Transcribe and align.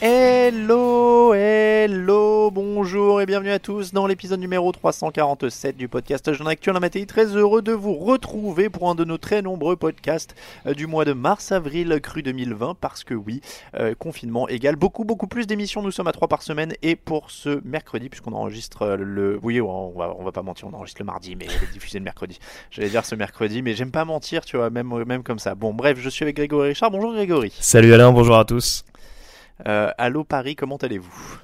Hello, 0.00 1.32
hello, 1.34 2.27
bonjour 2.98 3.20
et 3.20 3.26
bienvenue 3.26 3.52
à 3.52 3.60
tous 3.60 3.92
dans 3.92 4.08
l'épisode 4.08 4.40
numéro 4.40 4.72
347 4.72 5.76
du 5.76 5.86
podcast 5.86 6.32
Jean 6.32 6.46
Actuel 6.46 6.80
Matéi. 6.80 7.06
Très 7.06 7.26
heureux 7.26 7.62
de 7.62 7.70
vous 7.70 7.94
retrouver 7.94 8.70
pour 8.70 8.90
un 8.90 8.96
de 8.96 9.04
nos 9.04 9.18
très 9.18 9.40
nombreux 9.40 9.76
podcasts 9.76 10.34
euh, 10.66 10.74
du 10.74 10.88
mois 10.88 11.04
de 11.04 11.12
mars-avril 11.12 12.00
cru 12.02 12.24
2020 12.24 12.74
parce 12.80 13.04
que 13.04 13.14
oui, 13.14 13.40
euh, 13.76 13.94
confinement 13.94 14.48
égale 14.48 14.74
beaucoup 14.74 15.04
beaucoup 15.04 15.28
plus 15.28 15.46
d'émissions. 15.46 15.80
Nous 15.80 15.92
sommes 15.92 16.08
à 16.08 16.12
3 16.12 16.26
par 16.26 16.42
semaine 16.42 16.72
et 16.82 16.96
pour 16.96 17.30
ce 17.30 17.60
mercredi, 17.64 18.08
puisqu'on 18.08 18.32
enregistre 18.32 18.82
euh, 18.82 18.96
le... 18.96 19.38
Oui, 19.44 19.60
on 19.60 19.90
va, 19.90 20.16
on 20.18 20.24
va 20.24 20.32
pas 20.32 20.42
mentir, 20.42 20.66
on 20.66 20.74
enregistre 20.74 21.00
le 21.00 21.06
mardi 21.06 21.36
mais 21.36 21.44
elle 21.44 21.68
est 21.68 21.72
diffusée 21.72 22.00
le 22.00 22.04
mercredi. 22.04 22.40
J'allais 22.72 22.90
dire 22.90 23.04
ce 23.04 23.14
mercredi 23.14 23.62
mais 23.62 23.74
j'aime 23.74 23.92
pas 23.92 24.04
mentir, 24.04 24.44
tu 24.44 24.56
vois, 24.56 24.70
même, 24.70 24.92
même 25.04 25.22
comme 25.22 25.38
ça. 25.38 25.54
Bon 25.54 25.72
bref, 25.72 25.98
je 26.00 26.08
suis 26.08 26.24
avec 26.24 26.34
Grégory 26.34 26.70
Richard. 26.70 26.90
Bonjour 26.90 27.12
Grégory. 27.12 27.52
Salut 27.60 27.94
Alain, 27.94 28.10
bonjour 28.10 28.36
à 28.36 28.44
tous. 28.44 28.84
Euh, 29.68 29.92
allô 29.98 30.24
Paris, 30.24 30.56
comment 30.56 30.76
allez-vous? 30.78 31.38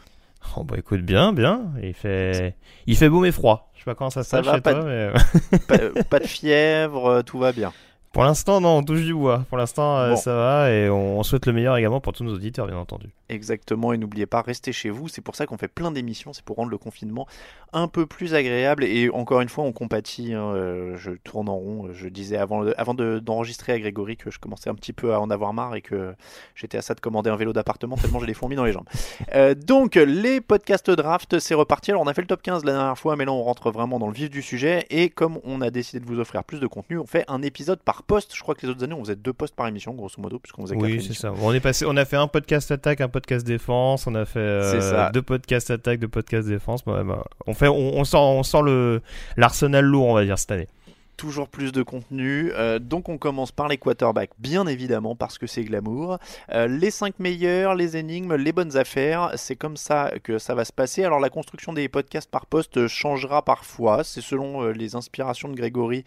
Oh 0.56 0.64
bah 0.64 0.76
écoute 0.78 1.00
bien, 1.02 1.32
bien. 1.32 1.72
Il 1.82 1.94
fait, 1.94 2.56
il 2.86 2.96
fait 2.96 3.08
beau 3.08 3.20
mais 3.20 3.32
froid. 3.32 3.70
Je 3.74 3.80
sais 3.80 3.84
pas 3.84 3.94
comment 3.94 4.10
ça 4.10 4.22
se 4.22 4.30
passe 4.30 4.46
chez 4.54 4.60
pas 4.60 4.72
toi, 4.74 4.82
de- 4.84 4.86
mais 4.88 5.58
pas, 5.68 5.74
euh, 5.82 6.02
pas 6.10 6.18
de 6.20 6.26
fièvre, 6.26 7.06
euh, 7.06 7.22
tout 7.22 7.38
va 7.38 7.52
bien. 7.52 7.72
Pour 8.14 8.24
l'instant 8.24 8.60
non, 8.60 8.78
on 8.78 8.82
touche 8.82 9.02
du 9.02 9.12
bois. 9.12 9.44
Pour 9.50 9.58
l'instant 9.58 9.98
euh, 9.98 10.10
Bon. 10.10 10.16
ça 10.16 10.34
va 10.34 10.70
et 10.70 10.88
on, 10.88 11.22
souhaite 11.24 11.44
le 11.46 11.52
meilleur 11.52 11.76
également 11.76 12.00
pour 12.00 12.12
tous 12.12 12.24
nos 12.24 12.32
auditeurs 12.34 12.66
bien 12.66 12.78
entendu. 12.78 13.10
Exactement, 13.28 13.92
et 13.92 13.98
n'oubliez 13.98 14.26
pas, 14.26 14.42
restez 14.42 14.70
chez 14.72 14.90
vous. 14.90 15.08
C'est 15.08 15.22
pour 15.22 15.34
ça 15.34 15.46
qu'on 15.46 15.56
fait 15.58 15.68
plein 15.68 15.90
d'émissions, 15.90 16.32
c'est 16.32 16.44
pour 16.44 16.56
rendre 16.56 16.70
le 16.70 16.78
confinement 16.78 17.26
un 17.72 17.88
peu 17.88 18.06
plus 18.06 18.34
agréable. 18.34 18.84
Et 18.84 19.10
encore 19.10 19.40
une 19.40 19.48
fois, 19.48 19.64
on 19.64 19.72
compatit. 19.72 20.32
hein, 20.34 20.52
euh, 20.54 20.96
je 20.96 21.10
tourne 21.10 21.48
en 21.48 21.56
rond. 21.56 21.88
Je 21.92 22.08
disais 22.08 22.36
avant, 22.36 22.64
avant 22.76 22.94
de- 22.94 23.18
d'enregistrer 23.18 23.72
à 23.72 23.78
Grégory 23.80 24.16
que 24.16 24.30
je 24.30 24.38
commençais 24.38 24.70
un 24.70 24.74
petit 24.74 24.92
peu 24.92 25.12
à 25.14 25.20
en 25.20 25.30
avoir 25.30 25.52
marre 25.52 25.74
et 25.74 25.80
que 25.82 26.14
j'étais 26.54 26.78
à 26.78 26.82
ça 26.82 26.94
de 26.94 27.00
commander 27.00 27.30
un 27.30 27.36
vélo 27.36 27.52
d'appartement 27.52 27.96
tellement 27.96 28.20
j'ai 28.20 28.26
les 28.26 28.34
fourmis 28.34 28.56
dans 28.56 28.64
les 28.64 28.72
jambes. 28.72 28.88
Euh, 29.34 29.54
donc, 29.54 29.94
les 29.96 30.40
podcasts 30.40 30.90
draft, 30.90 31.38
c'est 31.40 31.54
reparti. 31.54 31.90
Alors, 31.90 32.02
on 32.02 32.06
a 32.06 32.14
fait 32.14 32.20
le 32.20 32.26
top 32.28 32.42
15 32.42 32.64
la 32.64 32.72
dernière 32.72 32.98
fois, 32.98 33.16
mais 33.16 33.24
là, 33.24 33.32
on 33.32 33.42
rentre 33.42 33.70
vraiment 33.72 33.98
dans 33.98 34.06
le 34.06 34.12
vif 34.12 34.30
du 34.30 34.42
sujet. 34.42 34.86
Et 34.90 35.08
comme 35.08 35.40
on 35.44 35.60
a 35.60 35.70
décidé 35.70 35.98
de 35.98 36.06
vous 36.06 36.20
offrir 36.20 36.44
plus 36.44 36.60
de 36.60 36.66
contenu, 36.68 36.98
on 36.98 37.06
fait 37.06 37.24
un 37.26 37.42
épisode 37.42 37.80
par 37.80 38.03
poste. 38.06 38.34
Je 38.34 38.40
crois 38.40 38.54
que 38.54 38.64
les 38.64 38.70
autres 38.72 38.84
années, 38.84 38.94
on 38.94 39.00
faisait 39.00 39.16
deux 39.16 39.32
postes 39.32 39.54
par 39.54 39.66
émission, 39.66 39.92
grosso 39.94 40.20
modo, 40.20 40.38
puisqu'on 40.38 40.62
faisait 40.62 40.76
Oui 40.76 41.02
c'est 41.02 41.14
ça. 41.14 41.32
On 41.42 41.52
est 41.52 41.60
passé, 41.60 41.84
on 41.86 41.96
a 41.96 42.04
fait 42.04 42.16
un 42.16 42.28
podcast 42.28 42.70
attaque, 42.70 43.00
un 43.00 43.08
podcast 43.08 43.46
défense. 43.46 44.06
On 44.06 44.14
a 44.14 44.24
fait 44.24 44.38
euh, 44.38 45.10
deux 45.12 45.22
podcasts 45.22 45.70
attaque, 45.70 46.00
deux 46.00 46.08
podcasts 46.08 46.48
défense. 46.48 46.84
Bah, 46.84 47.02
bah, 47.04 47.24
on 47.46 47.54
fait, 47.54 47.68
on, 47.68 47.98
on 47.98 48.04
sort, 48.04 48.22
on 48.36 48.42
sort 48.42 48.62
le 48.62 49.02
l'arsenal 49.36 49.84
lourd 49.84 50.06
on 50.06 50.14
va 50.14 50.24
dire 50.24 50.38
cette 50.38 50.52
année. 50.52 50.68
Toujours 51.16 51.48
plus 51.48 51.72
de 51.72 51.82
contenu. 51.82 52.52
Euh, 52.54 52.78
donc 52.78 53.08
on 53.08 53.18
commence 53.18 53.52
par 53.52 53.68
les 53.68 53.78
quarterbacks, 53.78 54.32
bien 54.38 54.66
évidemment, 54.66 55.14
parce 55.16 55.38
que 55.38 55.46
c'est 55.46 55.64
glamour. 55.64 56.18
Euh, 56.52 56.66
les 56.66 56.90
5 56.90 57.18
meilleurs, 57.18 57.74
les 57.74 57.96
énigmes, 57.96 58.34
les 58.34 58.52
bonnes 58.52 58.76
affaires, 58.76 59.32
c'est 59.36 59.56
comme 59.56 59.76
ça 59.76 60.12
que 60.22 60.38
ça 60.38 60.54
va 60.54 60.64
se 60.64 60.72
passer. 60.72 61.04
Alors 61.04 61.20
la 61.20 61.30
construction 61.30 61.72
des 61.72 61.88
podcasts 61.88 62.30
par 62.30 62.46
poste 62.46 62.86
changera 62.86 63.42
parfois, 63.42 64.04
c'est 64.04 64.20
selon 64.20 64.62
euh, 64.62 64.72
les 64.72 64.96
inspirations 64.96 65.48
de 65.48 65.54
Grégory 65.54 66.04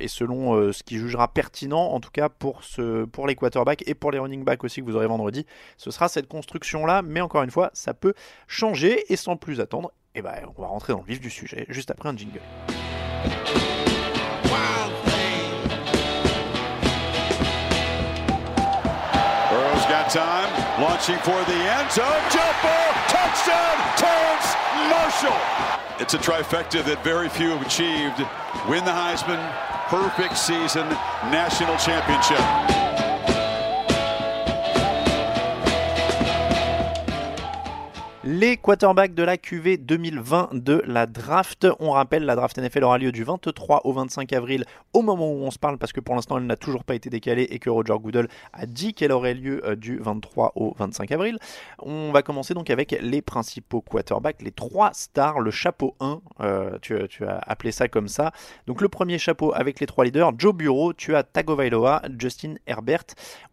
et 0.00 0.08
selon 0.08 0.72
ce 0.72 0.82
qu'il 0.82 0.98
jugera 0.98 1.28
pertinent, 1.28 1.92
en 1.92 2.00
tout 2.00 2.10
cas 2.10 2.28
pour, 2.28 2.64
ce, 2.64 3.04
pour 3.04 3.26
les 3.26 3.34
quarterbacks 3.34 3.82
et 3.86 3.94
pour 3.94 4.10
les 4.10 4.18
running 4.18 4.44
backs 4.44 4.64
aussi 4.64 4.80
que 4.80 4.86
vous 4.86 4.96
aurez 4.96 5.06
vendredi. 5.06 5.46
Ce 5.76 5.90
sera 5.90 6.08
cette 6.08 6.28
construction-là, 6.28 7.02
mais 7.02 7.20
encore 7.20 7.42
une 7.42 7.50
fois, 7.50 7.70
ça 7.74 7.94
peut 7.94 8.14
changer 8.46 9.04
et 9.12 9.16
sans 9.16 9.36
plus 9.36 9.60
attendre. 9.60 9.92
Et 10.14 10.22
ben, 10.22 10.32
on 10.56 10.62
va 10.62 10.68
rentrer 10.68 10.92
dans 10.92 11.00
le 11.00 11.06
vif 11.06 11.20
du 11.20 11.30
sujet 11.30 11.66
juste 11.68 11.90
après 11.90 12.08
un 12.08 12.16
jingle. 12.16 12.40
Time, 20.10 20.80
launching 20.80 21.18
for 21.18 21.42
the 21.44 21.52
end 21.52 21.90
zone. 21.90 22.06
Jump 22.30 22.62
ball, 22.62 22.92
touchdown, 23.08 23.76
Terrence 23.96 24.54
Marshall. 24.88 25.36
It's 25.98 26.14
a 26.14 26.18
trifecta 26.18 26.84
that 26.84 27.02
very 27.02 27.28
few 27.28 27.50
have 27.50 27.66
achieved. 27.66 28.18
Win 28.68 28.84
the 28.84 28.92
Heisman, 28.92 29.42
perfect 29.88 30.38
season, 30.38 30.86
national 31.32 31.76
championship. 31.78 32.75
Les 38.28 38.56
quarterbacks 38.56 39.14
de 39.14 39.22
la 39.22 39.36
QV 39.36 39.76
2020 39.76 40.48
de 40.54 40.82
la 40.84 41.06
draft. 41.06 41.68
On 41.78 41.92
rappelle, 41.92 42.24
la 42.24 42.34
draft 42.34 42.58
NFL 42.58 42.82
aura 42.82 42.98
lieu 42.98 43.12
du 43.12 43.22
23 43.22 43.82
au 43.84 43.92
25 43.92 44.32
avril, 44.32 44.64
au 44.94 45.02
moment 45.02 45.30
où 45.30 45.44
on 45.44 45.52
se 45.52 45.60
parle, 45.60 45.78
parce 45.78 45.92
que 45.92 46.00
pour 46.00 46.16
l'instant 46.16 46.36
elle 46.36 46.46
n'a 46.46 46.56
toujours 46.56 46.82
pas 46.82 46.96
été 46.96 47.08
décalée 47.08 47.44
et 47.44 47.60
que 47.60 47.70
Roger 47.70 47.94
Goodell 48.00 48.26
a 48.52 48.66
dit 48.66 48.94
qu'elle 48.94 49.12
aurait 49.12 49.34
lieu 49.34 49.64
euh, 49.64 49.76
du 49.76 49.98
23 49.98 50.54
au 50.56 50.74
25 50.76 51.12
avril. 51.12 51.38
On 51.78 52.10
va 52.10 52.22
commencer 52.22 52.52
donc 52.52 52.68
avec 52.68 52.98
les 53.00 53.22
principaux 53.22 53.80
quarterbacks, 53.80 54.42
les 54.42 54.50
trois 54.50 54.90
stars, 54.92 55.38
le 55.38 55.52
chapeau 55.52 55.94
1, 56.00 56.20
euh, 56.40 56.78
tu, 56.82 56.96
tu 57.08 57.24
as 57.24 57.38
appelé 57.46 57.70
ça 57.70 57.86
comme 57.86 58.08
ça. 58.08 58.32
Donc 58.66 58.80
le 58.80 58.88
premier 58.88 59.18
chapeau 59.18 59.52
avec 59.54 59.78
les 59.78 59.86
trois 59.86 60.04
leaders, 60.04 60.32
Joe 60.36 60.52
Bureau, 60.52 60.92
tu 60.92 61.14
as 61.14 61.22
Tagovailoa, 61.22 62.02
Justin 62.18 62.56
Herbert. 62.66 63.04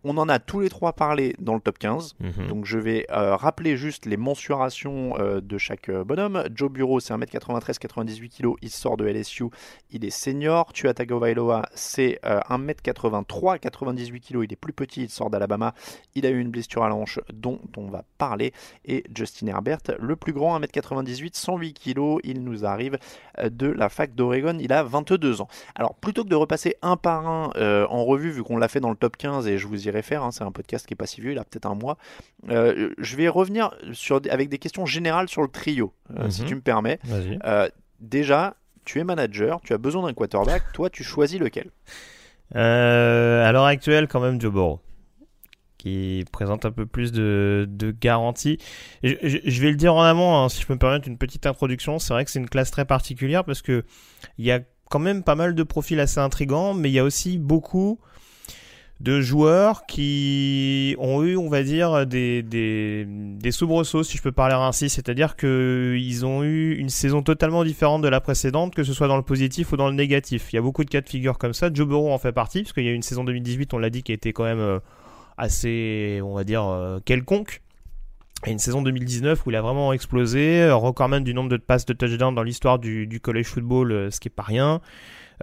On 0.03 0.17
en 0.17 0.27
a 0.27 0.39
tous 0.39 0.61
les 0.61 0.69
trois 0.69 0.93
parlé 0.93 1.35
dans 1.37 1.53
le 1.53 1.61
top 1.61 1.77
15. 1.77 2.15
Mhm. 2.19 2.47
Donc 2.47 2.65
je 2.65 2.79
vais 2.79 3.05
euh, 3.11 3.35
rappeler 3.35 3.77
juste 3.77 4.07
les 4.07 4.17
mensurations 4.17 4.62
euh, 4.65 5.41
de 5.41 5.57
chaque 5.57 5.89
euh, 5.89 6.03
bonhomme. 6.05 6.43
Joe 6.53 6.71
Bureau, 6.71 6.99
c'est 6.99 7.13
1m93, 7.13 7.79
98 7.79 8.29
kg, 8.29 8.53
il 8.61 8.69
sort 8.69 8.95
de 8.95 9.05
LSU, 9.05 9.45
il 9.91 10.05
est 10.05 10.09
senior. 10.09 10.71
Tua 10.71 10.93
Tagovailoa, 10.93 11.63
c'est 11.75 12.19
1m83, 12.23 13.59
98 13.59 14.21
kg, 14.21 14.43
il 14.43 14.53
est 14.53 14.55
plus 14.55 14.71
petit, 14.71 15.03
il 15.03 15.09
sort 15.09 15.29
d'Alabama, 15.29 15.73
il 16.15 16.25
a 16.25 16.29
eu 16.29 16.39
une 16.39 16.49
blessure 16.49 16.83
à 16.83 16.89
la 16.89 16.95
hanche 16.95 17.19
dont 17.33 17.59
on 17.75 17.87
va 17.87 18.03
parler. 18.17 18.53
Et 18.85 19.03
Justin 19.13 19.47
Herbert, 19.47 19.79
le 19.99 20.15
plus 20.15 20.31
grand, 20.31 20.59
1m98, 20.59 21.35
108 21.35 21.73
kg, 21.73 22.19
il 22.23 22.43
nous 22.43 22.65
arrive 22.65 22.97
de 23.43 23.67
la 23.67 23.89
fac 23.89 24.15
d'Oregon, 24.15 24.57
il 24.59 24.71
a 24.71 24.83
22 24.83 25.41
ans. 25.41 25.47
Alors 25.75 25.95
plutôt 25.95 26.23
que 26.23 26.29
de 26.29 26.35
repasser 26.35 26.75
un 26.81 26.95
par 26.95 27.27
un 27.27 27.51
en 27.89 28.05
revue, 28.05 28.31
vu 28.31 28.43
qu'on 28.43 28.57
l'a 28.57 28.67
fait 28.67 28.79
dans 28.79 28.91
le 28.91 28.95
top 28.95 29.17
15 29.17 29.47
et 29.47 29.57
je 29.57 29.67
vous 29.67 29.87
y 29.87 29.91
réfère, 29.91 30.23
hein, 30.23 30.31
c'est 30.31 30.43
un 30.43 30.51
podcast 30.51 30.85
qui 30.85 30.93
est 30.93 30.97
pas 30.97 31.07
si 31.07 31.21
vieux, 31.21 31.31
il 31.31 31.39
a 31.39 31.43
peut-être 31.43 31.65
un 31.65 31.75
mois, 31.75 31.97
je 32.47 33.15
vais 33.15 33.27
revenir 33.27 33.75
sur, 33.91 34.21
avec 34.29 34.49
des 34.49 34.52
questions 34.59 34.85
générales 34.85 35.29
sur 35.29 35.41
le 35.41 35.47
trio, 35.47 35.93
euh, 36.17 36.29
si 36.29 36.41
Mhm. 36.41 36.47
tu 36.47 36.55
me 36.55 36.61
permets. 36.61 36.99
Euh, 37.45 37.69
déjà, 37.99 38.55
tu 38.85 38.99
es 38.99 39.03
manager, 39.03 39.61
tu 39.61 39.73
as 39.73 39.77
besoin 39.77 40.03
d'un 40.07 40.13
quarterback, 40.13 40.63
toi 40.73 40.89
tu 40.89 41.03
choisis 41.03 41.39
lequel 41.39 41.69
Euh, 42.55 43.43
à 43.47 43.51
l'heure 43.51 43.65
actuelle, 43.65 44.07
quand 44.07 44.19
même, 44.19 44.39
Joe 44.39 44.51
Burrow, 44.51 44.79
qui 45.77 46.23
présente 46.31 46.65
un 46.65 46.71
peu 46.71 46.85
plus 46.85 47.11
de, 47.11 47.65
de 47.69 47.91
garantie. 47.91 48.57
Je, 49.03 49.15
je- 49.23 49.37
je 49.43 49.61
vais 49.61 49.69
le 49.71 49.75
dire 49.75 49.95
en 49.95 50.03
amont, 50.03 50.37
hein, 50.37 50.49
si 50.49 50.61
je 50.61 50.67
peux 50.67 50.73
me 50.73 50.79
permettre 50.79 51.07
une 51.07 51.17
petite 51.17 51.45
introduction. 51.45 51.99
C'est 51.99 52.13
vrai 52.13 52.25
que 52.25 52.31
c'est 52.31 52.39
une 52.39 52.49
classe 52.49 52.71
très 52.71 52.85
particulière 52.85 53.43
parce 53.43 53.61
que 53.61 53.83
il 54.37 54.45
y 54.45 54.51
a 54.51 54.59
quand 54.89 54.99
même 54.99 55.23
pas 55.23 55.35
mal 55.35 55.55
de 55.55 55.63
profils 55.63 55.99
assez 55.99 56.19
intrigants, 56.19 56.73
mais 56.73 56.89
il 56.89 56.93
y 56.93 56.99
a 56.99 57.03
aussi 57.03 57.37
beaucoup 57.39 57.99
de 58.99 59.19
joueurs 59.19 59.85
qui 59.85 60.95
ont 60.97 61.23
eu, 61.23 61.35
on 61.35 61.49
va 61.49 61.63
dire, 61.63 62.05
des, 62.05 62.41
des, 62.41 63.05
des 63.07 63.51
soubresauts, 63.51 64.03
si 64.03 64.17
je 64.17 64.21
peux 64.21 64.31
parler 64.31 64.55
ainsi. 64.55 64.89
C'est-à-dire 64.89 65.35
qu'ils 65.35 66.25
ont 66.25 66.43
eu 66.43 66.75
une 66.75 66.89
saison 66.89 67.21
totalement 67.21 67.63
différente 67.63 68.01
de 68.01 68.07
la 68.07 68.21
précédente, 68.21 68.73
que 68.73 68.83
ce 68.83 68.93
soit 68.93 69.07
dans 69.07 69.17
le 69.17 69.23
positif 69.23 69.71
ou 69.73 69.77
dans 69.77 69.89
le 69.89 69.95
négatif. 69.95 70.53
Il 70.53 70.55
y 70.55 70.59
a 70.59 70.61
beaucoup 70.61 70.85
de 70.85 70.89
cas 70.89 71.01
de 71.01 71.09
figure 71.09 71.37
comme 71.37 71.53
ça. 71.53 71.69
Joe 71.73 71.87
Burrow 71.87 72.11
en 72.11 72.17
fait 72.17 72.31
partie, 72.31 72.63
parce 72.63 72.73
qu'il 72.73 72.85
y 72.85 72.87
a 72.87 72.91
eu 72.91 72.95
une 72.95 73.01
saison 73.01 73.23
2018, 73.23 73.73
on 73.73 73.77
l'a 73.77 73.89
dit, 73.89 74.03
qui 74.03 74.13
été 74.13 74.31
quand 74.31 74.45
même 74.45 74.59
euh, 74.59 74.79
assez, 75.37 76.21
on 76.23 76.33
va 76.33 76.43
dire, 76.43 76.63
euh, 76.63 76.99
quelconque. 77.03 77.61
Et 78.45 78.51
une 78.51 78.59
saison 78.59 78.81
2019 78.81 79.45
où 79.45 79.49
il 79.51 79.55
a 79.55 79.61
vraiment 79.61 79.91
explosé, 79.91 80.61
euh, 80.61 80.75
recordman 80.75 81.23
du 81.23 81.33
nombre 81.33 81.49
de 81.49 81.57
passes 81.57 81.85
de 81.85 81.93
touchdown 81.93 82.35
dans 82.35 82.43
l'histoire 82.43 82.79
du, 82.79 83.07
du 83.07 83.19
college 83.19 83.47
football, 83.47 84.11
ce 84.11 84.19
qui 84.19 84.29
est 84.29 84.31
pas 84.31 84.43
rien. 84.43 84.81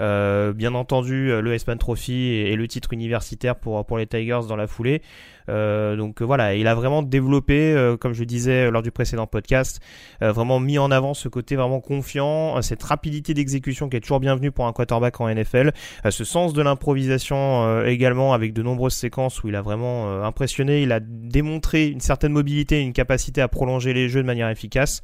Euh, 0.00 0.52
bien 0.52 0.74
entendu, 0.74 1.30
euh, 1.30 1.40
le 1.40 1.52
Heisman 1.52 1.78
Trophy 1.78 2.32
et, 2.32 2.56
le 2.56 2.66
titre 2.68 2.92
universitaire 2.92 3.56
pour, 3.56 3.84
pour 3.84 3.98
les 3.98 4.06
Tigers 4.06 4.40
dans 4.48 4.56
la 4.56 4.66
foulée. 4.66 5.02
Euh, 5.50 5.96
donc 5.96 6.22
euh, 6.22 6.24
voilà, 6.24 6.54
il 6.54 6.66
a 6.66 6.74
vraiment 6.74 7.02
développé, 7.02 7.72
euh, 7.72 7.96
comme 7.96 8.12
je 8.12 8.24
disais 8.24 8.70
lors 8.70 8.82
du 8.82 8.90
précédent 8.90 9.26
podcast, 9.26 9.80
euh, 10.22 10.32
vraiment 10.32 10.60
mis 10.60 10.78
en 10.78 10.90
avant 10.90 11.14
ce 11.14 11.28
côté 11.28 11.56
vraiment 11.56 11.80
confiant, 11.80 12.60
cette 12.62 12.82
rapidité 12.82 13.34
d'exécution 13.34 13.88
qui 13.88 13.96
est 13.96 14.00
toujours 14.00 14.20
bienvenue 14.20 14.52
pour 14.52 14.66
un 14.66 14.72
quarterback 14.72 15.20
en 15.20 15.28
NFL, 15.28 15.72
ce 16.08 16.24
sens 16.24 16.52
de 16.52 16.62
l'improvisation 16.62 17.84
également 17.84 18.32
avec 18.32 18.52
de 18.52 18.62
nombreuses 18.62 18.94
séquences 18.94 19.42
où 19.42 19.48
il 19.48 19.56
a 19.56 19.62
vraiment 19.62 20.22
impressionné, 20.24 20.82
il 20.82 20.92
a 20.92 21.00
démontré 21.00 21.86
une 21.86 22.00
certaine 22.00 22.32
mobilité, 22.32 22.80
une 22.80 22.92
capacité 22.92 23.40
à 23.40 23.48
prolonger 23.48 23.92
les 23.92 24.08
jeux 24.08 24.22
de 24.22 24.26
manière 24.26 24.48
efficace. 24.48 25.02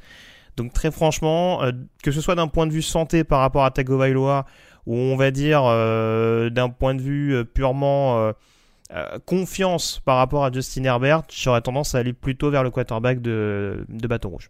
Donc 0.57 0.73
très 0.73 0.89
franchement, 0.91 1.63
euh, 1.63 1.71
que 2.03 2.11
ce 2.11 2.19
soit 2.19 2.35
d'un 2.35 2.47
point 2.47 2.65
de 2.65 2.73
vue 2.73 2.81
santé 2.81 3.23
par 3.23 3.39
rapport 3.39 3.63
à 3.63 3.71
Tagovailoa 3.71 4.45
ou 4.87 4.95
on 4.95 5.15
va 5.15 5.29
dire 5.29 5.61
euh, 5.65 6.49
d'un 6.49 6.69
point 6.69 6.95
de 6.95 7.01
vue 7.01 7.35
euh, 7.35 7.43
purement 7.43 8.17
euh, 8.17 9.19
confiance 9.25 9.99
par 10.05 10.17
rapport 10.17 10.43
à 10.45 10.51
Justin 10.51 10.85
Herbert, 10.85 11.23
j'aurais 11.29 11.61
tendance 11.61 11.93
à 11.93 11.99
aller 11.99 12.13
plutôt 12.13 12.49
vers 12.49 12.63
le 12.63 12.71
quarterback 12.71 13.21
de, 13.21 13.85
de 13.89 14.07
Bâton 14.07 14.29
Rouge. 14.29 14.49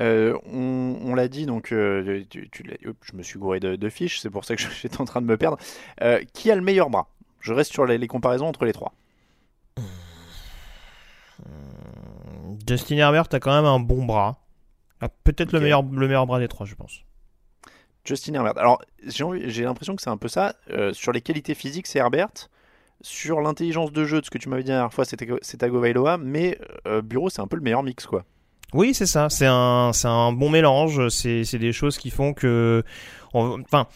Euh, 0.00 0.38
on 0.46 0.96
on 1.04 1.14
l'a 1.16 1.26
dit, 1.26 1.44
donc 1.44 1.72
euh, 1.72 2.22
tu- 2.30 2.48
tu 2.50 2.62
je 3.02 3.16
me 3.16 3.22
suis 3.24 3.38
gouré 3.38 3.58
de, 3.58 3.74
de 3.74 3.88
fiches, 3.88 4.20
c'est 4.20 4.30
pour 4.30 4.44
ça 4.44 4.54
que 4.54 4.62
j'étais 4.82 5.00
en 5.00 5.04
train 5.04 5.20
de 5.20 5.26
me 5.26 5.36
perdre. 5.36 5.58
Euh, 6.02 6.20
qui 6.32 6.50
a 6.50 6.54
le 6.54 6.62
meilleur 6.62 6.88
bras? 6.88 7.08
Je 7.40 7.52
reste 7.52 7.72
sur 7.72 7.84
les, 7.86 7.98
les 7.98 8.06
comparaisons 8.06 8.46
entre 8.46 8.64
les 8.64 8.72
trois. 8.72 8.92
Justin 12.66 12.96
Herbert 12.96 13.26
a 13.32 13.40
quand 13.40 13.54
même 13.54 13.64
un 13.64 13.80
bon 13.80 14.04
bras. 14.04 14.38
Ah, 15.00 15.08
Peut-être 15.24 15.52
le, 15.52 15.60
meilleur, 15.60 15.82
le 15.82 16.06
meilleur 16.06 16.26
bras 16.26 16.38
des 16.38 16.48
trois, 16.48 16.66
je 16.66 16.74
pense. 16.74 17.04
Justin 18.08 18.34
Herbert. 18.34 18.56
Alors, 18.56 18.80
j'ai 19.04 19.64
l'impression 19.64 19.94
que 19.94 20.02
c'est 20.02 20.10
un 20.10 20.16
peu 20.16 20.28
ça. 20.28 20.54
Euh, 20.70 20.92
sur 20.94 21.12
les 21.12 21.20
qualités 21.20 21.54
physiques, 21.54 21.86
c'est 21.86 21.98
Herbert. 21.98 22.48
Sur 23.02 23.40
l'intelligence 23.40 23.92
de 23.92 24.04
jeu, 24.04 24.20
de 24.20 24.24
ce 24.24 24.30
que 24.30 24.38
tu 24.38 24.48
m'avais 24.48 24.62
dit 24.62 24.70
la 24.70 24.76
dernière 24.76 24.92
fois, 24.92 25.04
c'est 25.04 25.56
Tagovailoa. 25.58 26.16
Mais 26.16 26.58
euh, 26.86 27.02
Bureau, 27.02 27.28
c'est 27.28 27.40
un 27.40 27.46
peu 27.46 27.56
le 27.56 27.62
meilleur 27.62 27.82
mix, 27.82 28.06
quoi. 28.06 28.24
Oui, 28.72 28.94
c'est 28.94 29.06
ça. 29.06 29.28
C'est 29.28 29.46
un, 29.46 29.92
un 30.04 30.32
bon 30.32 30.48
mélange. 30.48 31.08
C'est, 31.10 31.58
des 31.58 31.72
choses 31.72 31.98
qui 31.98 32.10
font 32.10 32.32
que, 32.32 32.82
enfin, 33.32 33.86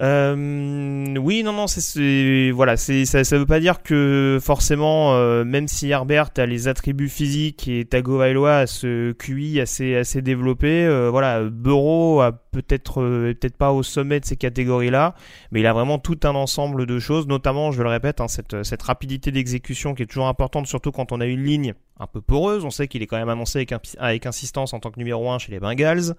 euh, 0.00 1.16
oui, 1.18 1.42
non, 1.42 1.52
non, 1.52 1.66
c'est, 1.66 2.50
voilà, 2.50 2.76
ça, 2.76 3.24
ça 3.24 3.38
veut 3.38 3.46
pas 3.46 3.60
dire 3.60 3.82
que 3.82 4.38
forcément, 4.40 5.14
même 5.44 5.68
si 5.68 5.90
Herbert 5.90 6.30
a 6.38 6.46
les 6.46 6.66
attributs 6.68 7.10
physiques 7.10 7.68
et 7.68 7.84
Tagovailoa 7.84 8.58
a 8.58 8.66
ce 8.66 9.12
QI 9.12 9.60
assez, 9.60 9.96
assez 9.96 10.22
développé, 10.22 10.84
euh, 10.84 11.10
voilà, 11.10 11.42
Burrow 11.42 12.20
a 12.20 12.41
peut-être, 12.52 13.02
euh, 13.02 13.34
peut-être 13.34 13.56
pas 13.56 13.72
au 13.72 13.82
sommet 13.82 14.20
de 14.20 14.24
ces 14.24 14.36
catégories-là, 14.36 15.14
mais 15.50 15.60
il 15.60 15.66
a 15.66 15.72
vraiment 15.72 15.98
tout 15.98 16.20
un 16.22 16.34
ensemble 16.34 16.86
de 16.86 16.98
choses, 16.98 17.26
notamment, 17.26 17.72
je 17.72 17.82
le 17.82 17.88
répète, 17.88 18.20
hein, 18.20 18.28
cette, 18.28 18.62
cette 18.62 18.82
rapidité 18.82 19.32
d'exécution 19.32 19.94
qui 19.94 20.04
est 20.04 20.06
toujours 20.06 20.28
importante, 20.28 20.66
surtout 20.66 20.92
quand 20.92 21.10
on 21.10 21.20
a 21.20 21.26
une 21.26 21.42
ligne 21.42 21.74
un 22.02 22.06
peu 22.06 22.20
poreuse. 22.20 22.64
On 22.64 22.70
sait 22.70 22.88
qu'il 22.88 23.02
est 23.02 23.06
quand 23.06 23.16
même 23.16 23.28
annoncé 23.28 23.58
avec, 23.58 23.72
avec 23.98 24.26
insistance 24.26 24.72
en 24.72 24.80
tant 24.80 24.90
que 24.90 24.98
numéro 24.98 25.30
1 25.30 25.38
chez 25.38 25.52
les 25.52 25.60
Bengals, 25.60 26.14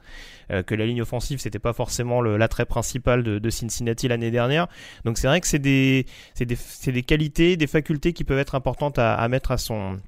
euh, 0.52 0.64
que 0.64 0.76
la 0.76 0.86
ligne 0.86 1.02
offensive 1.02 1.40
c'était 1.40 1.60
pas 1.60 1.74
forcément 1.74 2.22
l'attrait 2.22 2.66
principal 2.66 3.24
de, 3.24 3.50
Cincinnati 3.50 4.08
l'année 4.08 4.32
dernière. 4.32 4.68
Donc 5.06 5.18
c'est 5.18 5.28
vrai 5.28 5.40
que 5.40 5.48
c'est 5.48 5.60
des, 5.60 6.06
des, 6.40 6.58
des 6.88 7.04
qualités, 7.04 7.56
des 7.56 7.68
facultés 7.68 8.14
qui 8.14 8.24
peuvent 8.24 8.40
être 8.40 8.56
importantes 8.56 8.98
à, 8.98 9.28
mettre 9.28 9.52
à 9.52 9.58
son 9.58 10.00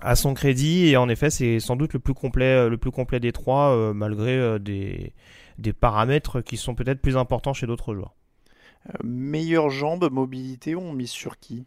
à 0.00 0.16
son 0.16 0.34
crédit 0.34 0.88
et 0.88 0.96
en 0.96 1.08
effet 1.08 1.30
c'est 1.30 1.60
sans 1.60 1.76
doute 1.76 1.92
le 1.92 2.00
plus 2.00 2.14
complet 2.14 2.68
le 2.68 2.76
plus 2.76 2.90
complet 2.90 3.20
des 3.20 3.30
trois 3.30 3.70
euh, 3.70 3.92
malgré 3.92 4.32
euh, 4.32 4.58
des 4.58 5.12
des 5.58 5.72
paramètres 5.72 6.40
qui 6.40 6.56
sont 6.56 6.74
peut-être 6.74 7.00
plus 7.00 7.16
importants 7.16 7.52
chez 7.54 7.66
d'autres 7.66 7.94
joueurs. 7.94 8.14
Euh, 8.88 8.92
meilleure 9.04 9.70
jambe, 9.70 10.08
mobilité, 10.10 10.74
on 10.74 10.92
mise 10.92 11.10
sur 11.10 11.38
qui? 11.38 11.64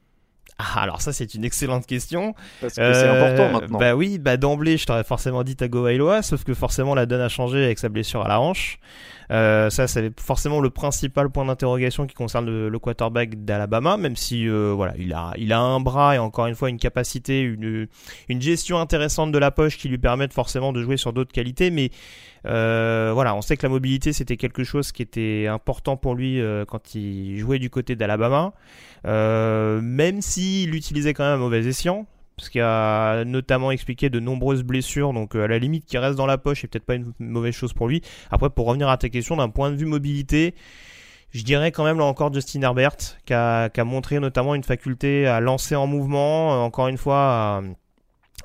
Ah, 0.57 0.81
alors 0.81 1.01
ça 1.01 1.11
c'est 1.11 1.33
une 1.33 1.43
excellente 1.43 1.85
question. 1.85 2.33
Parce 2.61 2.75
que 2.75 2.93
c'est 2.93 3.07
Euh, 3.07 3.17
important 3.17 3.51
maintenant. 3.59 3.79
Bah 3.79 3.95
oui, 3.95 4.19
bah 4.19 4.37
d'emblée, 4.37 4.77
je 4.77 4.85
t'aurais 4.85 5.03
forcément 5.03 5.43
dit 5.43 5.55
Tagovailoa, 5.55 6.21
sauf 6.21 6.43
que 6.43 6.53
forcément 6.53 6.95
la 6.95 7.05
donne 7.05 7.21
a 7.21 7.29
changé 7.29 7.63
avec 7.63 7.79
sa 7.79 7.89
blessure 7.89 8.21
à 8.23 8.27
la 8.27 8.39
hanche. 8.39 8.79
Euh, 9.31 9.69
ça, 9.69 9.87
c'est 9.87 10.19
forcément 10.19 10.59
le 10.59 10.69
principal 10.69 11.29
point 11.29 11.45
d'interrogation 11.45 12.05
qui 12.05 12.15
concerne 12.15 12.45
le, 12.45 12.79
quarterback 12.79 13.43
d'Alabama, 13.43 13.97
même 13.97 14.15
si 14.15 14.47
euh, 14.47 14.73
voilà, 14.75 14.93
il 14.97 15.13
a, 15.13 15.33
il 15.37 15.51
a 15.53 15.59
un 15.59 15.79
bras 15.79 16.15
et 16.15 16.19
encore 16.19 16.47
une 16.47 16.55
fois 16.55 16.69
une 16.69 16.77
capacité, 16.77 17.41
une, 17.41 17.87
gestion 18.41 18.79
intéressante 18.79 19.31
de 19.31 19.37
la 19.37 19.49
poche 19.51 19.77
qui 19.77 19.89
lui 19.89 19.97
permettent 19.97 20.33
forcément 20.33 20.73
de 20.73 20.81
jouer 20.83 20.97
sur 20.97 21.13
d'autres 21.13 21.31
qualités, 21.31 21.71
mais 21.71 21.89
euh, 22.45 23.11
voilà, 23.13 23.33
on 23.33 23.41
sait 23.41 23.57
que 23.57 23.63
la 23.65 23.69
mobilité 23.69 24.13
c'était 24.13 24.37
quelque 24.37 24.63
chose 24.63 24.91
qui 24.91 25.01
était 25.01 25.47
important 25.47 25.97
pour 25.97 26.13
lui 26.13 26.41
quand 26.67 26.93
il 26.93 27.37
jouait 27.39 27.59
du 27.59 27.69
côté 27.69 27.95
d'Alabama, 27.95 28.53
même 29.03 30.21
s'il 30.21 30.75
utilisait 30.75 31.13
quand 31.13 31.23
même 31.23 31.33
un 31.33 31.37
mauvais 31.37 31.65
escient, 31.65 32.05
parce 32.37 32.49
qu'il 32.49 32.61
a 32.61 33.23
notamment 33.23 33.71
expliqué 33.71 34.09
de 34.09 34.19
nombreuses 34.19 34.63
blessures, 34.63 35.13
donc 35.13 35.35
euh, 35.35 35.45
à 35.45 35.47
la 35.47 35.57
limite 35.57 35.85
qui 35.85 35.97
reste 35.97 36.17
dans 36.17 36.25
la 36.25 36.37
poche, 36.37 36.61
c'est 36.61 36.67
peut-être 36.67 36.85
pas 36.85 36.95
une 36.95 37.13
mauvaise 37.19 37.53
chose 37.53 37.73
pour 37.73 37.87
lui. 37.87 38.01
Après, 38.29 38.49
pour 38.49 38.67
revenir 38.67 38.89
à 38.89 38.97
ta 38.97 39.09
question, 39.09 39.37
d'un 39.37 39.49
point 39.49 39.71
de 39.71 39.75
vue 39.75 39.85
mobilité, 39.85 40.53
je 41.31 41.43
dirais 41.43 41.71
quand 41.71 41.83
même 41.83 41.97
là 41.97 42.05
encore 42.05 42.33
Justin 42.33 42.61
Herbert, 42.61 42.97
qui 43.25 43.33
a, 43.33 43.69
qui 43.69 43.79
a 43.79 43.83
montré 43.83 44.19
notamment 44.19 44.55
une 44.55 44.63
faculté 44.63 45.27
à 45.27 45.39
lancer 45.39 45.75
en 45.75 45.87
mouvement, 45.87 46.53
euh, 46.53 46.57
encore 46.57 46.87
une 46.87 46.97
fois 46.97 47.17
à, 47.17 47.61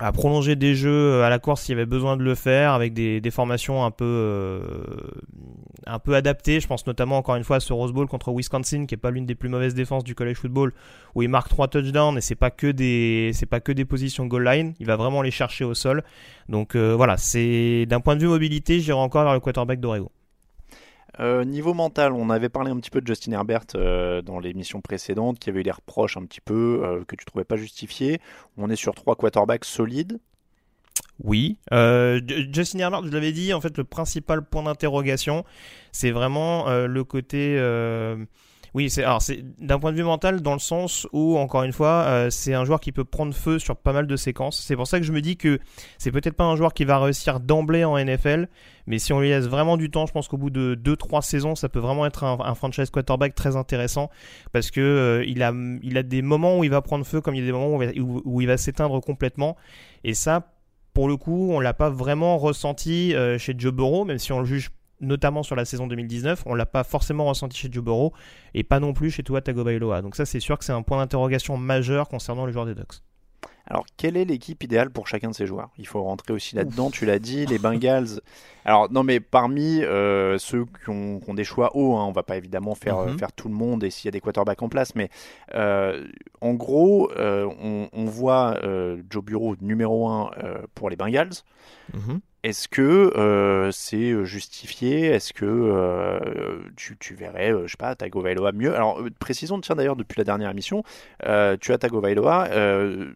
à 0.01 0.11
prolonger 0.11 0.55
des 0.55 0.73
jeux 0.73 1.23
à 1.23 1.29
la 1.29 1.37
course 1.37 1.61
s'il 1.61 1.73
y 1.73 1.77
avait 1.77 1.85
besoin 1.85 2.17
de 2.17 2.23
le 2.23 2.33
faire, 2.33 2.73
avec 2.73 2.93
des, 2.93 3.21
des 3.21 3.31
formations 3.31 3.85
un 3.85 3.91
peu, 3.91 4.03
euh, 4.05 4.61
un 5.85 5.99
peu 5.99 6.15
adaptées. 6.15 6.59
Je 6.59 6.67
pense 6.67 6.87
notamment 6.87 7.17
encore 7.17 7.35
une 7.35 7.43
fois 7.43 7.57
à 7.57 7.59
ce 7.59 7.71
Rose 7.71 7.91
Bowl 7.93 8.07
contre 8.07 8.33
Wisconsin, 8.33 8.87
qui 8.87 8.95
est 8.95 8.97
pas 8.97 9.11
l'une 9.11 9.27
des 9.27 9.35
plus 9.35 9.47
mauvaises 9.47 9.75
défenses 9.75 10.03
du 10.03 10.15
college 10.15 10.37
football, 10.37 10.73
où 11.13 11.21
il 11.21 11.29
marque 11.29 11.49
trois 11.49 11.67
touchdowns 11.67 12.17
et 12.17 12.21
c'est 12.21 12.35
pas 12.35 12.49
que 12.49 12.67
des, 12.67 13.29
c'est 13.33 13.45
pas 13.45 13.59
que 13.59 13.71
des 13.71 13.85
positions 13.85 14.25
goal 14.25 14.43
line. 14.43 14.73
Il 14.79 14.87
va 14.87 14.95
vraiment 14.95 15.21
les 15.21 15.31
chercher 15.31 15.65
au 15.65 15.75
sol. 15.75 16.03
Donc 16.49 16.75
euh, 16.75 16.95
voilà, 16.95 17.17
c'est 17.17 17.85
d'un 17.85 17.99
point 17.99 18.15
de 18.15 18.21
vue 18.21 18.27
mobilité, 18.27 18.79
j'irai 18.79 18.97
encore 18.97 19.23
vers 19.23 19.33
le 19.33 19.39
quarterback 19.39 19.79
d'Oregon. 19.79 20.09
Euh, 21.21 21.45
niveau 21.45 21.73
mental, 21.73 22.13
on 22.13 22.29
avait 22.29 22.49
parlé 22.49 22.71
un 22.71 22.77
petit 22.77 22.89
peu 22.89 22.99
de 22.99 23.07
Justin 23.07 23.33
Herbert 23.33 23.65
euh, 23.75 24.21
dans 24.21 24.39
l'émission 24.39 24.81
précédente, 24.81 25.37
qui 25.37 25.49
avait 25.49 25.61
eu 25.61 25.63
des 25.63 25.71
reproches 25.71 26.17
un 26.17 26.25
petit 26.25 26.41
peu 26.41 26.81
euh, 26.83 27.03
que 27.05 27.15
tu 27.15 27.25
trouvais 27.25 27.45
pas 27.45 27.57
justifiés. 27.57 28.19
On 28.57 28.69
est 28.69 28.75
sur 28.75 28.95
trois 28.95 29.15
quarterbacks 29.15 29.65
solides. 29.65 30.19
Oui, 31.23 31.59
Justin 31.71 32.79
Herbert, 32.79 33.03
je 33.05 33.11
l'avais 33.11 33.31
dit, 33.31 33.53
en 33.53 33.61
fait, 33.61 33.77
le 33.77 33.83
principal 33.83 34.43
point 34.43 34.63
d'interrogation, 34.63 35.45
c'est 35.91 36.09
vraiment 36.09 36.67
le 36.69 37.03
côté 37.03 37.57
Oui, 38.73 38.89
c'est 38.89 39.03
alors 39.03 39.21
c'est 39.21 39.43
d'un 39.59 39.79
point 39.79 39.91
de 39.91 39.97
vue 39.97 40.03
mental 40.03 40.41
dans 40.41 40.53
le 40.53 40.59
sens 40.59 41.05
où 41.11 41.37
encore 41.37 41.63
une 41.63 41.73
fois, 41.73 42.05
euh, 42.07 42.29
c'est 42.29 42.53
un 42.53 42.63
joueur 42.63 42.79
qui 42.79 42.93
peut 42.93 43.03
prendre 43.03 43.33
feu 43.33 43.59
sur 43.59 43.75
pas 43.75 43.91
mal 43.91 44.07
de 44.07 44.15
séquences. 44.15 44.61
C'est 44.61 44.77
pour 44.77 44.87
ça 44.87 44.99
que 44.99 45.05
je 45.05 45.11
me 45.11 45.19
dis 45.19 45.35
que 45.35 45.59
c'est 45.97 46.11
peut-être 46.11 46.35
pas 46.35 46.45
un 46.45 46.55
joueur 46.55 46.73
qui 46.73 46.85
va 46.85 46.97
réussir 46.97 47.41
d'emblée 47.41 47.83
en 47.83 47.97
NFL, 47.97 48.47
mais 48.87 48.97
si 48.97 49.11
on 49.11 49.19
lui 49.19 49.27
laisse 49.27 49.47
vraiment 49.47 49.75
du 49.75 49.91
temps, 49.91 50.05
je 50.05 50.13
pense 50.13 50.29
qu'au 50.29 50.37
bout 50.37 50.49
de 50.49 50.79
2-3 50.81 51.21
saisons, 51.21 51.55
ça 51.55 51.67
peut 51.67 51.79
vraiment 51.79 52.05
être 52.05 52.23
un, 52.23 52.55
franchise 52.55 52.89
quarterback 52.89 53.35
très 53.35 53.57
intéressant 53.57 54.09
parce 54.53 54.71
que 54.71 54.79
euh, 54.79 55.25
il 55.27 55.43
a 55.43 55.51
il 55.83 55.97
a 55.97 56.03
des 56.03 56.21
moments 56.21 56.59
où 56.59 56.63
il 56.63 56.69
va 56.69 56.81
prendre 56.81 57.05
feu, 57.05 57.19
comme 57.19 57.35
il 57.35 57.41
y 57.41 57.43
a 57.43 57.45
des 57.45 57.51
moments 57.51 57.75
où, 57.75 57.83
il 57.83 57.87
va, 57.87 58.21
où 58.23 58.39
il 58.39 58.47
va 58.47 58.55
s'éteindre 58.55 59.01
complètement. 59.01 59.57
Et 60.05 60.13
ça, 60.13 60.53
pour 60.93 61.09
le 61.09 61.17
coup, 61.17 61.51
on 61.51 61.59
l'a 61.59 61.73
pas 61.73 61.89
vraiment 61.89 62.37
ressenti 62.37 63.13
euh, 63.15 63.37
chez 63.37 63.53
Joe 63.57 63.73
Burrow, 63.73 64.05
même 64.05 64.17
si 64.17 64.31
on 64.31 64.39
le 64.39 64.45
juge 64.45 64.71
notamment 65.01 65.43
sur 65.43 65.55
la 65.55 65.65
saison 65.65 65.87
2019, 65.87 66.43
on 66.45 66.55
l'a 66.55 66.65
pas 66.65 66.83
forcément 66.83 67.25
ressenti 67.25 67.57
chez 67.57 67.69
Joe 67.71 67.83
Burrow 67.83 68.13
et 68.53 68.63
pas 68.63 68.79
non 68.79 68.93
plus 68.93 69.11
chez 69.11 69.23
Tua 69.23 69.41
Tagovailoa. 69.41 70.01
Donc 70.01 70.15
ça, 70.15 70.25
c'est 70.25 70.39
sûr 70.39 70.57
que 70.57 70.65
c'est 70.65 70.71
un 70.71 70.83
point 70.83 70.97
d'interrogation 70.97 71.57
majeur 71.57 72.07
concernant 72.07 72.45
le 72.45 72.51
joueur 72.51 72.65
des 72.65 72.75
Ducks. 72.75 73.01
Alors, 73.67 73.85
quelle 73.95 74.17
est 74.17 74.25
l'équipe 74.25 74.61
idéale 74.63 74.89
pour 74.89 75.07
chacun 75.07 75.29
de 75.29 75.35
ces 75.35 75.45
joueurs? 75.45 75.69
Il 75.77 75.87
faut 75.87 76.03
rentrer 76.03 76.33
aussi 76.33 76.55
là-dedans, 76.55 76.89
tu 76.89 77.05
l'as 77.05 77.19
dit, 77.19 77.45
les 77.45 77.59
Bengals. 77.59 78.19
Alors, 78.65 78.91
non, 78.91 79.03
mais 79.03 79.19
parmi 79.19 79.83
euh, 79.83 80.37
ceux 80.39 80.65
qui 80.83 80.89
ont, 80.89 81.33
des 81.33 81.43
choix 81.43 81.75
hauts, 81.75 81.95
hein, 81.95 82.05
on 82.05 82.11
va 82.11 82.23
pas 82.23 82.37
évidemment 82.37 82.75
faire, 82.75 82.97
euh, 82.97 83.11
mhm. 83.11 83.19
faire 83.19 83.31
tout 83.31 83.47
le 83.47 83.53
monde 83.53 83.83
et 83.83 83.89
s'il 83.89 84.05
y 84.05 84.09
a 84.09 84.11
des 84.11 84.19
quarterbacks 84.19 84.61
en 84.61 84.69
place, 84.69 84.93
mais 84.95 85.09
euh, 85.55 86.05
en 86.41 86.53
gros, 86.53 87.11
on, 87.17 88.05
voit 88.05 88.59
Joe 89.09 89.23
Bureau 89.23 89.55
numéro 89.61 90.09
1 90.09 90.31
pour 90.75 90.89
les 90.89 90.95
Bengals. 90.95 91.31
Mhm. 91.93 92.19
Est-ce 92.43 92.67
que 92.67 92.81
euh, 93.17 93.71
c'est 93.71 94.11
euh, 94.11 94.25
justifié? 94.25 95.05
Est-ce 95.05 95.31
que 95.31 95.45
euh, 95.45 96.59
tu, 96.75 97.13
verrais, 97.13 97.53
je 97.65 97.71
sais 97.71 97.77
pas, 97.77 97.95
Tagovailoa 97.95 98.51
mieux? 98.51 98.75
Alors, 98.75 98.99
précisons, 99.19 99.61
tiens 99.61 99.75
d'ailleurs, 99.75 99.95
depuis 99.95 100.17
la 100.17 100.23
dernière 100.23 100.49
émission, 100.49 100.83
tu 101.21 101.71
as 101.71 101.77
Tagovailoa, 101.77 102.49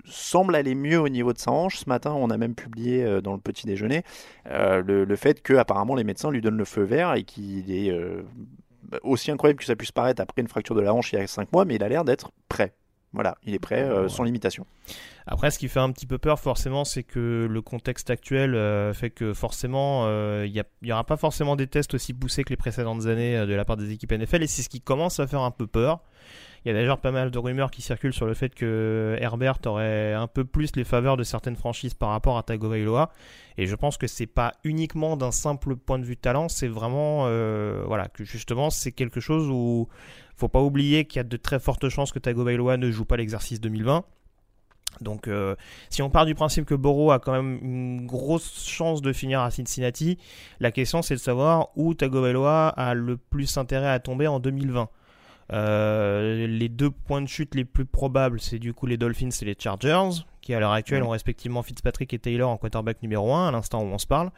semble 0.06 0.56
aller 0.56 0.76
mieux 0.76 1.00
au 1.00 1.10
niveau 1.10 1.34
de 1.34 1.40
sa 1.40 1.52
hanche. 1.52 1.78
Ce 1.78 1.90
matin, 1.90 2.12
on 2.12 2.30
a 2.30 2.38
même 2.38 2.54
publié 2.54 3.22
dans 3.22 3.34
le 3.34 3.40
petit 3.40 3.66
déjeuner 3.66 4.04
le, 4.46 5.06
le, 5.06 5.16
fait 5.16 5.42
que 5.42 5.54
apparemment 5.54 5.96
les 5.96 6.04
médecins 6.04 6.30
lui 6.30 6.42
donnent 6.42 6.58
le 6.58 6.66
feu 6.66 6.84
vert 6.84 7.16
et 7.16 7.24
qu'il 7.24 7.72
est 7.72 7.92
aussi 9.02 9.32
incroyable 9.32 9.60
que 9.60 9.66
ça 9.66 9.76
puisse 9.76 9.92
paraître 9.92 10.22
après 10.22 10.42
une 10.42 10.48
fracture 10.48 10.76
de 10.76 10.82
la 10.82 10.94
hanche 10.94 11.14
il 11.14 11.20
y 11.20 11.22
a 11.22 11.26
5 11.26 11.52
mois, 11.52 11.66
mais 11.66 11.76
il 11.76 11.84
a 11.84 11.90
l'air 11.90 12.06
d'être 12.06 12.32
prêt. 12.48 12.74
Voilà, 13.16 13.36
il 13.44 13.56
est 13.56 13.60
prêt 13.60 13.90
sans 14.08 14.24
limitation. 14.24 14.68
Après, 15.28 15.50
ce 15.50 15.58
qui 15.58 15.68
fait 15.68 15.80
un 15.80 15.92
petit 15.92 16.06
peu 16.06 16.20
peur, 16.20 16.40
forcément, 16.40 16.86
c'est 16.86 17.02
que 17.02 17.48
le 17.50 17.62
contexte 17.62 18.12
actuel 18.12 18.54
euh, 18.54 18.94
fait 18.94 19.10
que 19.10 19.34
forcément, 19.34 20.04
il 20.04 20.10
euh, 20.10 20.64
n'y 20.84 20.92
aura 20.92 21.04
pas 21.04 21.18
forcément 21.18 21.56
des 21.56 21.66
tests 21.66 21.96
aussi 21.96 22.14
poussés 22.14 22.44
que 22.44 22.50
les 22.50 22.58
précédentes 22.58 23.08
années 23.08 23.38
euh, 23.38 23.46
de 23.48 23.54
la 23.54 23.66
part 23.66 23.78
des 23.78 23.92
équipes 23.92 24.12
NFL, 24.12 24.44
et 24.44 24.48
c'est 24.48 24.62
ce 24.62 24.70
qui 24.70 24.82
commence 24.82 25.20
à 25.20 25.26
faire 25.26 25.42
un 25.42 25.52
peu 25.52 25.66
peur. 25.66 26.02
Il 26.66 26.70
y 26.70 26.72
a 26.72 26.74
d'ailleurs 26.74 26.98
pas 26.98 27.12
mal 27.12 27.30
de 27.30 27.38
rumeurs 27.38 27.70
qui 27.70 27.84
circulent 27.84 28.14
sur 28.14 28.26
le 28.26 28.34
fait 28.34 28.50
que 28.50 29.16
Herbert 29.20 29.60
aurait 29.66 30.14
un 30.14 30.28
peu 30.28 30.44
plus 30.44 30.76
les 30.76 30.84
faveurs 30.84 31.16
de 31.16 31.24
certaines 31.24 31.56
franchises 31.56 31.94
par 31.94 32.10
rapport 32.10 32.38
à 32.38 32.44
Tagovailoa. 32.44 33.12
Et 33.58 33.68
je 33.68 33.76
pense 33.76 33.98
que 33.98 34.08
c'est 34.08 34.26
pas 34.26 34.54
uniquement 34.64 35.16
d'un 35.16 35.32
simple 35.32 35.76
point 35.76 36.00
de 36.00 36.06
vue 36.06 36.18
talent, 36.18 36.50
c'est 36.50 36.68
vraiment 36.68 37.26
voilà 37.86 38.08
que 38.08 38.24
justement 38.24 38.70
c'est 38.70 38.92
quelque 38.92 39.20
chose 39.20 39.48
où 39.50 39.88
faut 40.36 40.50
pas 40.50 40.62
oublier 40.62 41.06
qu'il 41.06 41.18
y 41.18 41.22
a 41.22 41.24
de 41.24 41.38
très 41.38 41.60
fortes 41.60 41.88
chances 41.90 42.12
que 42.12 42.20
Tagovailoa 42.20 42.78
ne 42.78 42.92
joue 42.92 43.06
pas 43.06 43.18
l'exercice 43.18 43.62
2020. 43.62 44.04
Donc, 45.02 45.28
euh, 45.28 45.56
si 45.90 46.02
on 46.02 46.10
part 46.10 46.26
du 46.26 46.36
principe 46.36 46.66
que 46.66 46.76
Borough 46.76 47.12
a 47.12 47.20
quand 47.20 47.34
même 47.34 47.60
une 47.62 48.06
grosse 48.06 48.66
chance 48.66 49.02
de 49.02 49.12
finir 49.12 49.42
à 49.42 49.52
Cincinnati, 49.52 50.18
la 50.60 50.72
question 50.72 51.02
c'est 51.02 51.16
de 51.16 51.20
savoir 51.20 51.70
où 51.76 51.94
Tagovailoa 51.94 52.70
a 52.70 52.94
le 52.94 53.18
plus 53.18 53.58
intérêt 53.58 53.90
à 53.90 54.00
tomber 54.00 54.28
en 54.28 54.40
2020. 54.40 54.90
Euh, 55.54 56.48
les 56.48 56.70
deux 56.70 56.90
points 56.90 57.22
de 57.22 57.28
chute 57.28 57.54
les 57.56 57.66
plus 57.66 57.86
probables, 57.86 58.40
c'est 58.40 58.60
du 58.60 58.74
coup 58.74 58.88
les 58.88 58.98
Dolphins 58.98 59.30
et 59.30 59.46
les 59.46 59.56
Chargers, 59.58 60.24
qui 60.42 60.54
à 60.54 60.60
l'heure 60.60 60.72
actuelle 60.72 61.04
ont 61.04 61.10
respectivement 61.10 61.62
Fitzpatrick 61.62 62.14
et 62.14 62.20
Taylor 62.20 62.50
en 62.50 62.58
quarterback 62.58 63.02
numéro 63.04 63.34
1 63.34 63.50
à 63.50 63.52
l'instant 63.52 63.82
où 63.82 63.88
on 63.88 63.98
se 63.98 64.08
parle. 64.08 64.32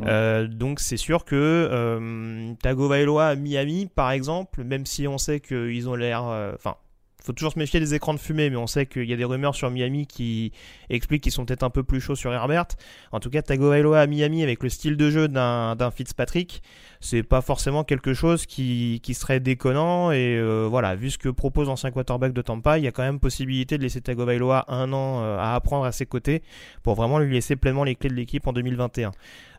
Euh, 0.00 0.46
donc 0.46 0.80
c'est 0.80 0.96
sûr 0.96 1.24
que 1.24 1.36
euh, 1.36 2.52
Tagovailoa 2.62 3.28
à 3.28 3.34
Miami, 3.34 3.88
par 3.94 4.10
exemple, 4.10 4.62
même 4.64 4.84
si 4.86 5.08
on 5.08 5.18
sait 5.18 5.40
qu'ils 5.40 5.88
ont 5.88 5.94
l'air, 5.94 6.22
enfin 6.54 6.76
faut 7.24 7.32
toujours 7.32 7.52
se 7.52 7.58
méfier 7.58 7.80
des 7.80 7.94
écrans 7.94 8.14
de 8.14 8.18
fumée, 8.18 8.50
mais 8.50 8.56
on 8.56 8.66
sait 8.66 8.86
qu'il 8.86 9.04
y 9.04 9.12
a 9.12 9.16
des 9.16 9.24
rumeurs 9.24 9.54
sur 9.54 9.70
Miami 9.70 10.06
qui 10.06 10.52
expliquent 10.90 11.22
qu'ils 11.22 11.32
sont 11.32 11.44
peut-être 11.44 11.62
un 11.62 11.70
peu 11.70 11.82
plus 11.82 12.00
chauds 12.00 12.16
sur 12.16 12.32
Herbert. 12.32 12.66
En 13.12 13.20
tout 13.20 13.30
cas, 13.30 13.42
Tagovailoa 13.42 14.00
à 14.00 14.06
Miami 14.06 14.42
avec 14.42 14.62
le 14.62 14.68
style 14.68 14.96
de 14.96 15.10
jeu 15.10 15.28
d'un 15.28 15.90
Fitzpatrick, 15.94 16.62
c'est 17.00 17.22
pas 17.22 17.40
forcément 17.40 17.84
quelque 17.84 18.14
chose 18.14 18.46
qui, 18.46 19.00
serait 19.14 19.40
déconnant. 19.40 20.12
Et 20.12 20.36
euh, 20.38 20.66
voilà, 20.68 20.94
vu 20.94 21.10
ce 21.10 21.18
que 21.18 21.28
propose 21.28 21.68
l'ancien 21.68 21.90
quarterback 21.90 22.32
de 22.32 22.42
Tampa, 22.42 22.78
il 22.78 22.84
y 22.84 22.88
a 22.88 22.92
quand 22.92 23.02
même 23.02 23.20
possibilité 23.20 23.76
de 23.76 23.82
laisser 23.82 24.00
Tagovailoa 24.00 24.64
un 24.68 24.92
an 24.92 25.22
euh, 25.22 25.36
à 25.38 25.54
apprendre 25.54 25.84
à 25.84 25.92
ses 25.92 26.06
côtés 26.06 26.42
pour 26.82 26.94
vraiment 26.94 27.18
lui 27.18 27.32
laisser 27.32 27.56
pleinement 27.56 27.84
les 27.84 27.94
clés 27.94 28.10
de 28.10 28.14
l'équipe 28.14 28.46
en 28.46 28.52
2021. 28.52 29.12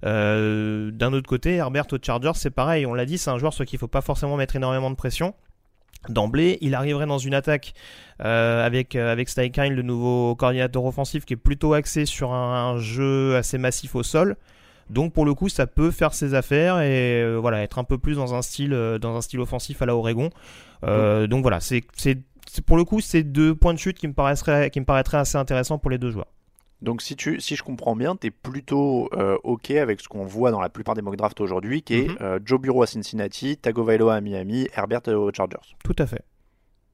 Euh, 0.06 0.92
d'un 0.92 1.14
autre 1.14 1.28
côté, 1.28 1.56
Herbert 1.56 1.86
aux 1.92 1.98
Chargers, 2.02 2.32
c'est 2.36 2.50
pareil. 2.50 2.86
On 2.86 2.94
l'a 2.94 3.06
dit, 3.06 3.18
c'est 3.18 3.30
un 3.30 3.38
joueur 3.38 3.54
sur 3.54 3.66
qui 3.66 3.76
il 3.76 3.80
faut 3.80 3.88
pas 3.88 4.02
forcément 4.02 4.38
mettre 4.38 4.56
énormément 4.56 4.90
de 4.90 4.96
pression 4.96 5.34
d'emblée. 6.10 6.58
Il 6.62 6.76
arriverait 6.76 7.06
dans 7.06 7.18
une 7.18 7.34
attaque 7.34 7.74
euh, 8.24 8.66
avec 8.66 8.96
euh, 8.96 9.12
avec 9.12 9.30
Steichen, 9.30 9.74
le 9.74 9.82
nouveau 9.82 10.36
coordinateur 10.36 10.86
offensif, 10.86 11.26
qui 11.26 11.34
est 11.34 11.38
plutôt 11.38 11.74
axé 11.74 12.06
sur 12.06 12.34
un, 12.34 12.78
jeu 12.78 13.36
assez 13.36 13.58
massif 13.58 13.96
au 13.96 14.04
sol. 14.04 14.36
Donc 14.90 15.14
pour 15.14 15.26
le 15.26 15.34
coup, 15.34 15.50
ça 15.50 15.66
peut 15.66 15.92
faire 15.92 16.14
ses 16.14 16.34
affaires 16.34 16.82
et 16.82 17.22
euh, 17.22 17.38
voilà 17.40 17.64
être 17.64 17.80
un 17.80 17.84
peu 17.84 17.98
plus 17.98 18.16
dans 18.16 18.36
un 18.36 18.42
style 18.42 18.72
dans 19.02 19.16
un 19.16 19.22
style 19.22 19.40
offensif 19.40 19.82
à 19.82 19.86
la 19.86 19.96
Oregon. 19.96 20.30
Donc 20.84 21.42
voilà, 21.42 21.60
c'est 21.60 21.84
c'est 21.96 22.20
pour 22.66 22.78
le 22.78 22.84
coup 22.84 23.00
c'est 23.00 23.24
deux 23.24 23.56
points 23.56 23.74
de 23.74 23.80
chute 23.80 23.98
qui 23.98 24.08
me 24.08 24.14
paraîtraient 24.14 24.70
qui 24.70 24.80
me 24.80 24.86
paraîtraient 24.86 25.18
assez 25.18 25.38
intéressants 25.38 25.78
pour 25.78 25.90
les 25.90 25.98
deux 25.98 26.12
joueurs. 26.12 26.33
Donc 26.84 27.02
si, 27.02 27.16
tu, 27.16 27.40
si 27.40 27.56
je 27.56 27.64
comprends 27.64 27.96
bien, 27.96 28.16
tu 28.16 28.28
es 28.28 28.32
plutôt 28.32 29.10
euh, 29.14 29.38
OK 29.44 29.72
avec 29.72 30.02
ce 30.02 30.08
qu'on 30.08 30.26
voit 30.26 30.52
dans 30.52 30.62
la 30.62 30.70
plupart 30.70 30.96
des 30.96 31.02
mock 31.02 31.16
drafts 31.16 31.42
aujourd'hui, 31.42 31.82
qui 31.82 31.96
est 31.96 32.10
mhm. 32.10 32.18
euh, 32.22 32.40
Joe 32.44 32.60
Bureau 32.60 32.84
à 32.84 32.88
Cincinnati, 32.88 33.58
Tagovailoa 33.58 34.16
à 34.16 34.22
Miami, 34.22 34.68
Herbert 34.76 35.08
aux 35.08 35.32
Chargers. 35.34 35.76
Tout 35.84 35.96
à 35.98 36.06
fait 36.06 36.24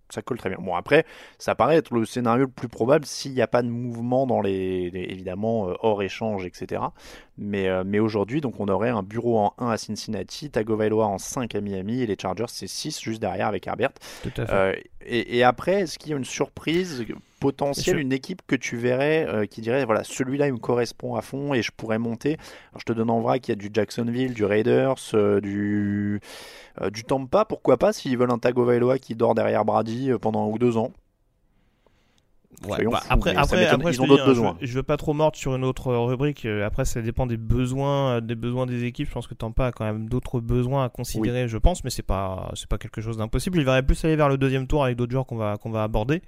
ça 0.10 0.22
colle 0.22 0.38
très 0.38 0.50
bien. 0.50 0.58
Bon, 0.60 0.76
après, 0.76 1.06
ça 1.38 1.56
paraît 1.56 1.78
être 1.78 1.94
le 1.94 2.06
scénario 2.06 2.46
le 2.46 2.52
plus 2.52 2.68
probable 2.68 3.06
s'il 3.06 3.34
n'y 3.34 3.42
a 3.42 3.48
pas 3.48 3.62
de 3.62 3.70
mouvement 3.70 4.26
dans 4.26 4.42
les, 4.42 4.92
évidemment, 4.94 5.70
euh, 5.70 5.74
hors 5.82 6.02
échange, 6.02 6.46
etc. 6.46 6.82
Mais, 7.38 7.68
euh, 7.70 7.84
mais 7.86 8.00
aujourd'hui, 8.00 8.42
donc, 8.42 8.60
on 8.60 8.68
aurait 8.68 8.90
un 8.90 9.04
bureau 9.04 9.38
en 9.38 9.54
1 9.58 9.70
à 9.70 9.78
Cincinnati, 9.78 10.50
Tagovailoa 10.50 11.06
en 11.06 11.18
5 11.18 11.56
à 11.56 11.62
Miami 11.62 12.02
et 12.02 12.08
les 12.08 12.18
Chargers, 12.20 12.46
c'est 12.48 12.68
6 12.68 13.02
juste 13.02 13.22
derrière 13.22 13.48
avec 13.48 13.68
Herbert. 13.68 13.92
Tout 14.24 14.42
à 14.42 14.46
fait. 14.46 14.90
Et, 15.06 15.44
après, 15.44 15.82
est-ce 15.82 15.98
qu'il 15.98 16.12
y 16.12 16.14
a 16.14 16.18
une 16.18 16.26
surprise 16.26 17.06
potentielle, 17.40 18.00
une 18.00 18.14
équipe 18.14 18.42
que 18.48 18.56
tu 18.56 18.78
verrais 18.78 19.48
qui 19.50 19.62
dirait 19.62 19.86
voilà, 19.86 20.04
celui-là, 20.04 20.48
il 20.48 20.54
me 20.54 20.60
correspond 20.60 21.16
à 21.16 21.22
fond 21.22 21.54
et 21.54 21.62
je 21.62 21.72
pourrais 21.72 22.00
monter 22.00 22.38
Alors, 22.72 22.80
je 22.80 22.86
te 22.86 22.94
donne 22.94 23.10
en 23.10 23.22
vrai 23.22 23.40
qu'il 23.40 23.52
y 23.52 23.54
a 23.54 23.56
du 23.56 23.70
Jacksonville, 23.74 24.34
du 24.34 24.46
Raiders, 24.46 24.96
du. 25.42 26.20
Euh, 26.82 26.90
du 26.90 27.04
Tampa, 27.04 27.46
pourquoi 27.46 27.78
pas, 27.78 27.94
s'ils 27.94 28.18
veulent 28.18 28.32
un 28.32 28.40
Tagovailoa 28.40 29.00
qui 29.00 29.16
dort 29.16 29.36
derrière 29.36 29.66
Brady 29.66 30.12
euh, 30.12 30.18
pendant 30.18 30.46
un 30.46 30.48
ou 30.48 30.58
deux 30.58 30.78
ans. 30.78 30.92
Ouais, 32.68 32.84
bah, 32.84 33.02
après, 33.10 33.36
après, 33.36 33.68
après, 33.68 33.92
ils 33.92 34.02
ont 34.02 34.08
d'autres 34.08 34.24
hein, 34.24 34.28
besoins. 34.28 34.58
Je, 34.62 34.74
veux 34.74 34.84
pas 34.84 34.98
trop 34.98 35.14
mordre 35.14 35.38
sur 35.38 35.56
une 35.56 35.64
autre 35.64 35.94
rubrique. 35.94 36.46
Euh, 36.46 36.66
après, 36.66 36.84
ça 36.84 37.02
dépend 37.02 37.26
des 37.26 37.38
besoins, 37.38 38.22
des 38.22 38.36
besoins 38.36 38.66
des 38.66 38.84
équipes. 38.86 39.08
Je 39.08 39.14
pense 39.14 39.28
que 39.28 39.34
Tampa 39.34 39.68
a 39.68 39.72
quand 39.72 39.86
même 39.86 40.10
d'autres 40.10 40.40
besoins 40.40 40.84
à 40.84 40.90
considérer, 40.90 41.48
je 41.48 41.58
pense, 41.58 41.84
mais 41.84 41.90
c'est 41.90 42.04
pas, 42.04 42.52
c'est 42.56 42.68
pas 42.68 42.78
quelque 42.78 43.02
chose 43.02 43.18
d'impossible. 43.18 43.60
Il 43.60 43.66
verrait 43.66 43.84
plus 43.84 44.04
aller 44.04 44.16
vers 44.16 44.30
le 44.30 44.38
deuxième 44.38 44.68
tour 44.68 44.84
avec 44.84 44.98
d'autres 44.98 45.12
joueurs 45.12 45.26
qu'on 45.26 45.38
va, 45.38 45.58
qu'on 45.58 45.70
va 45.70 45.84
aborder. 45.84 46.22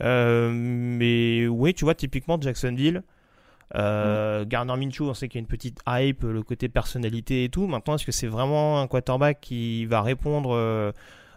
mais 0.00 1.46
oui, 1.48 1.74
tu 1.74 1.84
vois, 1.84 1.94
typiquement 1.94 2.40
Jacksonville. 2.40 3.02
Euh, 3.74 4.44
mm. 4.44 4.48
Garner 4.48 4.76
Minshew, 4.76 5.02
on 5.02 5.14
sait 5.14 5.28
qu'il 5.28 5.38
y 5.38 5.40
a 5.40 5.42
une 5.42 5.46
petite 5.46 5.80
hype, 5.86 6.22
le 6.22 6.42
côté 6.42 6.68
personnalité 6.68 7.44
et 7.44 7.48
tout. 7.48 7.66
Maintenant, 7.66 7.94
est-ce 7.94 8.06
que 8.06 8.12
c'est 8.12 8.26
vraiment 8.26 8.80
un 8.80 8.86
quarterback 8.86 9.40
qui 9.40 9.86
va 9.86 10.02
répondre, 10.02 10.54
euh, 10.54 10.92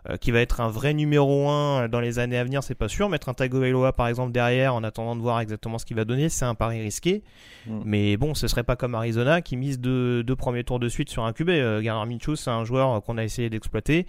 euh, 0.10 0.18
qui 0.18 0.32
va 0.32 0.40
être 0.40 0.62
un 0.62 0.70
vrai 0.70 0.94
numéro 0.94 1.50
1 1.50 1.90
dans 1.90 2.00
les 2.00 2.20
années 2.20 2.38
à 2.38 2.44
venir 2.44 2.64
C'est 2.64 2.76
pas 2.76 2.88
sûr. 2.88 3.10
Mettre 3.10 3.30
un 3.30 3.34
Tagovailoa 3.34 3.94
par 3.94 4.08
exemple 4.08 4.32
derrière 4.32 4.76
en 4.76 4.84
attendant 4.84 5.16
de 5.16 5.22
voir 5.22 5.40
exactement 5.40 5.78
ce 5.78 5.86
qu'il 5.86 5.96
va 5.96 6.06
donner, 6.06 6.30
c'est 6.30 6.46
un 6.46 6.56
pari 6.56 6.82
risqué. 6.82 7.24
Mm. 7.68 7.82
Mais 7.86 8.18
bon, 8.18 8.34
ce 8.34 8.48
serait 8.48 8.64
pas 8.64 8.76
comme 8.76 8.96
Arizona 8.96 9.42
qui 9.42 9.58
mise 9.58 9.80
deux, 9.80 10.24
deux 10.24 10.36
premiers 10.36 10.64
tours 10.64 10.80
de 10.80 10.90
suite 10.90 11.10
sur 11.10 11.24
un 11.24 11.34
QB. 11.34 11.82
Garner 11.82 12.14
Minshew, 12.14 12.36
c'est 12.36 12.50
un 12.50 12.64
joueur 12.64 13.02
qu'on 13.04 13.18
a 13.18 13.24
essayé 13.24 13.50
d'exploiter, 13.50 14.06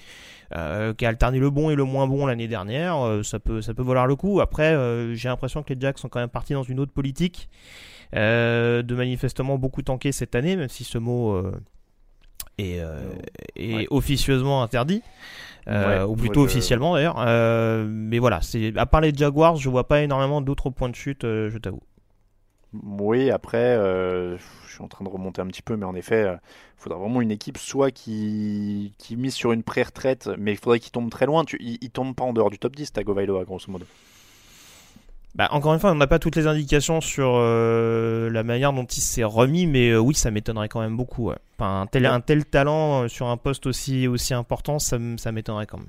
qui 0.53 0.57
a 0.57 1.09
alterné 1.09 1.39
le 1.39 1.51
bon 1.51 1.71
et 1.71 1.75
le 1.75 1.85
moins 1.85 2.07
bon 2.07 2.27
l'année 2.27 2.49
dernière. 2.49 3.21
ça 3.23 3.39
peut, 3.39 3.61
ça 3.61 3.75
peut 3.75 3.83
valoir 3.83 4.07
le 4.07 4.17
coup. 4.17 4.41
Après, 4.41 4.77
j'ai 5.15 5.29
l'impression 5.29 5.63
que 5.63 5.73
les 5.73 5.81
Jacks 5.81 5.99
sont 5.99 6.09
quand 6.09 6.21
même 6.21 6.29
partis 6.29 6.55
dans 6.55 6.63
une 6.63 6.81
autre 6.81 6.93
politique. 6.93 7.49
Euh, 8.15 8.83
de 8.83 8.95
manifestement 8.95 9.57
beaucoup 9.57 9.81
tanker 9.81 10.13
cette 10.13 10.35
année, 10.35 10.55
même 10.57 10.69
si 10.69 10.85
ce 10.85 10.99
mot 10.99 11.43
euh, 12.63 13.13
est, 13.57 13.85
euh, 13.85 13.87
officieusement 13.91 14.63
interdit. 14.63 15.03
ou 15.67 16.17
plutôt 16.17 16.43
officiellement 16.43 16.95
d'ailleurs. 16.95 17.25
mais 17.87 18.19
voilà, 18.19 18.41
c'est 18.43 18.77
à 18.77 18.87
part 18.87 19.01
les 19.01 19.15
Jaguars, 19.15 19.57
je 19.57 19.69
vois 19.69 19.89
pas 19.89 20.03
énormément 20.03 20.41
d'autres 20.41 20.71
points 20.71 20.89
de 20.89 20.97
chute, 20.97 21.23
je 21.23 21.59
t'avoue. 21.59 21.83
Oui, 22.83 23.31
après, 23.31 23.77
euh, 23.77 24.39
je 24.39 24.73
suis 24.73 24.83
en 24.83 24.89
train 24.89 25.05
de 25.05 25.11
remonter 25.11 25.43
un 25.43 25.47
petit 25.47 25.61
peu, 25.61 25.77
mais 25.77 25.85
en 25.85 25.95
effet, 25.95 26.23
il 26.23 26.41
faudra 26.83 26.99
vraiment 26.99 27.21
une 27.21 27.31
équipe 27.31 27.59
soit 27.59 27.91
qui, 27.91 28.95
qui 28.97 29.17
mise 29.17 29.35
sur 29.35 29.53
une 29.53 29.63
pré-retraite, 29.63 30.31
mais 30.39 30.53
il 30.53 30.57
faudrait 30.57 30.81
qu'il 30.81 30.91
tombe 30.91 31.11
très 31.11 31.27
loin. 31.27 31.45
Tu, 31.45 31.59
il, 31.61 31.77
il 31.83 31.91
tombe 31.91 32.15
pas 32.15 32.25
en 32.25 32.33
dehors 32.33 32.49
du 32.49 32.59
top 32.59 32.75
10, 32.75 32.93
Tagovailoa, 32.93 33.45
grosso 33.45 33.71
modo. 33.71 33.85
Bah, 35.35 35.49
encore 35.51 35.73
une 35.73 35.81
fois, 35.81 35.93
on 35.93 35.95
n'a 35.95 36.07
pas 36.07 36.19
toutes 36.19 36.37
les 36.37 36.47
indications 36.47 37.01
sur 37.01 37.33
euh, 37.37 38.29
la 38.31 38.43
manière 38.43 38.73
dont 38.73 38.85
il 38.85 39.01
s'est 39.01 39.25
remis, 39.25 39.67
mais 39.67 39.91
euh, 39.91 39.99
oui, 39.99 40.15
ça 40.15 40.31
m'étonnerait 40.31 40.69
quand 40.69 40.81
même 40.81 40.97
beaucoup. 40.97 41.29
ouais. 41.29 41.37
Enfin, 41.59 41.83
un, 41.83 41.87
tel, 41.87 42.05
un 42.05 42.21
tel 42.21 42.45
talent 42.45 43.05
euh, 43.05 43.09
sur 43.09 43.29
un 43.29 43.39
poste 43.39 43.67
aussi, 43.67 44.07
aussi 44.07 44.35
important, 44.35 44.79
ça, 44.79 44.99
m'étonnerait 44.99 45.67
quand 45.67 45.79
même. 45.79 45.87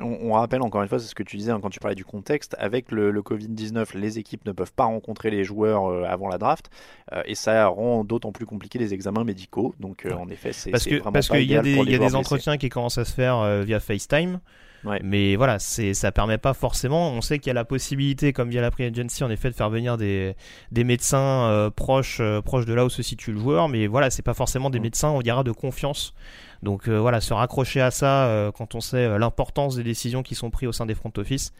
On, 0.00 0.30
on 0.30 0.32
rappelle 0.32 0.62
encore 0.62 0.82
une 0.82 0.88
fois, 0.88 0.98
c'est 0.98 1.08
ce 1.08 1.14
que 1.14 1.22
tu 1.22 1.36
disais 1.36 1.50
hein, 1.50 1.58
quand 1.60 1.70
tu 1.70 1.80
parlais 1.80 1.96
du 1.96 2.04
contexte, 2.04 2.54
avec 2.58 2.92
le, 2.92 3.10
le 3.10 3.20
Covid-19, 3.20 3.96
les 3.98 4.18
équipes 4.18 4.44
ne 4.46 4.52
peuvent 4.52 4.72
pas 4.72 4.84
rencontrer 4.84 5.30
les 5.30 5.44
joueurs 5.44 5.90
euh, 5.90 6.04
avant 6.04 6.28
la 6.28 6.38
draft, 6.38 6.70
euh, 7.12 7.22
et 7.26 7.34
ça 7.34 7.66
rend 7.66 8.04
d'autant 8.04 8.32
plus 8.32 8.46
compliqué 8.46 8.78
les 8.78 8.94
examens 8.94 9.24
médicaux. 9.24 9.74
Donc 9.80 10.06
euh, 10.06 10.12
en 10.12 10.28
effet, 10.28 10.52
c'est 10.52 10.70
Parce 10.70 10.84
c'est 10.84 10.90
que 10.90 10.96
vraiment 10.96 11.12
parce 11.12 11.28
pas 11.28 11.38
qu'il 11.38 11.50
y 11.50 11.56
a 11.56 11.62
des, 11.62 11.74
y 11.74 11.96
a 11.96 12.16
entretiens 12.16 12.56
qui 12.56 12.68
commencent 12.68 12.98
à 12.98 13.04
se 13.04 13.12
faire 13.12 13.64
via 13.64 13.80
FaceTime. 13.80 14.40
Ouais. 14.84 15.00
Mais 15.02 15.36
voilà, 15.36 15.58
c'est 15.58 15.92
ça 15.94 16.12
permet 16.12 16.38
pas 16.38 16.54
forcément. 16.54 17.10
On 17.10 17.20
sait 17.20 17.38
qu'il 17.38 17.48
y 17.48 17.50
a 17.50 17.54
la 17.54 17.64
possibilité, 17.64 18.32
comme 18.32 18.48
via 18.50 18.60
la 18.60 18.70
Free 18.70 18.84
Agency, 18.84 19.24
en 19.24 19.30
effet, 19.30 19.50
de 19.50 19.54
faire 19.54 19.70
venir 19.70 19.96
des, 19.96 20.34
des 20.70 20.84
médecins 20.84 21.48
euh, 21.48 21.70
proches 21.70 22.18
euh, 22.20 22.40
proches 22.40 22.64
de 22.64 22.74
là 22.74 22.84
où 22.84 22.88
se 22.88 23.02
situe 23.02 23.32
le 23.32 23.38
joueur. 23.40 23.68
Mais 23.68 23.86
voilà, 23.86 24.10
c'est 24.10 24.22
pas 24.22 24.34
forcément 24.34 24.70
des 24.70 24.78
Mm. 24.78 24.82
médecins, 24.82 25.10
on 25.10 25.20
dira, 25.22 25.42
de 25.44 25.52
confiance. 25.52 26.14
Donc 26.62 26.88
euh, 26.88 26.98
voilà, 26.98 27.20
se 27.20 27.34
raccrocher 27.34 27.80
à 27.80 27.90
ça 27.90 28.50
quand 28.56 28.74
on 28.74 28.80
sait 28.80 29.18
l'importance 29.18 29.76
des 29.76 29.84
décisions 29.84 30.22
qui 30.22 30.34
sont 30.34 30.50
prises 30.50 30.68
au 30.68 30.72
sein 30.72 30.86
des 30.86 30.94
front 30.94 31.12
office, 31.16 31.52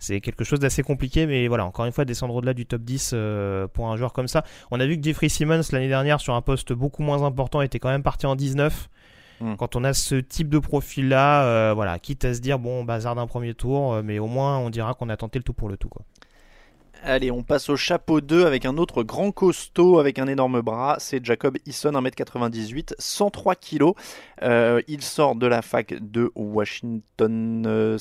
c'est 0.00 0.20
quelque 0.20 0.44
chose 0.44 0.58
d'assez 0.58 0.82
compliqué. 0.82 1.26
Mais 1.26 1.46
voilà, 1.46 1.64
encore 1.64 1.84
une 1.84 1.92
fois, 1.92 2.04
descendre 2.04 2.34
au-delà 2.34 2.54
du 2.54 2.66
top 2.66 2.82
10 2.82 3.12
euh, 3.12 3.68
pour 3.68 3.88
un 3.88 3.96
joueur 3.96 4.12
comme 4.12 4.26
ça. 4.26 4.44
On 4.70 4.80
a 4.80 4.86
vu 4.86 4.96
que 4.96 5.04
Jeffrey 5.04 5.28
Simmons 5.28 5.60
l'année 5.72 5.88
dernière 5.88 6.20
sur 6.20 6.34
un 6.34 6.42
poste 6.42 6.72
beaucoup 6.72 7.02
moins 7.02 7.22
important 7.22 7.60
était 7.62 7.78
quand 7.78 7.90
même 7.90 8.02
parti 8.02 8.26
en 8.26 8.34
19. 8.34 8.88
Mm. 9.40 9.56
Quand 9.56 9.76
on 9.76 9.84
a 9.84 9.92
ce 9.92 10.14
type 10.16 10.48
de 10.48 10.58
profil-là, 10.58 11.44
euh, 11.44 11.74
voilà, 11.74 11.98
quitte 11.98 12.24
à 12.24 12.34
se 12.34 12.40
dire 12.40 12.58
bon 12.58 12.84
bazar 12.84 13.14
d'un 13.14 13.26
premier 13.26 13.54
tour, 13.54 13.94
euh, 13.94 14.02
mais 14.02 14.18
au 14.18 14.26
moins 14.26 14.58
on 14.58 14.70
dira 14.70 14.94
qu'on 14.94 15.08
a 15.08 15.16
tenté 15.16 15.38
le 15.38 15.42
tout 15.42 15.54
pour 15.54 15.68
le 15.68 15.76
tout. 15.76 15.88
Quoi. 15.88 16.02
Allez, 17.02 17.30
on 17.30 17.42
passe 17.42 17.70
au 17.70 17.76
chapeau 17.76 18.20
2 18.20 18.44
avec 18.44 18.66
un 18.66 18.76
autre 18.76 19.02
grand 19.02 19.32
costaud 19.32 19.98
avec 19.98 20.18
un 20.18 20.26
énorme 20.26 20.60
bras. 20.60 20.96
C'est 20.98 21.24
Jacob 21.24 21.56
Eason, 21.66 21.92
1m98, 21.92 22.92
103 22.98 23.54
kg. 23.54 23.92
Euh, 24.42 24.82
il 24.86 25.00
sort 25.00 25.34
de 25.34 25.46
la 25.46 25.62
fac 25.62 25.94
de 25.98 26.30
Washington 26.34 27.64
euh, 27.66 27.96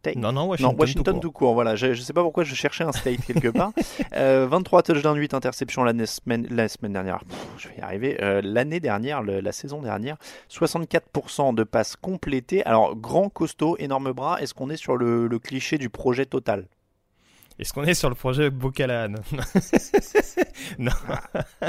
State. 0.00 0.16
Non, 0.16 0.32
non, 0.32 0.46
Washington, 0.46 0.72
non, 0.74 0.78
Washington 0.80 1.14
tout 1.14 1.20
tout 1.20 1.32
court. 1.32 1.54
Voilà, 1.54 1.74
je, 1.76 1.92
je 1.92 2.00
sais 2.02 2.12
pas 2.12 2.22
pourquoi 2.22 2.44
je 2.44 2.54
cherchais 2.54 2.84
un 2.84 2.92
state 2.92 3.24
quelque 3.26 3.48
part. 3.48 3.72
Euh, 4.14 4.46
23 4.48 4.82
touchdowns, 4.82 5.16
8 5.18 5.34
interceptions 5.34 5.82
l'année 5.84 6.06
semaine, 6.06 6.46
la 6.50 6.68
semaine 6.68 6.92
dernière. 6.92 7.18
Pff, 7.24 7.46
je 7.58 7.68
vais 7.68 7.74
y 7.78 7.80
arriver. 7.80 8.16
Euh, 8.22 8.40
L'année 8.42 8.80
dernière, 8.80 9.22
le- 9.22 9.40
la 9.40 9.52
saison 9.52 9.82
dernière, 9.82 10.16
64% 10.50 11.54
de 11.54 11.64
passes 11.64 11.96
complétées. 11.96 12.64
Alors, 12.64 12.96
grand 12.96 13.28
costaud, 13.28 13.76
énorme 13.78 14.12
bras. 14.12 14.40
Est-ce 14.40 14.54
qu'on 14.54 14.70
est 14.70 14.76
sur 14.76 14.96
le, 14.96 15.26
le 15.26 15.38
cliché 15.38 15.76
du 15.78 15.90
projet 15.90 16.24
total? 16.26 16.66
Est-ce 17.58 17.72
qu'on 17.72 17.84
est 17.84 17.94
sur 17.94 18.08
le 18.10 18.14
projet 18.14 18.50
Bocalan 18.50 19.14
Non. 20.78 20.90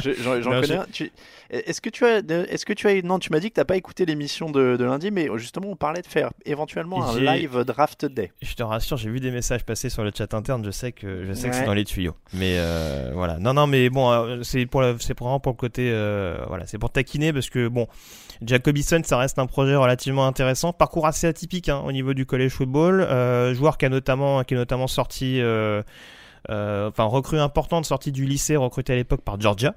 Je- 0.04 0.12
J'en 0.42 0.52
connais 0.52 0.68
je- 0.68 0.74
un. 0.74 0.86
Tu- 0.92 1.12
Est-ce 1.50 1.80
que 1.80 1.90
tu 1.90 2.06
as, 2.06 2.18
est-ce 2.20 2.66
que 2.66 2.74
tu 2.74 2.88
as, 2.88 3.02
non, 3.04 3.20
tu 3.20 3.32
m'as 3.32 3.40
dit 3.40 3.50
que 3.50 3.56
t'as 3.56 3.66
pas 3.66 3.78
écouté 3.78 4.06
l'émission 4.06 4.50
de, 4.52 4.76
de 4.76 4.84
lundi, 4.84 5.12
mais 5.12 5.30
justement 5.38 5.70
on 5.70 5.76
parlait 5.76 6.02
de 6.02 6.08
faire 6.08 6.32
éventuellement 6.46 7.08
un 7.08 7.18
live 7.20 7.64
draft 7.64 8.06
day. 8.06 8.32
Je 8.42 8.54
te 8.54 8.64
rassure, 8.64 8.98
j'ai 8.98 9.10
vu 9.10 9.20
des 9.22 9.32
messages 9.32 9.64
passer 9.64 9.90
sur 9.90 10.04
le 10.04 10.12
chat 10.16 10.34
interne. 10.34 10.64
Je 10.66 10.72
sais 10.72 10.92
que 10.92 11.26
je 11.26 11.34
sais 11.34 11.50
que 11.50 11.56
c'est 11.56 11.66
dans 11.66 11.74
les 11.74 11.86
tuyaux. 11.86 12.16
Mais 12.34 12.56
euh, 12.58 13.12
voilà. 13.14 13.38
Non, 13.40 13.54
non, 13.54 13.66
mais 13.68 13.90
bon, 13.90 14.12
euh, 14.12 14.44
c'est 14.44 14.66
pour 14.66 14.84
c'est 15.00 15.18
vraiment 15.18 15.40
pour 15.40 15.54
le 15.54 15.58
côté 15.58 15.90
euh, 15.92 16.38
voilà, 16.48 16.66
c'est 16.66 16.78
pour 16.78 16.90
taquiner 16.92 17.32
parce 17.32 17.50
que 17.50 17.68
bon, 17.70 17.88
Jacobison, 18.42 19.02
ça 19.04 19.18
reste 19.18 19.40
un 19.40 19.48
projet 19.48 19.76
relativement 19.76 20.28
intéressant, 20.28 20.74
parcours 20.74 21.08
assez 21.08 21.28
atypique 21.28 21.70
hein, 21.70 21.82
au 21.86 21.92
niveau 21.92 22.14
du 22.14 22.26
college 22.26 22.52
football, 22.52 23.02
euh, 23.02 23.54
joueur 23.54 23.78
qui 23.78 23.86
a 23.86 23.90
notamment 23.90 24.44
qui 24.44 24.54
est 24.54 24.58
notamment 24.58 24.88
sorti, 24.88 25.42
euh, 25.42 25.82
euh, 26.50 26.90
enfin 26.90 27.06
recrue 27.06 27.40
importante 27.40 27.86
sortie 27.86 28.12
du 28.12 28.26
lycée, 28.26 28.56
recruté 28.56 28.94
à 28.94 28.96
l'époque 28.96 29.22
par 29.22 29.40
Georgia. 29.40 29.76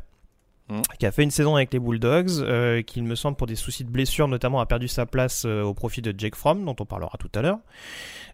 Mm. 0.69 0.83
qui 1.01 1.07
a 1.07 1.11
fait 1.11 1.25
une 1.25 1.33
saison 1.33 1.57
avec 1.57 1.73
les 1.73 1.81
Bulldogs, 1.81 2.85
qui 2.85 3.01
il 3.01 3.05
me 3.05 3.17
semble 3.17 3.37
pour 3.37 3.49
des 3.49 3.57
soucis 3.57 3.83
de 3.83 3.91
blessure 3.91 4.29
notamment 4.29 4.61
a 4.61 4.67
perdu 4.67 4.87
sa 4.87 5.05
place 5.05 5.45
au 5.45 5.75
profit 5.75 6.01
de 6.01 6.15
Jake 6.17 6.37
Fromm, 6.37 6.65
dont 6.65 6.77
on 6.79 6.85
parlera 6.85 7.19
tout 7.19 7.31
à 7.35 7.43
l'heure. 7.43 7.59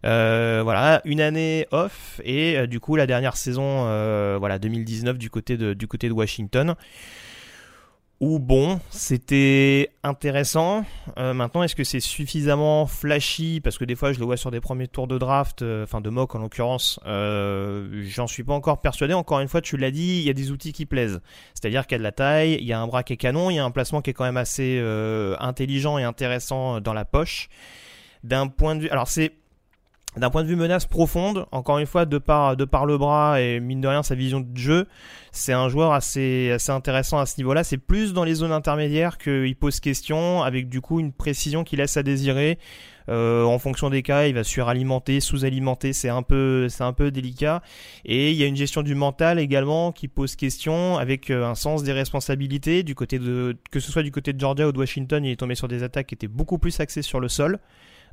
Voilà, 0.03 1.01
une 1.03 1.19
année 1.19 1.65
off 1.71 2.21
et 2.23 2.67
du 2.67 2.79
coup 2.79 2.95
la 2.95 3.07
dernière 3.07 3.37
saison, 3.37 3.85
voilà 4.37 4.59
2019 4.59 5.17
du 5.17 5.31
côté 5.31 5.57
de 5.57 5.73
du 5.73 5.87
côté 5.87 6.09
de 6.09 6.13
Washington. 6.13 6.75
Où 8.19 8.39
bon, 8.39 8.79
c'était 8.89 9.91
intéressant. 10.01 10.83
Euh, 11.19 11.35
maintenant, 11.35 11.61
est-ce 11.61 11.75
que 11.75 11.83
c'est 11.83 11.99
suffisamment 11.99 12.87
flashy? 12.87 13.61
Parce 13.61 13.77
que 13.77 13.85
des 13.85 13.95
fois, 13.95 14.11
je 14.11 14.17
le 14.17 14.25
vois 14.25 14.37
sur 14.37 14.49
des 14.49 14.59
premiers 14.59 14.87
tours 14.87 15.07
de 15.07 15.19
draft, 15.19 15.61
euh, 15.61 15.83
enfin 15.83 16.01
de 16.01 16.09
mock 16.09 16.33
en 16.33 16.39
l'occurrence. 16.39 16.99
Euh, 17.05 18.03
J'en 18.07 18.25
suis 18.25 18.43
pas 18.43 18.53
encore 18.53 18.81
persuadé. 18.81 19.13
Encore 19.13 19.39
une 19.39 19.47
fois, 19.47 19.61
tu 19.61 19.77
l'as 19.77 19.91
dit, 19.91 20.17
il 20.19 20.23
y 20.23 20.31
a 20.31 20.33
des 20.33 20.49
outils 20.49 20.73
qui 20.73 20.87
plaisent. 20.87 21.21
C'est-à-dire 21.53 21.85
qu'il 21.85 21.93
y 21.93 21.97
a 21.97 21.99
de 21.99 22.03
la 22.03 22.11
taille, 22.11 22.57
il 22.59 22.65
y 22.65 22.73
a 22.73 22.79
un 22.79 22.87
bras 22.87 23.03
qui 23.03 23.13
est 23.13 23.17
canon, 23.17 23.51
il 23.51 23.57
y 23.57 23.59
a 23.59 23.65
un 23.65 23.71
placement 23.71 24.01
qui 24.01 24.09
est 24.09 24.13
quand 24.13 24.25
même 24.25 24.37
assez 24.37 24.79
euh, 24.81 25.35
intelligent 25.39 25.99
et 25.99 26.03
intéressant 26.03 26.81
dans 26.81 26.93
la 26.93 27.05
poche. 27.05 27.49
D'un 28.23 28.47
point 28.47 28.75
de 28.75 28.81
vue, 28.81 28.89
alors 28.89 29.07
c'est 29.07 29.33
d'un 30.17 30.29
point 30.29 30.43
de 30.43 30.47
vue 30.47 30.55
menace 30.55 30.85
profonde, 30.85 31.45
encore 31.51 31.77
une 31.79 31.85
fois, 31.85 32.05
de 32.05 32.17
par, 32.17 32.55
le 32.55 32.97
bras 32.97 33.41
et 33.41 33.59
mine 33.59 33.81
de 33.81 33.87
rien 33.87 34.03
sa 34.03 34.15
vision 34.15 34.39
de 34.39 34.57
jeu, 34.57 34.87
c'est 35.31 35.53
un 35.53 35.69
joueur 35.69 35.93
assez, 35.93 36.55
intéressant 36.69 37.19
à 37.19 37.25
ce 37.25 37.35
niveau-là. 37.37 37.63
C'est 37.63 37.77
plus 37.77 38.13
dans 38.13 38.23
les 38.23 38.35
zones 38.35 38.51
intermédiaires 38.51 39.17
qu'il 39.17 39.55
pose 39.55 39.79
question, 39.79 40.43
avec 40.43 40.69
du 40.69 40.81
coup 40.81 40.99
une 40.99 41.13
précision 41.13 41.63
qui 41.63 41.75
laisse 41.75 41.97
à 41.97 42.03
désirer. 42.03 42.57
Euh, 43.09 43.43
en 43.43 43.57
fonction 43.57 43.89
des 43.89 44.01
cas, 44.01 44.27
il 44.27 44.33
va 44.33 44.43
suralimenter, 44.43 45.21
sous-alimenter, 45.21 45.93
c'est 45.93 46.09
un 46.09 46.23
peu, 46.23 46.67
délicat. 47.11 47.61
Et 48.03 48.31
il 48.31 48.37
y 48.37 48.43
a 48.43 48.47
une 48.47 48.57
gestion 48.57 48.81
du 48.81 48.95
mental 48.95 49.39
également 49.39 49.91
qui 49.91 50.07
pose 50.07 50.35
question, 50.35 50.97
avec 50.97 51.29
euh, 51.29 51.45
un 51.45 51.55
sens 51.55 51.83
des 51.83 51.93
responsabilités 51.93 52.83
du 52.83 52.95
côté 52.95 53.17
que 53.19 53.79
ce 53.79 53.91
soit 53.91 54.03
du 54.03 54.11
côté 54.11 54.33
de 54.33 54.39
Georgia 54.39 54.67
ou 54.67 54.71
de 54.71 54.77
Washington, 54.77 55.23
il 55.23 55.31
est 55.31 55.37
tombé 55.37 55.55
sur 55.55 55.67
des 55.67 55.83
attaques 55.83 56.07
qui 56.07 56.15
étaient 56.15 56.27
beaucoup 56.27 56.57
plus 56.57 56.77
axées 56.79 57.01
sur 57.01 57.19
le 57.19 57.29
sol 57.29 57.59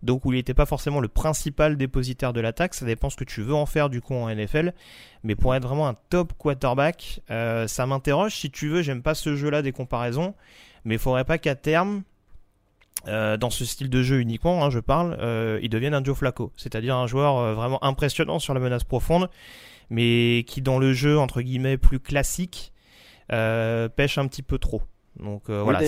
donc 0.04 0.24
où 0.24 0.32
il 0.32 0.36
n'était 0.36 0.54
pas 0.54 0.66
forcément 0.66 1.00
le 1.00 1.08
principal 1.08 1.76
dépositaire 1.76 2.32
de 2.32 2.40
l'attaque. 2.40 2.74
Ça 2.74 2.84
dépend 2.84 3.10
ce 3.10 3.16
que 3.16 3.24
tu 3.24 3.42
veux 3.42 3.54
en 3.54 3.66
faire 3.66 3.88
du 3.88 4.00
coup 4.00 4.14
en 4.14 4.32
NFL. 4.32 4.72
Mais 5.24 5.34
pour 5.34 5.54
être 5.54 5.66
vraiment 5.66 5.88
un 5.88 5.96
top 6.10 6.34
quarterback, 6.36 7.20
euh, 7.30 7.66
ça 7.66 7.86
m'interroge. 7.86 8.34
Si 8.34 8.50
tu 8.50 8.68
veux, 8.68 8.82
j'aime 8.82 9.02
pas 9.02 9.14
ce 9.14 9.34
jeu-là 9.34 9.62
des 9.62 9.72
comparaisons, 9.72 10.34
mais 10.84 10.96
il 10.96 11.00
faudrait 11.00 11.24
pas 11.24 11.38
qu'à 11.38 11.54
terme, 11.54 12.02
euh, 13.08 13.36
dans 13.36 13.50
ce 13.50 13.64
style 13.64 13.88
de 13.88 14.02
jeu 14.02 14.20
uniquement, 14.20 14.62
hein, 14.62 14.70
je 14.70 14.78
parle, 14.78 15.16
euh, 15.20 15.58
il 15.62 15.70
devienne 15.70 15.94
un 15.94 16.04
Joe 16.04 16.16
Flacco, 16.16 16.52
c'est-à-dire 16.56 16.96
un 16.96 17.06
joueur 17.06 17.54
vraiment 17.54 17.82
impressionnant 17.82 18.38
sur 18.38 18.52
la 18.52 18.60
menace 18.60 18.84
profonde, 18.84 19.30
mais 19.88 20.44
qui 20.46 20.60
dans 20.60 20.78
le 20.78 20.92
jeu 20.92 21.18
entre 21.18 21.40
guillemets 21.40 21.78
plus 21.78 21.98
classique 21.98 22.72
pêche 23.28 24.18
un 24.18 24.28
petit 24.28 24.42
peu 24.42 24.58
trop. 24.58 24.82
Donc 25.18 25.42
euh, 25.48 25.58
Oui, 25.60 25.64
voilà. 25.64 25.80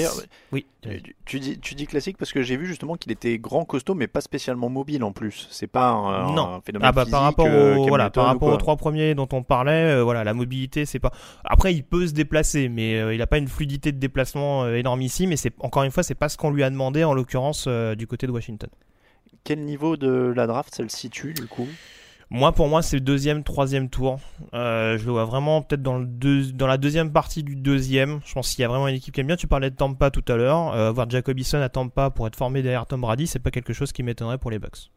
Oui. 0.52 0.66
Tu, 0.82 1.14
tu 1.24 1.40
dis, 1.40 1.58
tu 1.58 1.74
dis 1.74 1.86
classique 1.86 2.16
parce 2.16 2.32
que 2.32 2.42
j'ai 2.42 2.56
vu 2.56 2.66
justement 2.66 2.96
qu'il 2.96 3.10
était 3.10 3.38
grand, 3.38 3.64
costaud, 3.64 3.94
mais 3.94 4.06
pas 4.06 4.20
spécialement 4.20 4.68
mobile 4.68 5.02
en 5.02 5.10
plus. 5.12 5.48
C'est 5.50 5.66
pas 5.66 5.88
un, 5.90 6.32
non. 6.32 6.54
un 6.54 6.60
phénomène 6.60 6.88
Ah 6.88 6.92
bah 6.92 7.02
physique. 7.02 7.12
par 7.12 7.22
rapport, 7.22 7.46
euh, 7.48 7.74
au, 7.74 7.88
voilà, 7.88 8.08
par 8.10 8.26
rapport 8.26 8.52
aux 8.52 8.56
trois 8.56 8.76
premiers 8.76 9.14
dont 9.16 9.28
on 9.32 9.42
parlait, 9.42 9.96
euh, 9.96 10.04
voilà, 10.04 10.22
la 10.22 10.32
mobilité, 10.32 10.86
c'est 10.86 11.00
pas. 11.00 11.10
Après, 11.44 11.74
il 11.74 11.82
peut 11.82 12.06
se 12.06 12.12
déplacer, 12.12 12.68
mais 12.68 13.00
euh, 13.00 13.14
il 13.14 13.18
n'a 13.18 13.26
pas 13.26 13.38
une 13.38 13.48
fluidité 13.48 13.90
de 13.90 13.98
déplacement 13.98 14.64
euh, 14.64 14.74
énorme 14.76 15.02
ici. 15.02 15.26
Mais 15.26 15.36
c'est 15.36 15.52
encore 15.58 15.82
une 15.82 15.90
fois, 15.90 16.04
c'est 16.04 16.14
pas 16.14 16.28
ce 16.28 16.36
qu'on 16.36 16.50
lui 16.50 16.62
a 16.62 16.70
demandé 16.70 17.02
en 17.02 17.12
l'occurrence 17.12 17.64
euh, 17.66 17.96
du 17.96 18.06
côté 18.06 18.28
de 18.28 18.32
Washington. 18.32 18.70
Quel 19.42 19.60
niveau 19.64 19.96
de 19.96 20.32
la 20.34 20.46
draft 20.46 20.74
ça 20.74 20.82
le 20.82 20.88
situe 20.88 21.32
du 21.34 21.46
coup? 21.46 21.68
Moi, 22.28 22.50
pour 22.52 22.66
moi, 22.68 22.82
c'est 22.82 22.96
le 22.96 23.02
deuxième, 23.02 23.44
troisième 23.44 23.88
tour. 23.88 24.18
Euh, 24.52 24.98
je 24.98 25.06
le 25.06 25.12
vois 25.12 25.24
vraiment 25.24 25.62
peut-être 25.62 25.82
dans, 25.82 25.98
le 25.98 26.06
deux- 26.06 26.50
dans 26.52 26.66
la 26.66 26.76
deuxième 26.76 27.12
partie 27.12 27.44
du 27.44 27.54
deuxième. 27.54 28.20
Je 28.24 28.34
pense 28.34 28.50
qu'il 28.50 28.62
y 28.62 28.64
a 28.64 28.68
vraiment 28.68 28.88
une 28.88 28.96
équipe 28.96 29.14
qui 29.14 29.20
aime 29.20 29.28
bien. 29.28 29.36
Tu 29.36 29.46
parlais 29.46 29.70
de 29.70 29.76
Tampa 29.76 30.10
tout 30.10 30.24
à 30.26 30.36
l'heure. 30.36 30.74
Euh, 30.74 30.90
voir 30.90 31.08
Jacobison 31.08 31.60
à 31.60 31.68
Tampa 31.68 32.10
pour 32.10 32.26
être 32.26 32.34
formé 32.34 32.62
derrière 32.62 32.84
Tom 32.86 33.02
Brady, 33.02 33.28
c'est 33.28 33.38
pas 33.38 33.52
quelque 33.52 33.72
chose 33.72 33.92
qui 33.92 34.02
m'étonnerait 34.02 34.38
pour 34.38 34.50
les 34.50 34.58
Bucks. 34.58 34.90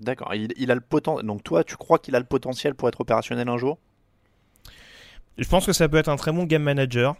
D'accord. 0.00 0.34
Il, 0.34 0.52
il 0.56 0.72
a 0.72 0.74
le 0.74 0.80
potentiel. 0.80 1.24
Donc 1.24 1.44
toi, 1.44 1.62
tu 1.62 1.76
crois 1.76 2.00
qu'il 2.00 2.16
a 2.16 2.18
le 2.18 2.26
potentiel 2.26 2.74
pour 2.74 2.88
être 2.88 3.00
opérationnel 3.00 3.48
un 3.48 3.56
jour? 3.56 3.78
Je 5.38 5.48
pense 5.48 5.64
que 5.64 5.72
ça 5.72 5.88
peut 5.88 5.98
être 5.98 6.08
un 6.08 6.16
très 6.16 6.32
bon 6.32 6.44
game 6.44 6.62
manager. 6.64 7.14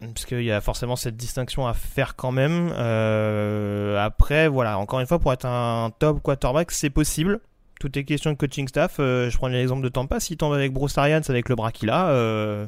Parce 0.00 0.24
qu'il 0.24 0.42
y 0.42 0.50
a 0.50 0.60
forcément 0.60 0.96
cette 0.96 1.16
distinction 1.16 1.66
à 1.66 1.74
faire 1.74 2.16
quand 2.16 2.32
même. 2.32 2.70
Euh, 2.74 4.02
après, 4.02 4.48
voilà, 4.48 4.78
encore 4.78 5.00
une 5.00 5.06
fois, 5.06 5.18
pour 5.18 5.32
être 5.32 5.46
un 5.46 5.90
top 5.98 6.22
quarterback, 6.22 6.70
c'est 6.70 6.90
possible. 6.90 7.40
Tout 7.80 7.98
est 7.98 8.04
question 8.04 8.32
de 8.32 8.36
coaching 8.36 8.68
staff. 8.68 8.96
Euh, 9.00 9.28
je 9.30 9.36
prends 9.36 9.48
l'exemple 9.48 9.82
de 9.82 9.88
Tampa. 9.88 10.20
S'il 10.20 10.36
tombe 10.36 10.54
avec 10.54 10.72
Bruce 10.72 10.96
Arians, 10.96 11.20
avec 11.28 11.48
le 11.48 11.54
bras 11.54 11.72
qu'il 11.72 11.90
a, 11.90 12.08
euh, 12.08 12.66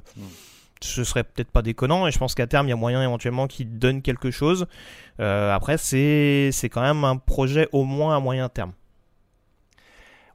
ce 0.80 1.02
serait 1.04 1.24
peut-être 1.24 1.50
pas 1.50 1.62
déconnant. 1.62 2.06
Et 2.06 2.10
je 2.10 2.18
pense 2.18 2.34
qu'à 2.34 2.46
terme, 2.46 2.66
il 2.66 2.70
y 2.70 2.72
a 2.72 2.76
moyen 2.76 3.02
éventuellement 3.02 3.46
qu'il 3.46 3.78
donne 3.78 4.02
quelque 4.02 4.30
chose. 4.30 4.66
Euh, 5.20 5.54
après, 5.54 5.78
c'est 5.78 6.50
c'est 6.52 6.68
quand 6.68 6.82
même 6.82 7.04
un 7.04 7.16
projet 7.16 7.68
au 7.72 7.84
moins 7.84 8.16
à 8.16 8.20
moyen 8.20 8.48
terme. 8.48 8.72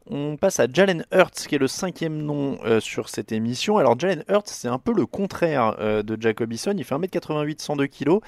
On 0.05 0.35
passe 0.35 0.59
à 0.59 0.67
Jalen 0.71 1.05
Hurts, 1.13 1.47
qui 1.47 1.55
est 1.55 1.59
le 1.59 1.67
cinquième 1.67 2.21
nom 2.21 2.59
euh, 2.65 2.81
sur 2.81 3.07
cette 3.07 3.31
émission. 3.31 3.77
Alors 3.77 3.97
Jalen 3.97 4.23
Hurts, 4.27 4.47
c'est 4.47 4.67
un 4.67 4.77
peu 4.77 4.93
le 4.93 5.05
contraire 5.05 5.77
euh, 5.79 6.03
de 6.03 6.21
Jacobison. 6.21 6.73
Il 6.75 6.83
fait 6.83 6.95
1m88, 6.95 7.61
102 7.61 7.87
kg. 7.87 8.19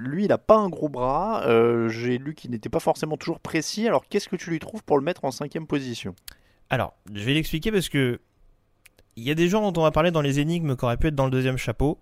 lui, 0.00 0.24
il 0.24 0.28
n'a 0.28 0.38
pas 0.38 0.56
un 0.56 0.70
gros 0.70 0.88
bras. 0.88 1.44
Euh, 1.46 1.88
J'ai 1.88 2.16
lu 2.16 2.34
qu'il 2.34 2.50
n'était 2.50 2.70
pas 2.70 2.80
forcément 2.80 3.18
toujours 3.18 3.40
précis. 3.40 3.86
Alors 3.86 4.06
qu'est-ce 4.08 4.28
que 4.28 4.36
tu 4.36 4.48
lui 4.50 4.58
trouves 4.58 4.82
pour 4.84 4.96
le 4.96 5.04
mettre 5.04 5.24
en 5.26 5.30
cinquième 5.30 5.66
position? 5.66 6.14
Alors, 6.70 6.94
je 7.12 7.22
vais 7.22 7.34
l'expliquer 7.34 7.70
parce 7.70 7.90
que 7.90 8.20
il 9.16 9.24
y 9.24 9.30
a 9.30 9.34
des 9.34 9.48
gens 9.48 9.70
dont 9.70 9.78
on 9.80 9.84
va 9.84 9.90
parler 9.90 10.10
dans 10.10 10.22
les 10.22 10.40
énigmes 10.40 10.76
qui 10.76 10.84
auraient 10.86 10.96
pu 10.96 11.08
être 11.08 11.14
dans 11.14 11.26
le 11.26 11.30
deuxième 11.30 11.58
chapeau. 11.58 11.98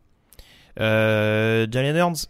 Jalen 0.76 1.96
Hurts 1.96 2.28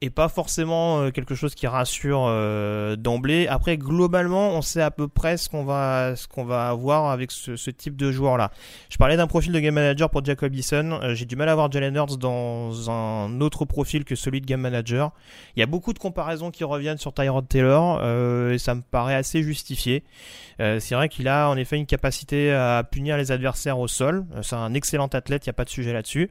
et 0.00 0.10
pas 0.10 0.28
forcément 0.28 1.00
euh, 1.00 1.10
quelque 1.10 1.34
chose 1.34 1.54
qui 1.54 1.66
rassure 1.66 2.24
euh, 2.26 2.96
d'emblée. 2.96 3.46
Après, 3.48 3.78
globalement, 3.78 4.50
on 4.50 4.60
sait 4.60 4.82
à 4.82 4.90
peu 4.90 5.08
près 5.08 5.36
ce 5.36 5.48
qu'on 5.48 5.64
va, 5.64 6.14
va 6.36 6.68
avoir 6.68 7.10
avec 7.10 7.30
ce, 7.30 7.70
type 7.70 7.96
de 7.96 8.12
joueur-là. 8.12 8.50
Je 8.90 8.98
parlais 8.98 9.16
d'un 9.16 9.26
profil 9.26 9.52
de 9.52 9.60
game 9.60 9.74
manager 9.74 10.10
pour 10.10 10.24
Jacob 10.24 10.54
Eason. 10.54 11.00
Euh, 11.02 11.14
J'ai 11.14 11.24
du 11.24 11.36
mal 11.36 11.48
à 11.48 11.54
voir 11.54 11.70
Jalen 11.72 11.94
Hurts 11.96 12.18
dans 12.18 12.90
un 12.90 13.40
autre 13.40 13.64
profil 13.64 14.04
que 14.04 14.14
celui 14.14 14.40
de 14.40 14.46
game 14.46 14.60
manager. 14.60 15.12
Il 15.56 15.60
y 15.60 15.62
a 15.62 15.66
beaucoup 15.66 15.92
de 15.92 15.98
comparaisons 15.98 16.50
qui 16.50 16.64
reviennent 16.64 16.98
sur 16.98 17.14
Tyrod 17.14 17.48
Taylor 17.48 18.02
et 18.50 18.58
ça 18.58 18.74
me 18.74 18.82
paraît 18.82 19.14
assez 19.14 19.42
justifié. 19.42 20.04
C'est 20.58 20.94
vrai 20.94 21.08
qu'il 21.08 21.28
a 21.28 21.48
en 21.48 21.56
effet 21.56 21.76
une 21.76 21.86
capacité 21.86 22.52
à 22.52 22.84
punir 22.84 23.16
les 23.16 23.32
adversaires 23.32 23.78
au 23.78 23.88
sol. 23.88 24.24
C'est 24.42 24.56
un 24.56 24.74
excellent 24.74 25.06
athlète, 25.06 25.46
il 25.46 25.48
n'y 25.48 25.52
a 25.52 25.54
pas 25.54 25.64
de 25.64 25.70
sujet 25.70 25.92
là-dessus. 25.92 26.30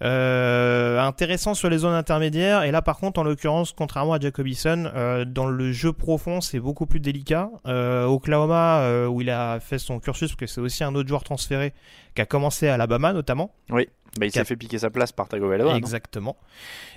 Intéressant 0.00 1.54
sur 1.54 1.70
les 1.70 1.78
zones 1.78 1.94
intermédiaires. 1.94 2.64
Et 2.64 2.70
là, 2.70 2.82
par 2.82 2.93
contre, 2.98 3.20
en 3.20 3.24
l'occurrence, 3.24 3.72
contrairement 3.72 4.14
à 4.14 4.20
Jacobison, 4.20 4.90
euh, 4.94 5.24
dans 5.24 5.46
le 5.46 5.72
jeu 5.72 5.92
profond, 5.92 6.40
c'est 6.40 6.60
beaucoup 6.60 6.86
plus 6.86 7.00
délicat. 7.00 7.50
Euh, 7.66 8.04
Oklahoma, 8.04 8.80
euh, 8.80 9.06
où 9.06 9.20
il 9.20 9.30
a 9.30 9.60
fait 9.60 9.78
son 9.78 10.00
cursus, 10.00 10.30
parce 10.30 10.36
que 10.36 10.46
c'est 10.46 10.60
aussi 10.60 10.84
un 10.84 10.94
autre 10.94 11.08
joueur 11.08 11.24
transféré 11.24 11.72
qui 12.14 12.22
a 12.22 12.26
commencé 12.26 12.68
à 12.68 12.74
Alabama 12.74 13.12
notamment. 13.12 13.54
Oui, 13.70 13.88
bah, 14.18 14.26
il 14.26 14.32
s'est 14.32 14.44
fait 14.44 14.56
piquer 14.56 14.78
sa 14.78 14.90
place 14.90 15.12
par 15.12 15.28
Tagovailoa. 15.28 15.72
non 15.72 15.76
Exactement. 15.76 16.36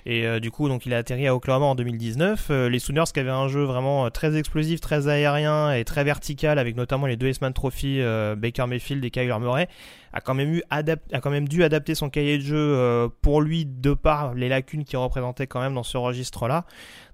Et 0.06 0.26
euh, 0.26 0.40
du 0.40 0.52
coup, 0.52 0.68
donc 0.70 0.86
il 0.86 0.94
a 0.94 0.98
atterri 0.98 1.28
à 1.28 1.36
Oklahoma 1.36 1.66
en 1.66 1.76
2019. 1.76 2.48
Euh, 2.50 2.70
les 2.70 2.80
Sooners 2.80 3.06
qui 3.14 3.20
avaient 3.20 3.30
un 3.30 3.48
jeu 3.48 3.64
vraiment 3.64 4.06
euh, 4.06 4.10
très 4.10 4.38
explosif, 4.38 4.80
très 4.80 5.08
aérien 5.08 5.74
et 5.74 5.84
très 5.84 6.04
vertical, 6.04 6.60
avec 6.60 6.76
notamment 6.76 7.08
les 7.08 7.18
deux 7.18 7.28
Eastman 7.28 7.54
Trophy, 7.54 8.02
euh, 8.02 8.36
Baker 8.36 8.68
Mayfield 8.68 9.04
et 9.04 9.10
Kyler 9.10 9.38
Murray, 9.40 9.68
a 10.14 10.22
quand 10.22 10.34
même 10.34 10.54
eu 10.54 10.64
a 10.70 10.82
quand 11.22 11.30
même 11.30 11.48
dû 11.48 11.64
adapter 11.64 11.96
son 11.96 12.10
cahier 12.10 12.38
de 12.38 12.44
jeu 12.44 12.58
euh, 12.58 13.08
pour 13.22 13.42
lui 13.42 13.66
de 13.66 13.94
par 13.94 14.34
les 14.34 14.50
lacunes 14.50 14.84
qu'il 14.84 14.98
représentait 14.98 15.48
quand 15.48 15.60
même 15.60 15.74
dans 15.74 15.84
ce 15.84 15.98
registre-là. 15.98 16.66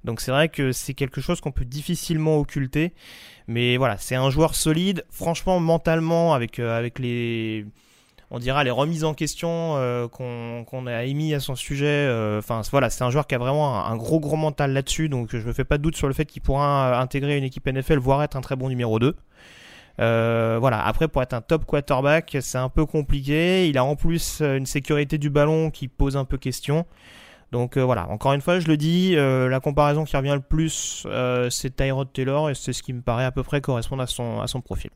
Donc 0.03 0.21
c'est 0.21 0.31
vrai 0.31 0.49
que 0.49 0.71
c'est 0.71 0.93
quelque 0.93 1.21
chose 1.21 1.41
qu'on 1.41 1.51
peut 1.51 1.65
difficilement 1.65 2.37
occulter. 2.37 2.93
Mais 3.47 3.77
voilà, 3.77 3.97
c'est 3.97 4.15
un 4.15 4.29
joueur 4.29 4.55
solide. 4.55 5.05
Franchement, 5.09 5.59
mentalement, 5.59 6.33
avec 6.33 6.59
euh, 6.59 6.77
avec 6.77 6.99
les 6.99 7.65
on 8.33 8.39
dira 8.39 8.63
les 8.63 8.71
remises 8.71 9.03
en 9.03 9.13
question 9.13 9.75
euh, 9.77 10.07
qu'on 10.07 10.87
a 10.87 11.03
émis 11.03 11.35
à 11.35 11.39
son 11.39 11.55
sujet. 11.55 11.85
euh, 11.85 12.39
Enfin 12.39 12.61
voilà, 12.71 12.89
c'est 12.89 13.03
un 13.03 13.11
joueur 13.11 13.27
qui 13.27 13.35
a 13.35 13.37
vraiment 13.37 13.85
un, 13.85 13.95
gros 13.95 14.19
gros 14.19 14.35
mental 14.35 14.73
là-dessus, 14.73 15.07
donc 15.07 15.29
je 15.35 15.47
me 15.47 15.53
fais 15.53 15.63
pas 15.63 15.77
de 15.77 15.83
doute 15.83 15.95
sur 15.95 16.07
le 16.07 16.15
fait 16.15 16.25
qu'il 16.25 16.41
pourra 16.41 16.93
euh, 16.93 16.99
intégrer 16.99 17.37
une 17.37 17.43
équipe 17.43 17.67
NFL, 17.67 17.99
voire 17.99 18.23
être 18.23 18.35
un 18.35 18.41
très 18.41 18.55
bon 18.55 18.69
numéro 18.69 18.97
2. 18.97 19.15
Euh, 19.99 20.57
voilà. 20.59 20.83
Après, 20.83 21.07
pour 21.07 21.21
être 21.21 21.33
un 21.33 21.41
top 21.41 21.65
quarterback, 21.65 22.35
c'est 22.41 22.57
un 22.57 22.69
peu 22.69 22.87
compliqué. 22.87 23.69
Il 23.69 23.77
a 23.77 23.85
en 23.85 23.95
plus 23.95 24.41
une 24.41 24.65
sécurité 24.65 25.19
du 25.19 25.29
ballon 25.29 25.69
qui 25.69 25.87
pose 25.87 26.17
un 26.17 26.25
peu 26.25 26.39
question. 26.39 26.87
Donc 27.51 27.77
voilà. 27.77 28.09
Encore 28.09 28.33
une 28.33 28.41
fois, 28.41 28.59
je 28.59 28.67
le 28.67 28.77
dis, 28.77 29.13
la 29.15 29.59
comparaison 29.59 30.05
qui 30.05 30.17
revient 30.17 30.33
le 30.33 30.39
plus, 30.39 31.05
c'est 31.51 31.75
Tyrod 31.75 32.11
Taylor 32.11 32.49
et 32.49 32.55
c'est 32.55 32.73
ce 32.73 32.81
qui 32.81 32.93
me 32.93 33.01
paraît 33.01 33.25
à 33.25 33.31
peu 33.31 33.43
près 33.43 33.61
correspondre 33.61 34.01
à 34.01 34.47
son 34.47 34.61
profil. 34.61 34.89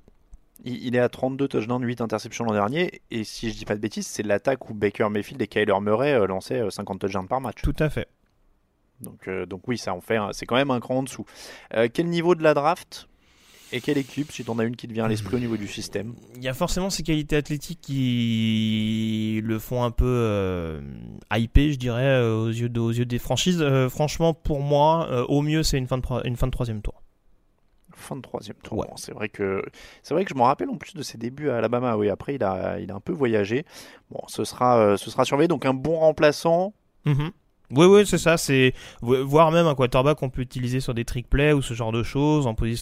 Il, 0.68 0.86
il 0.88 0.96
est 0.96 1.00
à 1.00 1.10
32 1.10 1.48
touchdowns, 1.48 1.84
8 1.84 2.02
interceptions 2.02 2.44
l'an 2.46 2.54
dernier. 2.54 3.02
Et 3.12 3.24
si 3.24 3.50
je 3.52 3.56
dis 3.58 3.66
pas 3.66 3.76
de 3.76 3.80
bêtises, 3.82 4.06
c'est 4.08 4.24
l'attaque 4.24 4.70
où 4.70 4.74
Baker 4.74 5.08
Mayfield 5.10 5.42
et 5.42 5.48
Kyler 5.48 5.80
Murray 5.82 6.14
euh, 6.14 6.28
lançaient 6.28 6.62
euh, 6.62 6.70
50 6.70 7.00
touchdowns 7.00 7.28
par 7.28 7.42
match. 7.42 7.62
Tout 7.64 7.76
à 7.80 7.90
fait. 7.90 8.08
Donc, 9.02 9.28
euh, 9.28 9.46
donc 9.46 9.68
oui, 9.68 9.78
ça 9.78 9.94
en 9.94 10.02
fait, 10.02 10.18
c'est 10.32 10.46
quand 10.48 10.56
même 10.56 10.72
un 10.72 10.80
cran 10.80 10.98
en 10.98 11.04
dessous. 11.04 11.26
Euh, 11.76 11.88
quel 11.94 12.08
niveau 12.08 12.34
de 12.36 12.42
la 12.44 12.54
draft 12.56 13.08
et 13.72 13.82
quelle 13.82 13.98
équipe, 13.98 14.32
si 14.32 14.44
t'en 14.46 14.58
as 14.60 14.64
une 14.64 14.76
qui 14.78 14.88
te 14.88 14.94
vient 14.94 15.04
à 15.06 15.08
l'esprit 15.10 15.36
au 15.36 15.40
niveau 15.40 15.58
du 15.58 15.68
système? 15.68 16.14
Il 16.36 16.42
y 16.44 16.48
a 16.48 16.54
forcément 16.54 16.90
ces 16.90 17.04
qualités 17.04 17.36
athlétiques 17.36 17.82
qui 17.82 19.42
le 19.44 19.60
font 19.60 19.84
un 19.84 19.92
peu 19.92 20.06
euh, 20.08 20.82
hyper, 21.36 21.72
je 21.74 21.78
dirais, 21.78 22.02
euh, 22.06 22.44
aux 22.46 22.48
yeux, 22.50 22.70
de- 22.70 22.80
aux 22.80 22.92
yeux 22.92 23.06
des 23.06 23.20
franchises. 23.20 23.62
Euh, 23.62 23.90
franchement, 23.90 24.34
pour 24.34 24.62
moi, 24.62 25.08
euh, 25.12 25.26
au 25.26 25.42
mieux, 25.42 25.64
c'est 25.64 25.78
une 25.78 25.88
fin 25.88 25.98
de 25.98 26.02
pro- 26.02 26.24
une 26.24 26.38
fin 26.38 26.48
de 26.48 26.52
troisième 26.52 26.82
tour. 26.82 27.04
Fin 28.00 28.16
de 28.16 28.22
troisième 28.22 28.56
tour. 28.64 28.78
Ouais. 28.78 28.86
Bon, 28.88 28.96
C'est 28.96 29.12
vrai 29.12 29.28
que 29.28 29.64
c'est 30.04 30.14
vrai 30.14 30.24
que 30.24 30.30
je 30.30 30.36
me 30.36 30.44
rappelle 30.44 30.70
en 30.70 30.78
plus 30.78 30.94
de 30.94 31.02
ses 31.02 31.18
débuts 31.18 31.50
à 31.50 31.58
Alabama. 31.58 31.98
Oui, 31.98 32.10
après 32.10 32.36
il 32.36 32.44
a, 32.44 32.80
il 32.80 32.92
a 32.92 32.96
un 32.96 33.00
peu 33.00 33.12
voyagé. 33.12 33.66
Bon, 34.12 34.20
ce 34.28 34.44
sera, 34.44 34.78
euh, 34.78 34.98
ce 34.98 35.10
sera 35.10 35.26
surveillé. 35.26 35.48
Donc 35.48 35.66
un 35.66 35.74
bon 35.74 35.98
remplaçant. 35.98 36.74
Mhm. 37.06 37.32
Oui, 37.72 37.86
oui, 37.88 38.06
c'est 38.06 38.18
ça. 38.20 38.38
C'est 38.38 38.74
vo- 39.02 39.26
voire 39.26 39.52
même 39.52 39.66
un 39.66 39.76
quarterback 39.76 40.20
qu'on 40.20 40.30
peut 40.30 40.42
utiliser 40.42 40.80
sur 40.80 40.94
des 40.94 41.06
trick 41.06 41.28
plays 41.30 41.54
ou 41.54 41.62
ce 41.62 41.74
genre 41.74 41.92
de 41.92 42.04
choses 42.04 42.46
en 42.48 42.54
position. 42.54 42.82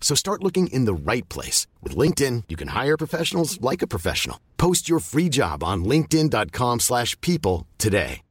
So 0.00 0.14
start 0.14 0.44
looking 0.44 0.68
in 0.68 0.84
the 0.84 0.94
right 0.94 1.28
place. 1.28 1.66
With 1.82 1.96
LinkedIn, 1.96 2.44
you 2.48 2.56
can 2.56 2.68
hire 2.68 2.96
professionals 2.96 3.60
like 3.60 3.82
a 3.82 3.88
professional. 3.88 4.38
Post 4.56 4.88
your 4.88 5.00
free 5.00 5.28
job 5.28 5.64
on 5.64 5.84
linkedin.com/people 5.84 6.78
slash 6.78 7.20
people 7.20 7.66
today. 7.78 8.22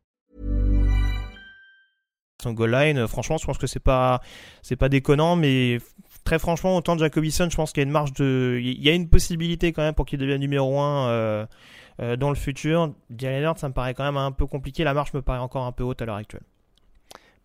son 2.45 2.54
goal 2.54 2.71
line. 2.71 2.97
Euh, 2.97 3.08
Franchement, 3.08 3.38
je 3.38 3.45
pense 3.45 3.58
que 3.58 3.67
c'est 3.67 3.80
pas 3.80 4.21
c'est 4.62 4.75
pas 4.75 4.89
déconnant, 4.89 5.36
mais 5.36 5.80
très 6.23 6.39
franchement, 6.39 6.78
autant 6.78 6.97
Jacobison, 6.97 7.49
je 7.49 7.56
pense 7.56 7.71
qu'il 7.71 7.82
y 7.82 7.86
a 7.86 7.88
une 7.88 7.91
marge 7.91 8.13
de, 8.13 8.60
il 8.62 8.82
y 8.82 8.89
a 8.89 8.93
une 8.93 9.10
possibilité 9.10 9.73
quand 9.73 9.82
même 9.82 9.93
pour 9.93 10.06
qu'il 10.06 10.19
devienne 10.19 10.39
numéro 10.39 10.80
1 10.80 11.08
euh, 11.08 11.45
euh, 12.01 12.15
dans 12.15 12.30
le 12.30 12.36
futur. 12.36 12.93
Jalen 13.15 13.54
ça 13.58 13.67
me 13.67 13.73
paraît 13.73 13.93
quand 13.93 14.06
même 14.06 14.17
un 14.17 14.32
peu 14.32 14.45
compliqué. 14.45 14.84
La 14.84 14.93
marge 14.93 15.13
me 15.13 15.21
paraît 15.21 15.39
encore 15.39 15.65
un 15.65 15.71
peu 15.71 15.84
haute 15.84 16.01
à 16.01 16.06
l'heure 16.06 16.15
actuelle. 16.15 16.43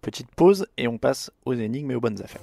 Petite 0.01 0.31
pause 0.35 0.67
et 0.79 0.89
on 0.89 0.97
passe 0.97 1.31
aux 1.45 1.53
énigmes 1.53 1.91
et 1.91 1.95
aux 1.95 2.01
bonnes 2.01 2.21
affaires. 2.23 2.41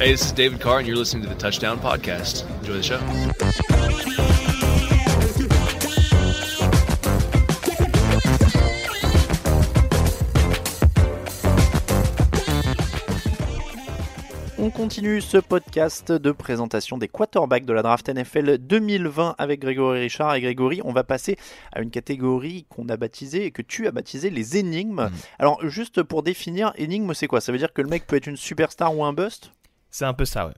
Hey, 0.00 0.12
this 0.12 0.26
is 0.26 0.30
David 0.30 0.60
Carr, 0.60 0.78
and 0.78 0.86
you're 0.86 0.96
listening 0.96 1.24
to 1.24 1.28
the 1.28 1.34
Touchdown 1.34 1.80
Podcast. 1.80 2.48
Enjoy 2.60 2.74
the 2.74 2.82
show. 2.84 3.00
On 14.60 14.70
continue 14.70 15.20
ce 15.20 15.38
podcast 15.38 16.12
de 16.12 16.30
présentation 16.30 16.96
des 16.96 17.08
quarterbacks 17.08 17.64
de 17.64 17.72
la 17.72 17.82
draft 17.82 18.08
NFL 18.08 18.58
2020 18.58 19.34
avec 19.36 19.60
Grégory 19.60 19.98
Richard. 20.00 20.36
Et 20.36 20.42
Grégory, 20.42 20.80
on 20.84 20.92
va 20.92 21.02
passer 21.02 21.36
à 21.72 21.80
une 21.80 21.90
catégorie 21.90 22.66
qu'on 22.68 22.88
a 22.88 22.96
baptisée 22.96 23.46
et 23.46 23.50
que 23.50 23.62
tu 23.62 23.88
as 23.88 23.90
baptisée 23.90 24.30
les 24.30 24.58
énigmes. 24.58 25.08
Mhm. 25.10 25.18
Alors, 25.40 25.68
juste 25.68 26.04
pour 26.04 26.22
définir, 26.22 26.72
énigme, 26.76 27.14
c'est 27.14 27.26
quoi? 27.26 27.40
Ça 27.40 27.50
veut 27.50 27.58
dire 27.58 27.72
que 27.72 27.82
le 27.82 27.88
mec 27.88 28.06
peut 28.06 28.14
être 28.14 28.28
une 28.28 28.36
superstar 28.36 28.96
ou 28.96 29.04
un 29.04 29.12
bust? 29.12 29.50
C'est 29.90 30.04
un 30.04 30.14
peu 30.14 30.24
ça, 30.24 30.46
ouais. 30.46 30.54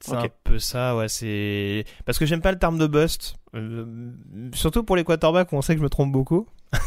C'est 0.00 0.14
un 0.16 0.28
peu 0.44 0.58
ça, 0.58 0.94
ouais. 0.96 1.08
C'est 1.08 1.84
parce 2.04 2.18
que 2.18 2.26
j'aime 2.26 2.42
pas 2.42 2.52
le 2.52 2.58
terme 2.58 2.76
de 2.78 2.86
bust, 2.86 3.36
euh, 3.54 4.10
surtout 4.52 4.84
pour 4.84 4.96
les 4.96 5.04
quarterbacks 5.04 5.50
où 5.52 5.56
on 5.56 5.62
sait 5.62 5.74
que 5.74 5.78
je 5.78 5.84
me 5.84 5.88
trompe 5.88 6.12
beaucoup. 6.12 6.46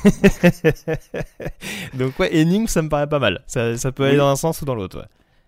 Donc 1.94 2.20
ouais, 2.20 2.36
énigme, 2.36 2.68
ça 2.68 2.82
me 2.82 2.90
paraît 2.90 3.08
pas 3.08 3.20
mal. 3.20 3.44
Ça, 3.48 3.76
ça 3.78 3.92
peut 3.92 4.04
aller 4.04 4.14
Oui. 4.14 4.18
dans 4.20 4.28
un 4.30 4.36
sens 4.36 4.62
ou 4.62 4.66
dans 4.66 4.76
l'autre. 4.76 5.00
Ouais. 5.00 5.06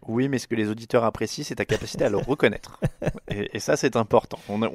Oui, 0.10 0.28
mais 0.28 0.40
ce 0.40 0.48
que 0.48 0.56
les 0.56 0.70
auditeurs 0.70 1.04
apprécient, 1.04 1.44
c'est 1.44 1.56
ta 1.56 1.66
capacité 1.66 2.04
à 2.06 2.10
le 2.10 2.18
reconnaître. 2.18 2.80
Et, 3.32 3.48
et 3.58 3.60
ça, 3.60 3.78
c'est 3.78 3.96
important. 3.96 4.40
On, 4.50 4.62
on- 4.64 4.68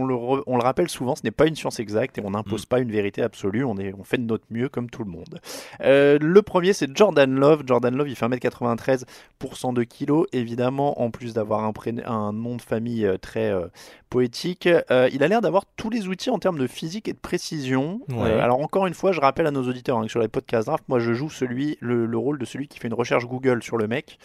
on 0.00 0.04
le 0.04 0.14
re- 0.16 0.42
on 0.48 0.56
le 0.56 0.62
rappelle 0.64 0.88
souvent, 0.88 1.14
ce 1.14 1.22
n'est 1.22 1.30
pas 1.30 1.46
une 1.46 1.54
science 1.54 1.78
exacte 1.78 2.18
et 2.18 2.22
on 2.24 2.30
n'impose 2.30 2.66
pas 2.66 2.80
une 2.80 2.90
vérité 2.90 3.22
absolue. 3.22 3.62
On, 3.64 3.76
est, 3.78 3.94
on 3.96 4.02
fait 4.02 4.18
de 4.18 4.24
notre 4.24 4.44
mieux 4.50 4.68
comme 4.68 4.90
tout 4.90 5.04
le 5.04 5.10
monde. 5.10 5.38
Euh, 5.80 6.18
le 6.20 6.42
premier, 6.42 6.72
c'est 6.72 6.94
Jordan 6.96 7.32
Love. 7.32 7.62
Jordan 7.66 7.94
Love, 7.96 8.08
il 8.08 8.16
fait 8.16 8.26
1m93 8.26 9.04
pour 9.38 9.56
102 9.56 9.84
kg. 9.84 10.24
Évidemment, 10.32 11.00
en 11.00 11.10
plus 11.12 11.34
d'avoir 11.34 11.62
un, 11.64 12.32
nom 12.32 12.56
de 12.56 12.62
famille 12.62 13.06
euh, 13.06 13.16
très 13.16 13.50
euh, 13.52 13.68
poétique, 14.10 14.68
euh, 14.90 15.08
il 15.12 15.22
a 15.22 15.28
l'air 15.28 15.40
d'avoir 15.40 15.64
tous 15.76 15.88
les 15.88 16.08
outils 16.08 16.30
en 16.30 16.40
termes 16.40 16.58
de 16.58 16.66
physique 16.66 17.06
et 17.08 17.12
de 17.12 17.18
précision. 17.18 18.00
Ouais. 18.08 18.32
Alors, 18.32 18.60
encore 18.60 18.88
une 18.88 18.94
fois, 18.94 19.12
je 19.12 19.20
rappelle 19.20 19.46
à 19.46 19.52
nos 19.52 19.62
auditeurs 19.68 19.98
hein, 19.98 20.02
que 20.06 20.10
sur 20.10 20.20
les 20.20 20.28
podcasts 20.28 20.66
draft, 20.66 20.82
moi, 20.88 20.98
je 20.98 21.12
joue 21.12 21.30
celui, 21.30 21.78
le, 21.80 22.06
le 22.06 22.18
rôle 22.18 22.38
de 22.38 22.44
celui 22.44 22.66
qui 22.66 22.80
fait 22.80 22.88
une 22.88 22.94
recherche 22.94 23.24
Google 23.26 23.62
sur 23.62 23.76
le 23.76 23.86
mec. 23.86 24.18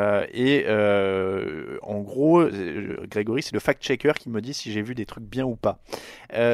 Euh, 0.00 0.26
et 0.32 0.64
euh, 0.66 1.78
en 1.82 1.98
gros, 2.00 2.40
euh, 2.40 2.96
Grégory, 3.08 3.42
c'est 3.42 3.52
le 3.52 3.60
fact-checker 3.60 4.12
qui 4.18 4.30
me 4.30 4.40
dit 4.40 4.54
si 4.54 4.72
j'ai 4.72 4.82
vu 4.82 4.94
des 4.94 5.06
trucs 5.06 5.24
bien 5.24 5.44
ou 5.44 5.56
pas. 5.56 5.78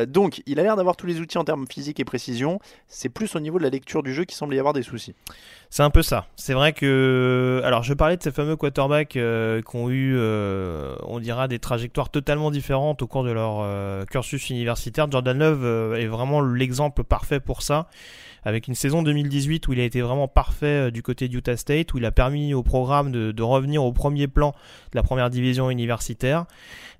Donc, 0.09 0.43
il 0.47 0.59
a 0.59 0.63
l'air 0.63 0.77
d'avoir 0.77 0.97
tous 0.97 1.07
les 1.07 1.21
outils 1.21 1.37
en 1.37 1.45
termes 1.45 1.67
physique 1.71 2.01
et 2.01 2.05
précision. 2.05 2.61
C'est 2.89 3.11
plus 3.11 3.37
au 3.37 3.41
niveau 3.41 3.59
de 3.59 3.63
la 3.63 3.69
lecture 3.69 4.03
du 4.03 4.15
jeu 4.15 4.25
qui 4.25 4.35
semble 4.35 4.55
y 4.55 4.59
avoir 4.59 4.73
des 4.73 4.83
soucis. 4.83 5.15
C'est 5.69 5.83
un 5.83 5.91
peu 5.91 6.03
ça. 6.03 6.27
C'est 6.37 6.55
vrai 6.55 6.73
que. 6.73 7.61
Alors, 7.63 7.83
je 7.83 7.93
parlais 7.93 8.17
de 8.17 8.23
ces 8.23 8.31
fameux 8.31 8.57
quarterbacks 8.57 9.09
qui 9.11 9.77
ont 9.77 9.91
eu, 9.91 10.19
on 10.19 11.21
dira, 11.21 11.47
des 11.47 11.59
trajectoires 11.59 12.09
totalement 12.09 12.51
différentes 12.51 13.03
au 13.03 13.07
cours 13.07 13.25
de 13.25 13.33
leur 13.33 14.07
cursus 14.07 14.49
universitaire. 14.49 15.11
Jordan 15.11 15.39
Love 15.39 15.95
est 15.97 16.07
vraiment 16.07 16.41
l'exemple 16.41 17.05
parfait 17.05 17.41
pour 17.41 17.63
ça. 17.63 17.89
Avec 18.45 18.69
une 18.69 18.77
saison 18.77 19.03
2018 19.03 19.67
où 19.67 19.73
il 19.73 19.81
a 19.81 19.83
été 19.83 20.01
vraiment 20.01 20.29
parfait 20.29 20.93
du 20.93 21.03
côté 21.03 21.27
d'Utah 21.27 21.57
State, 21.57 21.93
où 21.95 21.99
il 21.99 22.05
a 22.05 22.13
permis 22.13 22.55
au 22.55 22.63
programme 22.63 23.11
de, 23.11 23.36
de 23.37 23.43
revenir 23.43 23.85
au 23.85 23.93
premier 23.93 24.27
plan 24.27 24.51
de 24.93 24.97
la 24.97 25.03
première 25.03 25.31
division 25.31 25.71
universitaire. 25.71 26.47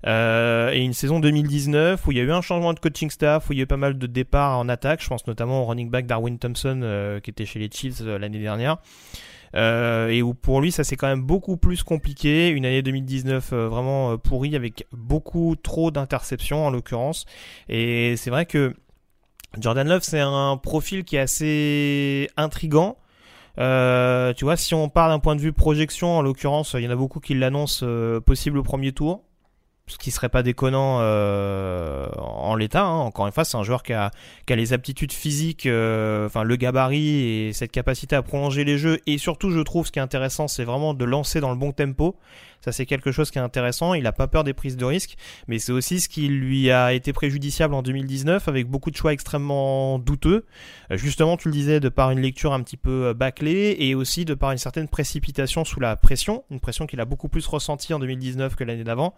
Euh, 0.05 0.71
et 0.71 0.79
une 0.79 0.93
saison 0.93 1.19
2019 1.19 2.05
où 2.05 2.11
il 2.11 2.17
y 2.17 2.21
a 2.21 2.23
eu 2.23 2.31
un 2.31 2.41
changement 2.41 2.73
de 2.73 2.79
coaching 2.79 3.09
staff, 3.09 3.49
où 3.49 3.53
il 3.53 3.57
y 3.57 3.61
a 3.61 3.63
eu 3.63 3.67
pas 3.67 3.77
mal 3.77 3.97
de 3.97 4.07
départs 4.07 4.57
en 4.59 4.69
attaque. 4.69 5.01
Je 5.01 5.07
pense 5.07 5.25
notamment 5.27 5.63
au 5.63 5.65
running 5.65 5.89
back 5.89 6.05
Darwin 6.05 6.37
Thompson 6.37 6.81
euh, 6.83 7.19
qui 7.19 7.31
était 7.31 7.45
chez 7.45 7.59
les 7.59 7.69
Chiefs 7.71 8.01
euh, 8.01 8.17
l'année 8.17 8.39
dernière. 8.39 8.77
Et 9.55 10.21
où 10.21 10.35
pour 10.35 10.61
lui 10.61 10.71
ça 10.71 10.83
c'est 10.83 10.95
quand 10.95 11.07
même 11.07 11.23
beaucoup 11.23 11.57
plus 11.57 11.81
compliqué. 11.81 12.49
Une 12.49 12.65
année 12.65 12.83
2019 12.83 13.53
euh, 13.53 13.67
vraiment 13.67 14.17
pourrie 14.17 14.55
avec 14.55 14.85
beaucoup 14.91 15.55
trop 15.55 15.89
d'interceptions 15.89 16.65
en 16.65 16.69
l'occurrence. 16.69 17.25
Et 17.67 18.15
c'est 18.17 18.29
vrai 18.29 18.45
que 18.45 18.75
Jordan 19.59 19.87
Love 19.87 20.03
c'est 20.03 20.19
un 20.19 20.57
profil 20.57 21.03
qui 21.03 21.15
est 21.15 21.21
assez 21.21 22.29
intrigant. 22.37 22.97
Euh, 23.59 24.33
tu 24.33 24.45
vois, 24.45 24.55
si 24.55 24.73
on 24.75 24.89
parle 24.89 25.11
d'un 25.11 25.19
point 25.19 25.35
de 25.35 25.41
vue 25.41 25.53
projection, 25.53 26.17
en 26.17 26.21
l'occurrence, 26.21 26.75
il 26.77 26.83
y 26.83 26.87
en 26.87 26.91
a 26.91 26.95
beaucoup 26.95 27.19
qui 27.19 27.33
l'annoncent 27.33 27.85
euh, 27.87 28.19
possible 28.19 28.57
au 28.59 28.63
premier 28.63 28.91
tour, 28.91 29.23
ce 29.87 29.97
qui 29.97 30.11
serait 30.11 30.29
pas 30.29 30.43
déconnant 30.43 30.99
euh, 31.01 32.07
en 32.17 32.55
l'état. 32.55 32.83
hein. 32.83 32.99
Encore 32.99 33.25
une 33.25 33.31
fois, 33.31 33.45
c'est 33.45 33.57
un 33.57 33.63
joueur 33.63 33.83
qui 33.83 33.93
a, 33.93 34.11
qui 34.45 34.53
a 34.53 34.55
les 34.55 34.73
aptitudes 34.73 35.13
physiques, 35.13 35.65
euh, 35.65 36.25
enfin 36.27 36.43
le 36.43 36.55
gabarit 36.55 37.47
et 37.47 37.53
cette 37.53 37.71
capacité 37.71 38.15
à 38.15 38.21
prolonger 38.21 38.63
les 38.63 38.77
jeux. 38.77 38.99
Et 39.07 39.17
surtout, 39.17 39.49
je 39.49 39.59
trouve 39.61 39.87
ce 39.87 39.91
qui 39.91 39.99
est 39.99 40.01
intéressant, 40.01 40.47
c'est 40.47 40.65
vraiment 40.65 40.93
de 40.93 41.05
lancer 41.05 41.39
dans 41.39 41.49
le 41.51 41.55
bon 41.55 41.71
tempo. 41.71 42.15
Ça, 42.61 42.71
c'est 42.71 42.85
quelque 42.85 43.11
chose 43.11 43.31
qui 43.31 43.37
est 43.37 43.41
intéressant. 43.41 43.93
Il 43.93 44.05
a 44.07 44.11
pas 44.11 44.27
peur 44.27 44.43
des 44.43 44.53
prises 44.53 44.77
de 44.77 44.85
risques, 44.85 45.15
mais 45.47 45.59
c'est 45.59 45.71
aussi 45.71 45.99
ce 45.99 46.09
qui 46.09 46.27
lui 46.27 46.71
a 46.71 46.93
été 46.93 47.13
préjudiciable 47.13 47.73
en 47.73 47.81
2019 47.81 48.47
avec 48.47 48.67
beaucoup 48.67 48.91
de 48.91 48.95
choix 48.95 49.13
extrêmement 49.13 49.99
douteux. 49.99 50.45
Euh, 50.91 50.97
Justement, 50.97 51.37
tu 51.37 51.47
le 51.47 51.53
disais, 51.53 51.79
de 51.79 51.89
par 51.89 52.11
une 52.11 52.19
lecture 52.19 52.53
un 52.53 52.61
petit 52.61 52.77
peu 52.77 53.07
euh, 53.07 53.13
bâclée 53.13 53.75
et 53.79 53.95
aussi 53.95 54.25
de 54.25 54.33
par 54.33 54.51
une 54.51 54.57
certaine 54.57 54.87
précipitation 54.87 55.63
sous 55.63 55.79
la 55.79 55.95
pression, 55.95 56.43
une 56.51 56.59
pression 56.59 56.87
qu'il 56.87 56.99
a 56.99 57.05
beaucoup 57.05 57.29
plus 57.29 57.45
ressentie 57.47 57.93
en 57.93 57.99
2019 57.99 58.55
que 58.55 58.63
l'année 58.63 58.83
d'avant. 58.83 59.13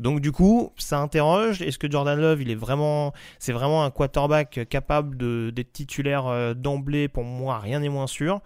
Donc 0.00 0.20
du 0.20 0.32
coup, 0.32 0.72
ça 0.76 0.98
interroge. 0.98 1.62
Est-ce 1.62 1.78
que 1.78 1.90
Jordan 1.90 2.18
Love, 2.18 2.42
il 2.42 2.50
est 2.50 2.56
vraiment, 2.56 3.12
c'est 3.38 3.52
vraiment 3.52 3.84
un 3.84 3.90
quarterback 3.90 4.66
capable 4.68 5.16
d'être 5.52 5.72
titulaire 5.72 6.26
euh, 6.26 6.54
d'emblée 6.54 7.08
Pour 7.08 7.24
moi, 7.24 7.58
rien 7.58 7.80
n'est 7.80 7.88
moins 7.88 8.06
sûr. 8.06 8.40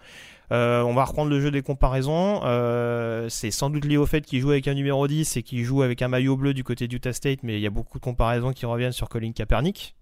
Euh, 0.53 0.83
on 0.83 0.93
va 0.93 1.05
reprendre 1.05 1.31
le 1.31 1.41
jeu 1.41 1.49
des 1.49 1.63
comparaisons. 1.63 2.41
Euh, 2.43 3.27
c'est 3.27 3.49
sans 3.49 3.71
doute 3.71 3.85
lié 3.85 3.97
au 3.97 4.05
fait 4.05 4.21
qu'il 4.21 4.39
joue 4.39 4.51
avec 4.51 4.67
un 4.67 4.75
numéro 4.75 5.07
10 5.07 5.37
et 5.37 5.43
qu'il 5.43 5.63
joue 5.63 5.81
avec 5.81 6.01
un 6.03 6.07
maillot 6.07 6.37
bleu 6.37 6.53
du 6.53 6.63
côté 6.63 6.87
d'Utah 6.87 7.11
State, 7.11 7.39
mais 7.41 7.55
il 7.55 7.61
y 7.61 7.67
a 7.67 7.71
beaucoup 7.71 7.97
de 7.97 8.03
comparaisons 8.03 8.51
qui 8.51 8.67
reviennent 8.67 8.91
sur 8.91 9.09
Colin 9.09 9.31
Kaepernick. 9.31 9.95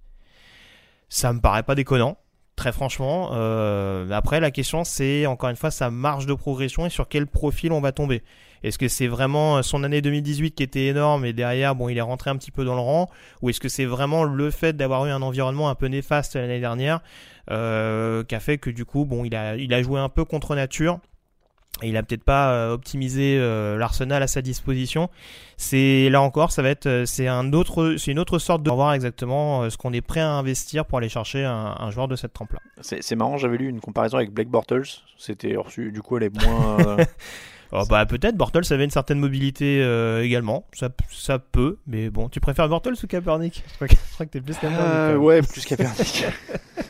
Ça 1.07 1.31
me 1.31 1.39
paraît 1.39 1.63
pas 1.63 1.75
déconnant, 1.75 2.17
très 2.57 2.73
franchement. 2.73 3.29
Euh, 3.31 4.09
après, 4.11 4.41
la 4.41 4.51
question 4.51 4.83
c'est 4.83 5.25
encore 5.25 5.49
une 5.49 5.55
fois 5.55 5.71
sa 5.71 5.89
marge 5.89 6.25
de 6.25 6.33
progression 6.33 6.85
et 6.85 6.89
sur 6.89 7.07
quel 7.07 7.27
profil 7.27 7.71
on 7.71 7.79
va 7.79 7.93
tomber. 7.93 8.21
Est-ce 8.63 8.77
que 8.77 8.87
c'est 8.87 9.07
vraiment 9.07 9.61
son 9.63 9.83
année 9.83 10.01
2018 10.01 10.51
qui 10.51 10.63
était 10.63 10.85
énorme 10.85 11.25
et 11.25 11.33
derrière, 11.33 11.75
bon, 11.75 11.89
il 11.89 11.97
est 11.97 12.01
rentré 12.01 12.29
un 12.29 12.35
petit 12.37 12.51
peu 12.51 12.63
dans 12.63 12.75
le 12.75 12.81
rang? 12.81 13.09
Ou 13.41 13.49
est-ce 13.49 13.59
que 13.59 13.69
c'est 13.69 13.85
vraiment 13.85 14.23
le 14.23 14.51
fait 14.51 14.73
d'avoir 14.77 15.05
eu 15.05 15.09
un 15.09 15.21
environnement 15.21 15.69
un 15.69 15.75
peu 15.75 15.87
néfaste 15.87 16.35
l'année 16.35 16.59
dernière 16.59 17.01
euh, 17.49 18.23
qui 18.23 18.35
a 18.35 18.39
fait 18.39 18.57
que 18.59 18.69
du 18.69 18.85
coup, 18.85 19.05
bon, 19.05 19.25
il 19.25 19.35
a, 19.35 19.55
il 19.55 19.73
a 19.73 19.81
joué 19.81 19.99
un 19.99 20.09
peu 20.09 20.25
contre 20.25 20.55
nature 20.55 20.99
et 21.81 21.89
il 21.89 21.97
a 21.97 22.03
peut-être 22.03 22.23
pas 22.23 22.51
euh, 22.51 22.73
optimisé 22.73 23.37
euh, 23.39 23.77
l'arsenal 23.77 24.21
à 24.21 24.27
sa 24.27 24.43
disposition? 24.43 25.09
C'est 25.57 26.09
là 26.09 26.21
encore, 26.21 26.51
ça 26.51 26.61
va 26.61 26.69
être, 26.69 26.85
euh, 26.85 27.05
c'est 27.05 27.27
un 27.27 27.53
autre, 27.53 27.95
c'est 27.97 28.11
une 28.11 28.19
autre 28.19 28.37
sorte 28.37 28.61
de 28.61 28.69
voir 28.69 28.93
exactement 28.93 29.67
ce 29.69 29.77
qu'on 29.77 29.93
est 29.93 30.01
prêt 30.01 30.19
à 30.19 30.29
investir 30.29 30.85
pour 30.85 30.99
aller 30.99 31.09
chercher 31.09 31.45
un, 31.45 31.75
un 31.79 31.89
joueur 31.89 32.07
de 32.07 32.15
cette 32.15 32.33
trempe-là. 32.33 32.59
C'est 32.81 33.01
c'est 33.01 33.15
marrant, 33.15 33.37
j'avais 33.37 33.57
lu 33.57 33.67
une 33.69 33.79
comparaison 33.79 34.17
avec 34.17 34.31
Blake 34.31 34.49
Bortles. 34.49 34.83
C'était 35.17 35.55
reçu, 35.55 35.91
du 35.91 36.01
coup, 36.03 36.17
elle 36.17 36.23
est 36.23 36.45
moins. 36.45 36.79
euh, 36.99 37.05
Oh, 37.73 37.83
bah 37.89 38.05
peut-être 38.05 38.35
Bortles 38.35 38.71
avait 38.71 38.83
une 38.83 38.89
certaine 38.91 39.19
mobilité 39.19 39.81
euh, 39.81 40.23
également, 40.23 40.65
ça, 40.73 40.89
ça 41.09 41.39
peut, 41.39 41.77
mais 41.87 42.09
bon, 42.09 42.27
tu 42.27 42.39
préfères 42.41 42.67
Bortles 42.67 42.95
ou 43.03 43.07
Kaepernick? 43.07 43.63
Je 43.67 43.75
crois 43.75 43.87
que, 43.87 43.93
je 43.95 44.13
crois 44.13 44.25
que 44.25 44.31
t'es 44.31 44.41
plus 44.41 44.55
Kaepernick. 44.55 44.79
Euh, 44.81 45.15
ouais, 45.15 45.41
plus 45.41 45.63
Kaepernick. 45.65 46.25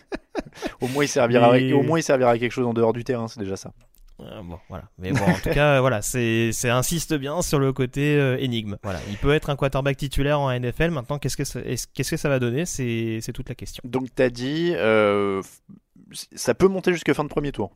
au 0.82 0.88
moins, 0.88 1.04
il 1.04 1.08
servira, 1.08 1.52
Mais- 1.54 1.74
au 1.74 1.84
moins, 1.84 2.00
il 2.00 2.04
servira 2.04 2.32
à 2.32 2.38
quelque 2.38 2.52
chose 2.52 2.66
en 2.66 2.74
dehors 2.74 2.94
du 2.94 3.04
terrain, 3.04 3.28
c'est 3.28 3.40
déjà 3.40 3.56
ça. 3.58 3.72
Euh, 4.22 4.42
bon, 4.44 4.60
voilà. 4.70 4.84
Mais 5.00 5.12
bon, 5.12 5.24
en 5.24 5.34
tout 5.34 5.50
cas, 5.50 5.82
voilà, 5.82 6.02
c'est, 6.04 6.52
c'est 6.54 6.70
insiste 6.70 7.14
bien 7.16 7.42
sur 7.42 7.58
le 7.58 7.74
côté 7.74 8.16
euh, 8.18 8.38
énigme. 8.40 8.78
Voilà, 8.84 9.00
il 9.10 9.18
peut 9.18 9.34
être 9.34 9.50
un 9.50 9.56
quarterback 9.56 9.98
titulaire 9.98 10.40
en 10.40 10.52
NFL. 10.52 10.92
Maintenant, 10.92 11.18
qu'est-ce 11.18 11.38
que 11.38 11.44
ça, 11.44 11.60
est-ce- 11.62 11.88
qu'est-ce 11.94 12.12
que 12.12 12.18
ça 12.18 12.30
va 12.30 12.38
donner? 12.38 12.66
C'est, 12.68 13.18
c'est 13.22 13.34
toute 13.34 13.50
la 13.50 13.56
question. 13.56 13.82
Donc, 13.84 14.10
t'as 14.14 14.30
dit, 14.30 14.74
euh, 14.76 15.42
ça 16.36 16.54
peut 16.54 16.68
monter 16.68 16.92
jusqu'à 16.94 17.14
fin 17.16 17.24
de 17.24 17.30
premier 17.30 17.52
tour. 17.52 17.72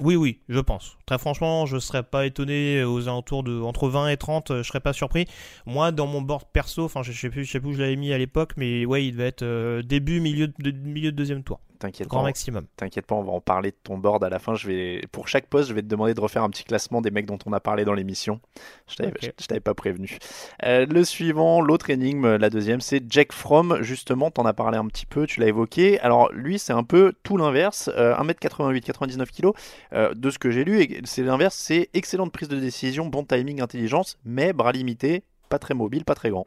Oui, 0.00 0.14
oui, 0.14 0.40
je 0.50 0.60
pense. 0.60 0.98
Très 1.06 1.16
franchement, 1.18 1.64
je 1.64 1.78
serais 1.78 2.02
pas 2.02 2.26
étonné 2.26 2.84
aux 2.84 3.08
alentours 3.08 3.42
de 3.42 3.60
entre 3.62 3.88
20 3.88 4.08
et 4.08 4.16
30, 4.18 4.50
euh, 4.50 4.62
je 4.62 4.68
serais 4.68 4.80
pas 4.80 4.92
surpris. 4.92 5.26
Moi, 5.64 5.90
dans 5.90 6.06
mon 6.06 6.20
board 6.20 6.44
perso, 6.52 6.84
enfin, 6.84 7.02
je 7.02 7.12
sais 7.12 7.30
plus, 7.30 7.46
je 7.46 7.52
sais 7.52 7.60
plus 7.60 7.70
où 7.70 7.72
je 7.72 7.80
l'avais 7.80 7.96
mis 7.96 8.12
à 8.12 8.18
l'époque, 8.18 8.52
mais 8.58 8.84
ouais, 8.84 9.06
il 9.06 9.12
devait 9.12 9.28
être 9.28 9.42
euh, 9.42 9.82
début, 9.82 10.20
milieu 10.20 10.48
de, 10.48 10.70
milieu 10.70 11.12
de 11.12 11.16
deuxième 11.16 11.42
tour. 11.42 11.60
T'inquiète 11.78 12.08
Grand 12.08 12.20
pas. 12.20 12.26
maximum. 12.26 12.66
T'inquiète 12.76 13.06
pas, 13.06 13.14
on 13.14 13.22
va 13.22 13.32
en 13.32 13.40
parler 13.40 13.70
de 13.70 13.76
ton 13.82 13.98
board 13.98 14.22
à 14.24 14.28
la 14.28 14.38
fin. 14.38 14.54
Je 14.54 14.66
vais, 14.66 15.00
pour 15.12 15.28
chaque 15.28 15.46
poste, 15.46 15.68
je 15.68 15.74
vais 15.74 15.82
te 15.82 15.86
demander 15.86 16.14
de 16.14 16.20
refaire 16.20 16.42
un 16.42 16.50
petit 16.50 16.64
classement 16.64 17.00
des 17.00 17.10
mecs 17.10 17.26
dont 17.26 17.38
on 17.46 17.52
a 17.52 17.60
parlé 17.60 17.84
dans 17.84 17.92
l'émission. 17.92 18.40
Je 18.88 18.96
t'avais, 18.96 19.10
Ok. 19.10 19.18
je- 19.22 19.28
je 19.42 19.46
t'avais 19.46 19.60
pas 19.60 19.74
prévenu. 19.74 20.18
Euh, 20.64 20.86
le 20.86 21.04
suivant, 21.04 21.60
l'autre 21.60 21.90
énigme, 21.90 22.36
la 22.36 22.50
deuxième, 22.50 22.80
c'est 22.80 23.02
Jack 23.10 23.32
Fromm. 23.32 23.78
Justement, 23.82 24.30
t'en 24.30 24.46
as 24.46 24.52
parlé 24.54 24.78
un 24.78 24.86
petit 24.86 25.06
peu, 25.06 25.26
tu 25.26 25.40
l'as 25.40 25.48
évoqué. 25.48 26.00
Alors 26.00 26.32
lui, 26.32 26.58
c'est 26.58 26.72
un 26.72 26.84
peu 26.84 27.12
tout 27.22 27.36
l'inverse. 27.36 27.90
Euh, 27.96 28.14
1m88, 28.16 28.80
99 28.82 29.30
kg. 29.30 29.50
Euh, 29.92 30.14
de 30.14 30.30
ce 30.30 30.38
que 30.38 30.50
j'ai 30.50 30.64
lu, 30.64 30.80
et 30.82 31.00
c'est 31.04 31.22
l'inverse. 31.22 31.54
C'est 31.56 31.90
excellente 31.94 32.32
prise 32.32 32.48
de 32.48 32.58
décision, 32.58 33.06
bon 33.06 33.24
timing, 33.24 33.60
intelligence, 33.60 34.18
mais 34.24 34.52
bras 34.52 34.72
limité, 34.72 35.24
pas 35.48 35.58
très 35.58 35.74
mobile, 35.74 36.04
pas 36.04 36.14
très 36.14 36.30
grand. 36.30 36.46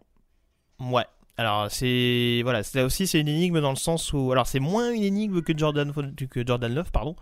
Ouais. 0.80 1.06
Alors 1.40 1.72
c'est 1.72 2.42
voilà, 2.44 2.64
là 2.74 2.84
aussi 2.84 3.08
c'est 3.08 3.22
une 3.22 3.30
énigme 3.30 3.62
dans 3.62 3.70
le 3.70 3.78
sens 3.78 4.12
où 4.12 4.34
alors 4.34 4.46
c'est 4.46 4.60
moins 4.60 4.92
une 4.92 5.04
énigme 5.04 5.42
que 5.42 5.58
Jordan 5.58 5.94
que 6.30 6.46
Jordan 6.46 6.76
Love 6.76 6.92
pardon, 6.92 7.16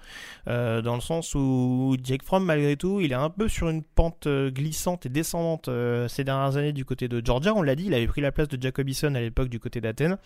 euh, 0.48 0.82
dans 0.82 0.96
le 0.96 1.02
sens 1.02 1.36
où 1.36 1.96
Jake 2.04 2.24
Fromm 2.24 2.44
malgré 2.44 2.78
tout 2.78 3.00
il 3.00 3.12
est 3.12 3.16
un 3.16 3.30
peu 3.30 3.48
sur 3.48 3.70
une 3.70 3.84
pente 3.84 4.26
euh, 4.26 4.50
glissante 4.50 5.06
et 5.06 5.10
descendante 5.10 5.68
euh, 5.68 6.08
ces 6.08 6.24
dernières 6.24 6.58
années 6.58 6.74
du 6.74 6.84
côté 6.84 7.08
de 7.08 7.24
Georgia. 7.24 7.54
On 7.54 7.62
l'a 7.62 7.76
dit, 7.76 7.86
il 7.86 7.94
avait 7.94 8.08
pris 8.08 8.22
la 8.22 8.32
place 8.32 8.48
de 8.48 8.60
Jacobison 8.60 9.14
à 9.14 9.20
l'époque 9.20 9.50
du 9.50 9.60
côté 9.60 9.82
d'Athènes. 9.82 10.18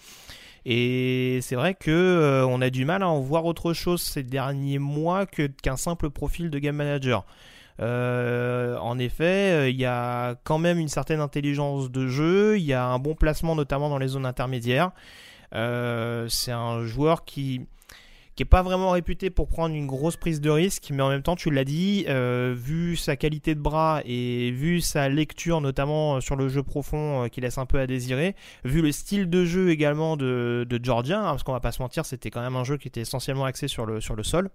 Et 0.64 1.40
c'est 1.42 1.56
vrai 1.56 1.74
que 1.74 2.46
on 2.48 2.62
a 2.62 2.70
du 2.70 2.86
mal 2.86 3.04
à 3.04 3.10
en 3.10 3.20
voir 3.20 3.44
autre 3.44 3.74
chose 3.74 4.02
ces 4.02 4.24
derniers 4.24 4.80
mois 4.80 5.26
qu'un 5.26 5.76
simple 5.76 6.12
profil 6.12 6.50
de 6.50 6.60
game 6.60 6.78
manager. 6.78 7.26
Euh, 7.82 8.78
en 8.78 9.00
effet, 9.00 9.54
euh, 9.54 9.70
il 9.70 9.80
y 9.80 9.86
a 9.86 10.36
quand 10.44 10.60
même 10.60 10.78
une 10.78 10.88
certaine 10.88 11.20
intelligence 11.20 11.90
de 11.90 12.08
jeu, 12.08 12.58
il 12.60 12.64
y 12.64 12.74
a 12.74 12.86
un 12.86 13.00
bon 13.00 13.16
placement 13.16 13.56
notamment 13.56 13.90
dans 13.90 13.98
les 13.98 14.10
zones 14.10 14.26
intermédiaires. 14.26 14.92
Euh, 15.56 16.28
c'est 16.30 16.52
un 16.52 16.86
joueur 16.86 17.26
qui 17.26 17.62
qui 18.36 18.44
est 18.44 18.46
pas 18.46 18.62
vraiment 18.62 18.92
réputé 18.92 19.30
pour 19.30 19.50
prendre 19.50 19.76
une 19.76 19.88
grosse 19.88 20.16
prise 20.16 20.40
de 20.40 20.50
risque, 20.50 20.90
mais 20.94 21.04
en 21.04 21.10
même 21.10 21.22
temps, 21.22 21.36
tu 21.36 21.52
l'as 21.52 21.66
dit, 21.66 22.06
vu 22.08 22.96
sa 22.96 23.18
qualité 23.18 23.56
de 23.56 23.60
bras 23.60 24.02
et 24.06 24.52
vu 24.52 24.80
sa 24.80 25.10
lecture, 25.10 25.60
notamment 25.60 26.22
sur 26.22 26.38
le 26.38 26.48
jeu 26.48 26.64
profond, 26.64 27.28
qui 27.30 27.42
laisse 27.42 27.58
un 27.58 27.66
peu 27.66 27.78
à 27.78 27.88
désirer, 27.88 28.38
vu 28.64 28.82
le 28.82 28.94
style 28.94 29.30
de 29.30 29.44
jeu 29.44 29.70
également 29.70 30.16
de, 30.16 30.66
de 30.68 30.80
Georgia, 30.82 31.20
hein, 31.20 31.32
parce 31.32 31.44
qu'on 31.44 31.52
va 31.52 31.60
pas 31.60 31.74
se 31.74 31.82
mentir, 31.82 32.06
c'était 32.06 32.30
quand 32.30 32.42
même 32.42 32.56
un 32.56 32.64
jeu 32.64 32.78
qui 32.78 32.88
était 32.88 33.02
essentiellement 33.02 33.44
axé 33.44 33.68
sur 33.68 33.86
le, 33.86 34.00
sur 34.00 34.16
le 34.16 34.24
sol. 34.24 34.50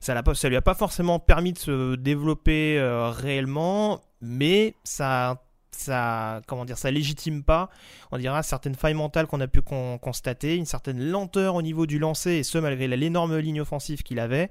Ça, 0.00 0.14
lui 0.48 0.56
a 0.56 0.62
pas 0.62 0.74
forcément 0.74 1.18
permis 1.18 1.52
de 1.52 1.58
se 1.58 1.94
développer 1.96 2.78
euh, 2.78 3.10
réellement, 3.10 4.00
mais 4.20 4.74
ça, 4.84 5.42
ça, 5.70 6.40
comment 6.46 6.64
dire, 6.64 6.78
ça 6.78 6.90
légitime 6.90 7.42
pas, 7.42 7.70
on 8.10 8.18
dira, 8.18 8.42
certaines 8.42 8.74
failles 8.74 8.94
mentales 8.94 9.26
qu'on 9.26 9.40
a 9.40 9.48
pu 9.48 9.60
constater, 9.62 10.56
une 10.56 10.66
certaine 10.66 11.00
lenteur 11.10 11.54
au 11.54 11.62
niveau 11.62 11.86
du 11.86 11.98
lancer, 11.98 12.32
et 12.32 12.42
ce 12.42 12.58
malgré 12.58 12.88
l'énorme 12.88 13.36
ligne 13.38 13.60
offensive 13.60 14.02
qu'il 14.02 14.18
avait. 14.20 14.50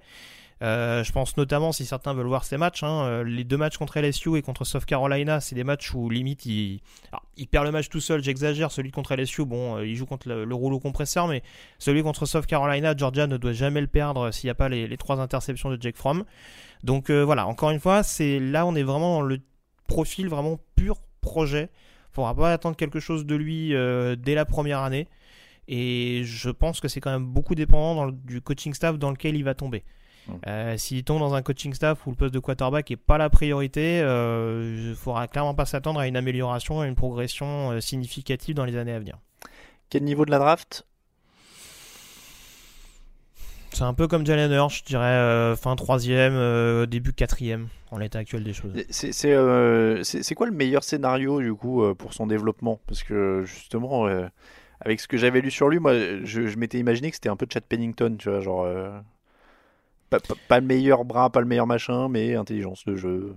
Euh, 0.63 1.03
je 1.03 1.11
pense 1.11 1.37
notamment, 1.37 1.71
si 1.71 1.85
certains 1.85 2.13
veulent 2.13 2.27
voir 2.27 2.43
ces 2.43 2.57
matchs, 2.57 2.83
hein, 2.83 3.03
euh, 3.03 3.23
les 3.23 3.43
deux 3.43 3.57
matchs 3.57 3.77
contre 3.77 3.99
LSU 3.99 4.37
et 4.37 4.41
contre 4.41 4.65
South 4.65 4.85
Carolina, 4.85 5.39
c'est 5.39 5.55
des 5.55 5.63
matchs 5.63 5.93
où 5.93 6.09
limite 6.09 6.45
il, 6.45 6.81
perd 7.51 7.65
le 7.65 7.71
match 7.71 7.89
tout 7.89 7.99
seul, 7.99 8.23
j'exagère, 8.23 8.71
celui 8.71 8.91
contre 8.91 9.15
LSU, 9.15 9.45
bon, 9.45 9.77
euh, 9.77 9.85
il 9.85 9.95
joue 9.95 10.07
contre 10.07 10.27
le, 10.29 10.55
rouleau 10.55 10.79
compresseur, 10.79 11.27
mais 11.27 11.43
celui 11.77 12.01
contre 12.01 12.25
South 12.25 12.47
Carolina, 12.47 12.95
Georgia 12.97 13.27
ne 13.27 13.37
doit 13.37 13.53
jamais 13.53 13.81
le 13.81 13.87
perdre 13.87 14.31
s'il 14.31 14.47
n'y 14.47 14.51
a 14.51 14.55
pas 14.55 14.69
les, 14.69 14.97
trois 14.97 15.19
interceptions 15.19 15.69
de 15.69 15.79
Jake 15.79 15.95
Fromm. 15.95 16.23
Donc 16.83 17.11
voilà, 17.11 17.47
encore 17.47 17.71
une 17.71 17.79
fois, 17.79 18.03
c'est 18.03 18.39
là 18.39 18.65
on 18.65 18.75
est 18.75 18.83
vraiment 18.83 19.15
dans 19.15 19.21
le 19.21 19.39
profil 19.87 20.27
vraiment 20.27 20.59
pur 20.75 21.01
projet. 21.21 21.69
Il 22.11 22.15
faudra 22.15 22.35
pas 22.35 22.53
attendre 22.53 22.75
quelque 22.75 22.99
chose 22.99 23.25
de 23.25 23.35
lui 23.35 23.69
dès 24.17 24.35
la 24.35 24.45
première 24.45 24.79
année. 24.79 25.07
Et 25.67 26.21
je 26.23 26.49
pense 26.49 26.79
que 26.79 26.87
c'est 26.87 27.01
quand 27.01 27.11
même 27.11 27.25
beaucoup 27.25 27.55
dépendant 27.55 28.11
du 28.11 28.41
coaching 28.41 28.73
staff 28.73 28.97
dans 28.97 29.11
lequel 29.11 29.35
il 29.35 29.43
va 29.43 29.53
tomber. 29.53 29.83
Euh, 30.45 30.77
S'il 30.77 31.03
tombe 31.03 31.19
dans 31.19 31.33
un 31.33 31.41
coaching 31.41 31.73
staff 31.73 32.05
où 32.05 32.09
le 32.11 32.15
poste 32.15 32.33
de 32.33 32.39
quarterback 32.39 32.89
n'est 32.89 32.95
pas 32.95 33.17
la 33.17 33.29
priorité, 33.29 34.01
euh, 34.01 34.75
il 34.77 34.89
ne 34.89 34.95
faudra 34.95 35.27
clairement 35.27 35.53
pas 35.53 35.65
s'attendre 35.65 35.99
à 35.99 36.07
une 36.07 36.17
amélioration, 36.17 36.81
à 36.81 36.87
une 36.87 36.95
progression 36.95 37.71
euh, 37.71 37.79
significative 37.79 38.55
dans 38.55 38.65
les 38.65 38.75
années 38.77 38.93
à 38.93 38.99
venir. 38.99 39.17
Quel 39.89 40.03
niveau 40.03 40.25
de 40.25 40.31
la 40.31 40.39
draft? 40.39 40.85
C'est 43.71 43.83
un 43.83 43.93
peu 43.93 44.07
comme 44.07 44.25
Jalen 44.25 44.51
Hurts, 44.51 44.71
je 44.71 44.83
dirais 44.83 45.05
euh, 45.05 45.55
fin 45.55 45.75
troisième, 45.75 46.85
début 46.87 47.13
quatrième 47.13 47.67
en 47.91 47.97
l'état 47.97 48.19
actuel 48.19 48.43
des 48.43 48.53
choses. 48.53 48.73
C'est 48.89 50.35
quoi 50.35 50.47
le 50.47 50.53
meilleur 50.53 50.83
scénario 50.83 51.39
du 51.41 51.53
coup 51.53 51.83
pour 51.95 52.13
son 52.13 52.27
développement? 52.27 52.79
Parce 52.87 53.03
que 53.03 53.43
justement, 53.45 54.07
avec 54.81 54.99
ce 54.99 55.07
que 55.07 55.17
j'avais 55.17 55.41
lu 55.41 55.51
sur 55.51 55.69
lui, 55.69 55.79
moi 55.79 55.93
je, 56.23 56.47
je 56.47 56.57
m'étais 56.57 56.79
imaginé 56.79 57.11
que 57.11 57.15
c'était 57.15 57.29
un 57.29 57.35
peu 57.35 57.45
Chad 57.51 57.63
Pennington, 57.63 58.15
tu 58.17 58.29
vois, 58.29 58.41
genre 58.41 58.67
pas, 60.09 60.59
le 60.59 60.65
meilleur 60.65 61.05
bras, 61.05 61.29
pas 61.29 61.41
le 61.41 61.45
meilleur 61.45 61.67
machin, 61.67 62.07
mais 62.09 62.35
intelligence 62.35 62.85
de 62.85 62.95
jeu. 62.95 63.35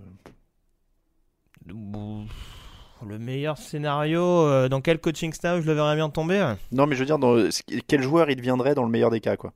Le 1.66 3.18
meilleur 3.18 3.56
scénario, 3.58 4.22
euh, 4.22 4.68
dans 4.68 4.80
quel 4.80 4.98
coaching 5.00 5.32
staff 5.32 5.62
je 5.62 5.66
le 5.66 5.72
verrais 5.72 5.96
bien 5.96 6.10
tomber 6.10 6.54
Non, 6.72 6.86
mais 6.86 6.94
je 6.94 7.00
veux 7.00 7.06
dire, 7.06 7.18
dans, 7.18 7.48
quel 7.86 8.02
joueur 8.02 8.30
il 8.30 8.36
deviendrait 8.36 8.74
dans 8.74 8.84
le 8.84 8.90
meilleur 8.90 9.10
des 9.10 9.20
cas, 9.20 9.36
quoi. 9.36 9.52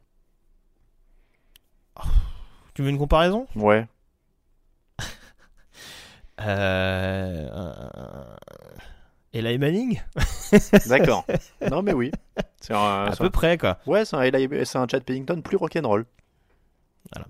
Tu 2.74 2.82
veux 2.82 2.88
une 2.88 2.98
comparaison? 2.98 3.46
Ouais. 3.54 3.86
euh... 6.40 8.24
Eli 9.32 9.58
Manning? 9.58 10.00
D'accord. 10.86 11.24
Non, 11.70 11.82
mais 11.82 11.92
oui. 11.92 12.10
C'est 12.60 12.72
à 12.72 13.12
peu 13.18 13.30
près, 13.30 13.58
quoi. 13.58 13.78
Ouais, 13.86 14.04
c'est 14.04 14.16
un, 14.16 14.20
un 14.20 14.88
Chad 14.88 15.04
Pennington 15.04 15.40
plus 15.42 15.56
rock'n'roll. 15.56 16.06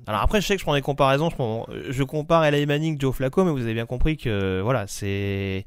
Alors 0.07 0.23
après, 0.23 0.41
je 0.41 0.47
sais 0.47 0.55
que 0.55 0.61
je 0.61 0.65
prends 0.65 0.75
des 0.75 0.83
comparaisons. 0.83 1.31
Je, 1.31 1.93
je 1.93 2.03
compare 2.03 2.45
L.A. 2.45 2.65
Manning, 2.67 3.01
Joe 3.01 3.15
Flacco, 3.15 3.45
mais 3.45 3.51
vous 3.51 3.63
avez 3.63 3.75
bien 3.75 3.87
compris 3.87 4.17
que 4.17 4.61
voilà, 4.61 4.87
c'est. 4.87 5.67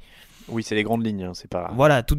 Oui, 0.49 0.63
c'est 0.63 0.75
les 0.75 0.83
grandes 0.83 1.05
lignes, 1.05 1.23
hein, 1.23 1.31
c'est 1.33 1.49
pas. 1.49 1.71
Voilà, 1.75 2.03
tout, 2.03 2.17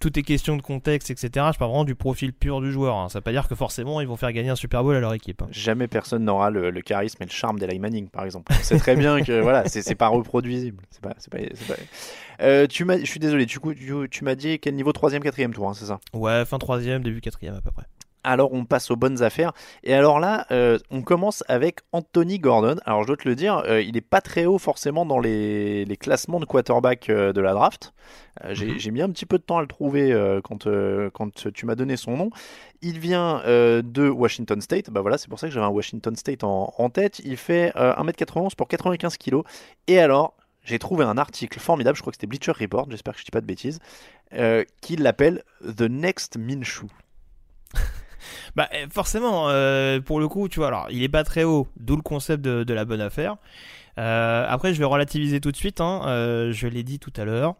tout 0.00 0.18
est 0.18 0.22
question 0.22 0.56
de 0.56 0.62
contexte, 0.62 1.10
etc. 1.10 1.28
Je 1.52 1.58
parle 1.58 1.70
vraiment 1.70 1.84
du 1.84 1.94
profil 1.94 2.32
pur 2.32 2.60
du 2.60 2.72
joueur. 2.72 2.96
Hein. 2.96 3.08
Ça 3.08 3.18
veut 3.18 3.22
pas 3.22 3.30
dire 3.30 3.46
que 3.46 3.54
forcément 3.54 4.00
ils 4.00 4.08
vont 4.08 4.16
faire 4.16 4.32
gagner 4.32 4.50
un 4.50 4.56
Super 4.56 4.82
Bowl 4.82 4.96
à 4.96 5.00
leur 5.00 5.14
équipe. 5.14 5.42
Hein. 5.42 5.48
Jamais 5.52 5.86
personne 5.86 6.24
n'aura 6.24 6.50
le, 6.50 6.72
charisme 6.80 7.22
et 7.22 7.26
le 7.26 7.30
charme 7.30 7.58
d'Eli 7.58 7.78
Manning, 7.78 8.08
par 8.08 8.24
exemple. 8.24 8.52
C'est 8.62 8.78
très 8.78 8.96
bien 8.96 9.22
que 9.22 9.40
voilà, 9.42 9.68
c'est 9.68 9.94
pas 9.94 10.08
reproduisible. 10.08 10.82
C'est 10.90 11.00
pas, 11.00 11.10
pas, 11.30 11.38
pas... 11.38 11.74
Euh, 12.40 12.66
tu 12.66 12.84
m'as, 12.84 12.98
je 12.98 13.04
suis 13.04 13.20
désolé. 13.20 13.46
Du 13.46 13.60
coup, 13.60 13.72
tu, 13.72 13.92
tu 14.10 14.24
m'as 14.24 14.34
dit 14.34 14.58
quel 14.58 14.74
niveau 14.74 14.92
troisième, 14.92 15.22
quatrième 15.22 15.54
tour, 15.54 15.72
c'est 15.74 15.86
ça? 15.86 16.00
Ouais, 16.12 16.44
fin 16.44 16.58
troisième, 16.58 17.02
début 17.02 17.20
quatrième 17.20 17.54
à 17.54 17.60
peu 17.60 17.70
près. 17.70 17.84
Alors 18.22 18.52
on 18.52 18.64
passe 18.64 18.90
aux 18.90 18.96
bonnes 18.96 19.22
affaires. 19.22 19.52
Et 19.82 19.94
alors 19.94 20.20
là, 20.20 20.46
euh, 20.50 20.78
on 20.90 21.02
commence 21.02 21.42
avec 21.48 21.80
Anthony 21.92 22.38
Gordon. 22.38 22.76
Alors 22.84 23.02
je 23.02 23.06
dois 23.06 23.16
te 23.16 23.28
le 23.28 23.34
dire, 23.34 23.62
euh, 23.66 23.80
il 23.80 23.94
n'est 23.94 24.00
pas 24.02 24.20
très 24.20 24.44
haut 24.44 24.58
forcément 24.58 25.06
dans 25.06 25.18
les, 25.18 25.86
classements 25.98 26.40
de 26.40 26.44
quarterback 26.44 27.08
euh, 27.08 27.32
de 27.32 27.40
la 27.40 27.54
draft. 27.54 27.94
Mhm. 28.44 28.78
J'ai 28.78 28.90
mis 28.90 29.02
un 29.02 29.10
petit 29.10 29.26
peu 29.26 29.38
de 29.38 29.42
temps 29.42 29.58
à 29.58 29.60
le 29.62 29.66
trouver 29.66 30.14
quand, 30.44 30.66
quand 31.12 31.52
tu 31.52 31.66
m'as 31.66 31.74
donné 31.74 31.96
son 31.96 32.16
nom. 32.16 32.30
Il 32.80 32.98
vient 32.98 33.42
de 33.44 34.08
Washington 34.08 34.60
State. 34.60 34.88
Bah 34.88 35.02
voilà, 35.02 35.18
c'est 35.18 35.28
pour 35.28 35.38
ça 35.38 35.48
que 35.48 35.52
j'avais 35.52 35.66
un 35.66 35.70
Washington 35.70 36.16
State 36.16 36.44
en, 36.44 36.72
en 36.78 36.90
tête. 36.90 37.20
Il 37.24 37.36
fait 37.36 37.70
1m91 37.74 38.54
pour 38.54 38.68
95 38.68 39.18
kg. 39.18 39.42
Et 39.88 39.98
alors, 39.98 40.34
j'ai 40.64 40.78
trouvé 40.78 41.04
un 41.04 41.18
article 41.18 41.58
formidable, 41.58 41.96
je 41.96 42.02
crois 42.02 42.12
que 42.12 42.16
c'était 42.16 42.28
Bleacher 42.28 42.52
Report, 42.52 42.86
j'espère 42.90 43.14
que 43.14 43.20
je 43.20 43.24
dis 43.24 43.30
pas 43.30 43.42
de 43.42 43.46
bêtises, 43.46 43.78
qui 44.80 44.96
l'appelle 44.96 45.42
The 45.62 45.82
Next 45.82 46.38
Minshew. 46.38 46.86
Bah 48.56 48.68
eh, 48.72 48.86
forcément, 48.88 49.48
euh, 49.48 50.00
pour 50.00 50.20
le 50.20 50.28
coup, 50.28 50.48
tu 50.48 50.58
vois, 50.58 50.68
alors 50.68 50.86
il 50.90 51.02
est 51.02 51.08
pas 51.08 51.24
très 51.24 51.44
haut, 51.44 51.68
d'où 51.76 51.96
le 51.96 52.02
concept 52.02 52.42
de, 52.42 52.72
la 52.72 52.84
bonne 52.84 53.00
affaire. 53.00 53.36
Euh, 53.98 54.46
après, 54.48 54.74
je 54.74 54.78
vais 54.78 54.84
relativiser 54.84 55.40
tout 55.40 55.50
de 55.50 55.56
suite. 55.56 55.80
Hein, 55.80 56.02
euh, 56.06 56.52
je 56.52 56.66
l'ai 56.66 56.82
dit 56.82 56.98
tout 56.98 57.12
à 57.16 57.24
l'heure. 57.24 57.54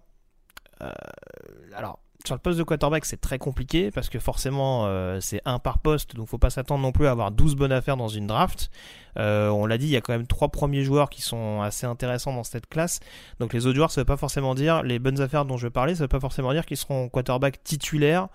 alors, 1.77 2.01
sur 2.27 2.35
le 2.35 2.41
poste 2.41 2.59
de 2.59 2.63
quarterback, 2.65 3.07
c'est 3.07 3.21
très 3.21 3.39
compliqué 3.39 3.91
parce 3.91 4.11
que 4.11 4.19
forcément, 4.19 4.87
c'est 5.21 5.41
un 5.47 5.59
par 5.59 5.79
poste, 5.79 6.15
donc 6.15 6.29
faut 6.29 6.39
pas 6.39 6.51
s'attendre 6.51 6.83
non 6.83 6.93
plus 6.93 7.07
à 7.07 7.13
avoir 7.13 7.31
12 7.31 7.57
bonnes 7.57 7.73
affaires 7.73 7.97
dans 7.97 8.09
une 8.09 8.27
draft. 8.27 8.71
on 9.17 9.67
l'a 9.67 9.79
dit, 9.79 9.87
il 9.87 9.91
y 9.91 9.97
a 9.97 10.01
quand 10.01 10.13
même 10.13 10.27
trois 10.27 10.49
premiers 10.49 10.85
joueurs 10.85 11.09
qui 11.11 11.23
sont 11.23 11.63
assez 11.63 11.87
intéressants 11.87 12.33
dans 12.35 12.45
cette 12.45 12.69
classe. 12.69 13.01
Donc 13.41 13.53
les 13.53 13.67
autres 13.67 13.77
joueurs, 13.77 13.91
ça 13.91 14.03
veut 14.03 14.07
pas 14.07 14.19
forcément 14.19 14.55
dire 14.55 14.83
les 14.83 14.99
bonnes 14.99 15.21
affaires 15.21 15.45
dont 15.45 15.57
je 15.57 15.69
parler, 15.69 15.95
ça 15.95 16.05
veut 16.05 16.09
pas 16.09 16.21
forcément 16.21 16.53
dire 16.53 16.67
qu'ils 16.67 16.77
seront 16.77 17.09
quarterback 17.09 17.63
titulaires 17.65 18.29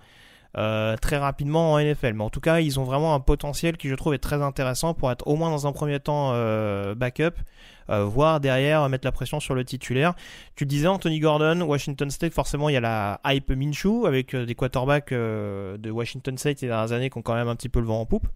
euh, 0.56 0.96
très 0.96 1.16
rapidement 1.16 1.72
en 1.72 1.80
NFL. 1.80 2.14
Mais 2.14 2.24
en 2.24 2.30
tout 2.30 2.40
cas, 2.40 2.60
ils 2.60 2.80
ont 2.80 2.84
vraiment 2.84 3.14
un 3.14 3.20
potentiel 3.20 3.76
qui 3.76 3.88
je 3.88 3.94
trouve 3.94 4.14
est 4.14 4.18
très 4.18 4.42
intéressant 4.42 4.94
pour 4.94 5.10
être 5.10 5.26
au 5.26 5.36
moins 5.36 5.50
dans 5.50 5.66
un 5.66 5.72
premier 5.72 6.00
temps 6.00 6.30
euh, 6.32 6.94
backup, 6.94 7.34
euh, 7.90 8.04
voire 8.04 8.40
derrière 8.40 8.88
mettre 8.88 9.06
la 9.06 9.12
pression 9.12 9.40
sur 9.40 9.54
le 9.54 9.64
titulaire. 9.64 10.14
Tu 10.54 10.64
le 10.64 10.68
disais, 10.68 10.86
Anthony 10.86 11.20
Gordon, 11.20 11.60
Washington 11.62 12.10
State, 12.10 12.32
forcément 12.32 12.68
il 12.68 12.72
y 12.72 12.78
a 12.78 12.80
la 12.80 13.20
hype 13.26 13.50
Minshew 13.50 14.06
avec 14.06 14.34
des 14.34 14.54
quarterbacks 14.54 15.12
de 15.12 15.90
Washington 15.90 16.38
State 16.38 16.58
ces 16.58 16.66
dernières 16.66 16.92
années 16.92 17.10
qui 17.10 17.18
ont 17.18 17.22
quand 17.22 17.34
même 17.34 17.48
un 17.48 17.56
petit 17.56 17.68
peu 17.68 17.80
le 17.80 17.86
vent 17.86 18.00
en 18.00 18.06
poupe. 18.06 18.26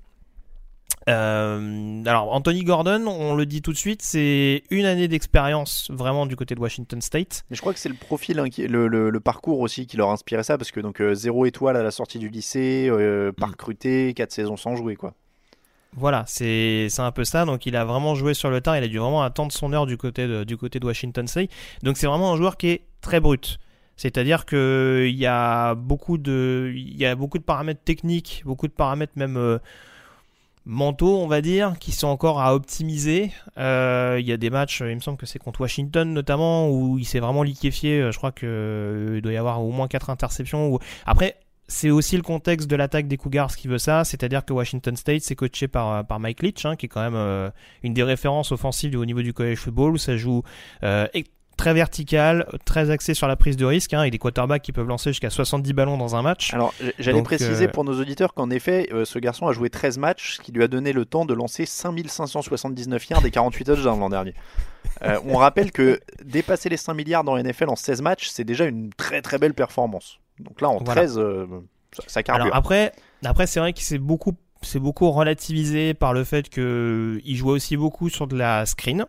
Euh, 1.09 2.03
alors 2.05 2.33
Anthony 2.33 2.63
Gordon, 2.63 3.07
on 3.07 3.35
le 3.35 3.47
dit 3.47 3.63
tout 3.63 3.73
de 3.73 3.77
suite, 3.77 4.03
c'est 4.03 4.63
une 4.71 4.85
année 4.85 5.09
d'expérience 5.09 5.91
vraiment 5.91 6.27
du 6.27 6.37
côté 6.37 6.55
de 6.55 6.61
Washington 6.61 7.01
State. 7.01 7.45
Mais 7.49 7.57
je 7.57 7.61
crois 7.61 7.73
que 7.73 7.79
c'est 7.79 7.89
le 7.89 7.95
profil, 7.95 8.39
hein, 8.39 8.47
le, 8.59 9.19
parcours 9.21 9.61
aussi 9.61 9.87
qui 9.87 9.97
leur 9.97 10.11
a 10.11 10.13
inspiré 10.13 10.43
ça, 10.43 10.59
parce 10.59 10.71
que 10.71 10.81
donc 10.81 11.01
euh, 11.01 11.15
zéro 11.15 11.47
étoile 11.47 11.77
à 11.77 11.83
la 11.83 11.91
sortie 11.91 12.19
du 12.19 12.29
lycée, 12.29 12.89
euh, 12.91 13.33
pas 13.33 13.47
recruté, 13.47 14.13
quatre 14.15 14.33
saisons 14.33 14.57
sans 14.57 14.77
jouer 14.77 14.97
quoi. 14.97 15.15
Voilà, 15.97 16.25
c'est 16.27 16.89
un 16.99 17.11
peu 17.11 17.25
ça. 17.25 17.45
Donc 17.45 17.67
il 17.67 17.75
a 17.77 17.85
vraiment 17.85 18.15
joué 18.15 18.35
sur 18.35 18.51
le 18.51 18.61
tard, 18.61 18.77
il 18.77 18.85
a 18.85 18.89
dû 18.89 18.99
vraiment 18.99 19.23
attendre 19.23 19.53
son 19.53 19.73
heure 19.73 19.87
du 19.87 19.97
côté 19.97 20.29
de, 20.29 20.45
du 20.45 20.57
côté 20.57 20.79
de 20.79 20.87
Washington 20.87 21.27
State. 21.27 21.51
Donc 21.83 21.97
c'est 21.97 22.07
vraiment 22.07 22.33
un 22.33 22.37
joueur 22.37 22.57
qui 22.57 22.69
est 22.69 22.83
très 23.01 23.21
brut. 23.21 23.59
C'est-à-dire 23.97 24.47
qu'il 24.47 25.17
y 25.17 25.27
a 25.27 25.75
beaucoup 25.75 26.17
de, 26.17 26.73
il 26.75 26.97
y 26.97 27.05
a 27.05 27.15
beaucoup 27.15 27.39
de 27.39 27.43
paramètres 27.43 27.83
techniques, 27.85 28.43
beaucoup 28.47 28.69
de 28.69 28.73
paramètres 28.73 29.13
même 29.17 29.61
mentaux, 30.65 31.19
on 31.19 31.27
va 31.27 31.41
dire, 31.41 31.75
qui 31.79 31.93
sont 31.93 32.09
encore 32.09 32.41
à 32.41 32.55
optimiser. 32.55 33.33
Euh, 33.59 34.19
il 34.21 34.27
y 34.27 34.33
a 34.33 34.37
des 34.37 34.51
matchs, 34.51 34.81
il 34.81 34.95
me 34.95 35.01
semble 35.01 35.19
que 35.19 35.27
c'est 35.27 35.39
contre 35.39 35.61
Washington 35.61 36.13
notamment, 36.13 36.71
où 36.71 36.99
il 36.99 37.05
s'est 37.05 37.21
vraiment 37.21 37.43
liquéfié. 37.43 38.01
Euh, 38.01 38.13
je 38.13 38.19
crois 38.19 38.33
qu'il 38.33 38.49
euh, 38.49 39.21
doit 39.21 39.33
y 39.33 39.37
avoir 39.37 39.63
au 39.63 39.71
moins 39.71 39.89
4 39.89 40.11
interceptions. 40.11 40.79
Après, 41.07 41.37
c'est 41.69 41.91
aussi 41.91 42.17
le 42.17 42.23
contexte 42.23 42.69
de 42.69 42.77
l'attaque 42.77 43.07
des 43.07 43.17
Cougars 43.17 43.55
qui 43.55 43.69
veut 43.69 43.79
ça, 43.79 44.05
c'est-à-dire 44.05 44.45
que 44.45 44.53
Washington 44.53 44.97
State 44.97 45.23
c'est 45.23 45.37
coaché 45.37 45.69
par, 45.69 46.05
par 46.05 46.19
Mike 46.19 46.43
Leach, 46.43 46.65
hein, 46.67 46.75
qui 46.75 46.87
est 46.87 46.89
quand 46.89 47.09
même 47.09 47.53
une 47.85 47.95
des 47.95 48.03
références 48.03 48.51
offensives 48.51 48.99
au 48.99 49.05
niveau 49.05 49.23
du 49.23 49.33
college 49.33 49.59
football, 49.59 49.93
où 49.93 49.99
ça 49.99 50.17
joue 50.17 50.43
très 51.61 51.75
vertical, 51.75 52.47
très 52.65 52.91
axé 52.91 53.13
sur 53.13 53.29
la 53.29 53.37
prise 53.37 53.59
de 53.59 53.67
risque, 53.67 53.93
hein, 53.93 54.01
avec 54.01 54.13
des 54.13 54.19
quarterbacks 54.19 54.63
qui 54.63 54.73
peuvent 54.73 54.89
lancer 54.89 55.11
jusqu'à 55.11 55.29
70 55.29 55.75
ballons 55.75 55.99
dans 55.99 56.17
un 56.17 56.23
match. 56.23 56.55
Alors, 56.55 56.73
j'allais 56.99 57.23
préciser 57.23 57.67
euh, 57.67 57.71
pour 57.71 57.85
nos 57.85 58.01
auditeurs 58.01 58.33
qu'en 58.33 58.49
effet, 58.49 58.89
euh, 58.93 59.05
ce 59.05 59.19
garçon 59.19 59.47
a 59.47 59.53
joué 59.53 59.69
13 59.69 59.99
matchs, 59.99 60.37
ce 60.37 60.41
qui 60.41 60.53
lui 60.53 60.63
a 60.63 60.69
donné 60.69 60.95
le 60.95 61.05
temps 61.05 61.27
de 61.27 61.35
lancer 61.35 61.67
5579 61.67 63.11
yards 63.11 63.27
et 63.27 63.31
48 63.31 63.65
touchdowns 63.65 64.01
l'an 64.01 64.09
dernier. 64.09 64.35
Euh, 65.03 65.19
on 65.27 65.37
rappelle 65.37 65.71
que 65.71 66.01
dépasser 66.25 66.71
les 66.71 66.79
5 66.79 66.95
milliards 66.95 67.25
dans 67.25 67.37
NFL 67.37 67.69
en 67.69 67.77
16 67.77 68.01
matchs, 68.01 68.31
c'est 68.31 68.45
déjà 68.45 68.65
une 68.65 68.89
très 68.95 69.21
très 69.21 69.37
belle 69.37 69.53
performance. 69.53 70.19
Donc 70.39 70.63
là, 70.63 70.71
en 70.71 70.79
Voilà. 70.79 71.03
13, 71.03 71.19
euh, 71.19 71.47
ça, 71.93 72.03
ça 72.07 72.23
carbure. 72.23 72.47
Alors 72.47 72.57
après, 72.57 72.93
après 73.23 73.47
c'est 73.47 73.61
vrai 73.61 73.75
que 73.75 73.81
c'est 73.81 73.99
beaucoup, 73.99 74.33
c'est 74.63 74.81
beaucoup 74.81 75.11
relativisé 75.11 75.93
par 75.93 76.15
le 76.15 76.25
fait 76.25 76.49
que 76.49 77.21
il 77.23 77.37
jouait 77.37 77.53
aussi 77.53 77.77
beaucoup 77.77 78.09
sur 78.09 78.27
de 78.27 78.37
la 78.37 78.65
screen. 78.65 79.05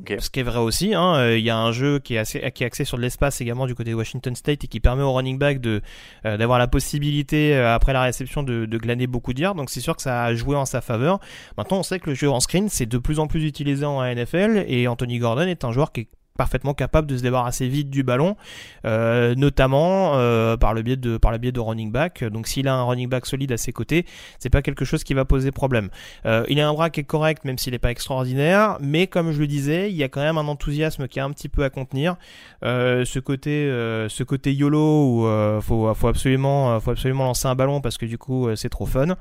Ok. 0.00 0.16
Ce 0.18 0.28
qui 0.28 0.40
est 0.40 0.42
vrai 0.42 0.58
aussi, 0.58 0.92
hein. 0.92 1.14
Euh, 1.16 1.38
il 1.38 1.44
y 1.44 1.50
a 1.50 1.56
un 1.56 1.70
jeu 1.70 2.00
qui 2.00 2.14
est, 2.14 2.18
assez, 2.18 2.50
qui 2.52 2.64
est 2.64 2.66
axé 2.66 2.84
sur 2.84 2.96
de 2.96 3.02
l'espace 3.02 3.40
également 3.40 3.66
du 3.66 3.76
côté 3.76 3.90
de 3.90 3.94
Washington 3.94 4.34
State 4.34 4.64
et 4.64 4.66
qui 4.66 4.80
permet 4.80 5.02
au 5.04 5.12
running 5.12 5.38
back 5.38 5.60
de 5.60 5.82
euh, 6.26 6.36
d'avoir 6.36 6.58
la 6.58 6.66
possibilité 6.66 7.54
euh, 7.54 7.72
après 7.72 7.92
la 7.92 8.02
réception 8.02 8.42
de, 8.42 8.66
de 8.66 8.78
glaner 8.78 9.06
beaucoup 9.06 9.32
de 9.32 9.40
yards. 9.40 9.54
Donc 9.54 9.70
c'est 9.70 9.80
sûr 9.80 9.94
que 9.94 10.02
ça 10.02 10.24
a 10.24 10.34
joué 10.34 10.56
en 10.56 10.64
sa 10.64 10.80
faveur. 10.80 11.20
Maintenant, 11.56 11.78
on 11.78 11.82
sait 11.84 12.00
que 12.00 12.10
le 12.10 12.16
jeu 12.16 12.28
en 12.28 12.40
screen 12.40 12.68
c'est 12.68 12.86
de 12.86 12.98
plus 12.98 13.20
en 13.20 13.28
plus 13.28 13.44
utilisé 13.44 13.84
en 13.84 14.02
NFL 14.02 14.64
et 14.66 14.88
Anthony 14.88 15.18
Gordon 15.18 15.46
est 15.46 15.64
un 15.64 15.70
joueur 15.70 15.92
qui 15.92 16.02
est 16.02 16.08
parfaitement 16.36 16.74
capable 16.74 17.06
de 17.06 17.16
se 17.16 17.22
débarrasser 17.22 17.68
vite 17.68 17.90
du 17.90 18.02
ballon, 18.02 18.36
euh, 18.84 19.36
notamment 19.36 20.16
euh, 20.16 20.56
par 20.56 20.74
le 20.74 20.82
biais 20.82 20.96
de 20.96 21.16
par 21.16 21.30
le 21.30 21.38
biais 21.38 21.52
de 21.52 21.60
running 21.60 21.92
back. 21.92 22.24
Donc 22.24 22.48
s'il 22.48 22.66
a 22.66 22.74
un 22.74 22.82
running 22.82 23.08
back 23.08 23.24
solide 23.26 23.52
à 23.52 23.56
ses 23.56 23.72
côtés, 23.72 24.04
c'est 24.40 24.50
pas 24.50 24.60
quelque 24.60 24.84
chose 24.84 25.04
qui 25.04 25.14
va 25.14 25.24
poser 25.24 25.52
problème. 25.52 25.90
Euh, 26.26 26.44
il 26.48 26.58
a 26.60 26.68
un 26.68 26.72
bras 26.72 26.90
qui 26.90 27.00
est 27.00 27.04
correct, 27.04 27.44
même 27.44 27.56
s'il 27.56 27.72
n'est 27.72 27.78
pas 27.78 27.92
extraordinaire, 27.92 28.78
mais 28.80 29.06
comme 29.06 29.30
je 29.30 29.38
le 29.38 29.46
disais, 29.46 29.90
il 29.90 29.96
y 29.96 30.02
a 30.02 30.08
quand 30.08 30.22
même 30.22 30.36
un 30.36 30.48
enthousiasme 30.48 31.06
qui 31.06 31.20
est 31.20 31.22
un 31.22 31.30
petit 31.30 31.48
peu 31.48 31.62
à 31.62 31.70
contenir. 31.70 32.16
Euh, 32.64 33.04
ce 33.04 33.18
côté 33.18 33.50
euh, 33.50 34.08
ce 34.08 34.24
côté 34.24 34.54
yolo 34.54 34.78
où 34.78 35.26
euh, 35.26 35.60
faut 35.60 35.92
faut 35.94 36.08
absolument 36.08 36.80
faut 36.80 36.92
absolument 36.92 37.24
lancer 37.24 37.46
un 37.46 37.54
ballon 37.54 37.80
parce 37.80 37.98
que 37.98 38.06
du 38.06 38.18
coup 38.18 38.48
c'est 38.56 38.70
trop 38.70 38.86
fun. 38.86 39.16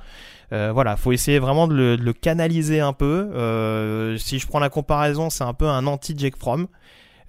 Euh, 0.51 0.71
voilà, 0.73 0.97
faut 0.97 1.11
essayer 1.11 1.39
vraiment 1.39 1.67
de 1.67 1.97
le, 1.99 2.13
canaliser 2.13 2.79
un 2.79 2.93
peu. 2.93 3.31
Euh, 3.33 4.17
si 4.17 4.39
je 4.39 4.47
prends 4.47 4.59
la 4.59 4.69
comparaison, 4.69 5.29
c'est 5.29 5.43
un 5.43 5.53
peu 5.53 5.67
un 5.67 5.87
anti 5.87 6.13
Jake 6.17 6.37
Fromm. 6.37 6.67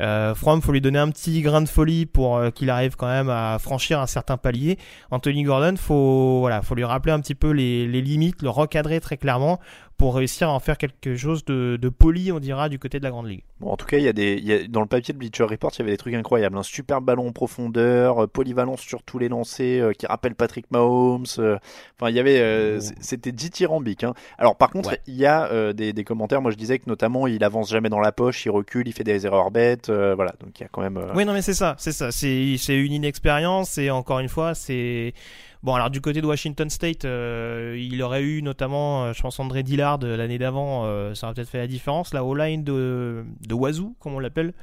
Euh, 0.03 0.35
Fromm, 0.35 0.61
faut 0.61 0.73
lui 0.73 0.81
donner 0.81 0.99
un 0.99 1.09
petit 1.11 1.41
grain 1.41 1.63
de 1.63 1.69
folie 1.69 2.05
pour 2.05 2.41
qu'il 2.53 2.69
arrive 2.69 2.97
quand 2.97 3.07
même 3.07 3.31
à 3.31 3.59
franchir 3.61 4.01
un 4.01 4.07
certain 4.07 4.37
palier. 4.37 4.79
Anthony 5.11 5.45
Gordon, 5.45 5.77
faut 5.77 6.41
voilà, 6.41 6.63
faut 6.63 6.75
lui 6.75 6.85
rappeler 6.85 7.13
un 7.13 7.21
petit 7.21 7.37
peu 7.37 7.51
les 7.51 7.87
limites, 7.87 8.43
le 8.43 8.51
recadrer 8.51 9.01
très 9.01 9.17
clairement 9.17 9.61
pour 10.05 10.17
réussir 10.17 10.51
à 10.51 10.53
en 10.53 10.61
faire 10.61 10.77
quelque 10.77 11.17
chose 11.17 11.47
de, 11.47 11.79
de 11.81 11.89
poli, 11.89 12.31
on 12.31 12.39
dira, 12.39 12.69
du 12.69 12.79
côté 12.79 12.99
de 12.99 13.05
la 13.05 13.11
grande 13.11 13.27
ligue. 13.27 13.43
Bon, 13.61 13.71
en 13.71 13.77
tout 13.79 13.87
cas, 13.87 13.97
il 13.97 14.05
y 14.05 14.09
a 14.09 14.13
des, 14.13 14.35
il 14.35 14.45
y 14.45 14.53
a- 14.53 14.69
dans 14.69 14.83
le 14.83 14.87
papier 14.87 15.15
de 15.15 15.19
Bleacher 15.19 15.45
Report, 15.45 15.71
il 15.75 15.79
y 15.79 15.83
avait 15.83 15.93
des 15.93 15.97
trucs 15.97 16.13
incroyables. 16.13 16.59
Un 16.59 16.63
super 16.63 17.01
ballon 17.01 17.29
en 17.29 17.33
profondeur, 17.33 18.25
euh, 18.25 18.27
polyvalence 18.27 18.83
sur 18.83 19.03
tous 19.03 19.19
les 19.19 19.31
lancers, 19.31 19.83
euh, 19.83 19.93
qui 19.93 20.05
rappelle 20.07 20.35
Patrick 20.35 20.71
Mahomes. 20.71 21.25
euh, 21.39 21.57
Enfin, 21.99 22.11
il 22.11 22.17
y 22.17 22.21
avait, 22.21 22.39
euh, 22.39 22.81
c'était 23.01 23.33
dithyrambique. 23.33 24.05
Hein. 24.05 24.13
Alors, 24.37 24.57
par 24.57 24.69
contre, 24.69 24.91
Ouais. 24.91 25.01
il 25.07 25.15
y 25.15 25.25
a 25.25 25.51
euh, 25.51 25.73
des, 25.73 25.95
des 25.95 26.05
commentaires. 26.05 26.43
Moi, 26.43 26.51
je 26.51 26.57
disais 26.59 26.79
que 26.79 26.85
notamment, 26.87 27.27
il 27.27 27.43
avance 27.43 27.71
jamais 27.71 27.89
dans 27.89 28.01
la 28.01 28.13
poche, 28.13 28.45
il 28.45 28.51
recule, 28.51 28.87
il 28.87 28.93
fait 28.93 29.05
des 29.05 29.25
erreurs 29.25 29.51
bêtes. 29.51 29.89
euh, 29.89 30.15
voilà, 30.15 30.35
donc 30.39 30.51
il 30.61 30.65
y 30.65 30.67
a 30.67 30.69
quand 30.71 30.83
même. 30.83 30.99
euh, 30.99 31.13
Oui, 31.15 31.25
non, 31.25 31.33
mais 31.33 31.41
c'est 31.41 31.55
ça, 31.55 31.77
c'est 31.79 31.93
ça. 31.93 32.13
C'est 32.13 32.57
c'est 32.59 32.77
une 32.77 32.93
inexpérience 32.93 33.79
et 33.79 33.91
encore 33.91 34.19
une 34.19 34.29
fois, 34.29 34.55
c'est 34.55 35.15
bon. 35.65 35.75
Alors 35.75 35.91
du 35.91 36.01
côté 36.01 36.21
de 36.21 36.27
Washington 36.27 36.71
State, 36.71 37.05
euh, 37.05 37.77
il 37.77 38.01
aurait 38.03 38.23
eu 38.23 38.41
notamment, 38.43 39.07
euh, 39.07 39.13
je 39.13 39.21
pense, 39.21 39.41
André 39.41 39.65
Dillard 39.65 39.99
euh, 40.05 40.17
l'année 40.17 40.39
d'avant. 40.39 40.85
euh, 40.85 41.15
ça 41.15 41.27
aurait 41.27 41.35
peut-être 41.35 41.49
fait 41.51 41.59
la 41.59 41.67
différence. 41.67 42.15
La 42.15 42.23
O-line 42.25 42.63
de 42.63 43.25
de 43.41 43.55
Wazoo, 43.55 43.97
comme 43.99 44.15
on 44.15 44.21
l'appelle. 44.21 44.55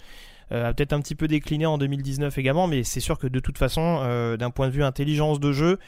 euh, 0.54 0.70
a 0.70 0.74
peut-être 0.74 0.94
un 0.94 1.02
petit 1.02 1.16
peu 1.16 1.28
décliné 1.28 1.66
en 1.66 1.78
2019 1.78 2.38
également, 2.38 2.68
mais 2.68 2.84
c'est 2.84 3.00
sûr 3.02 3.18
que 3.18 3.28
de 3.28 3.40
toute 3.40 3.58
façon, 3.58 4.36
d'un 4.38 4.50
point 4.52 4.68
de 4.68 4.74
vue 4.74 4.84
intelligence 4.84 5.40
de 5.40 5.52
jeu, 5.52 5.80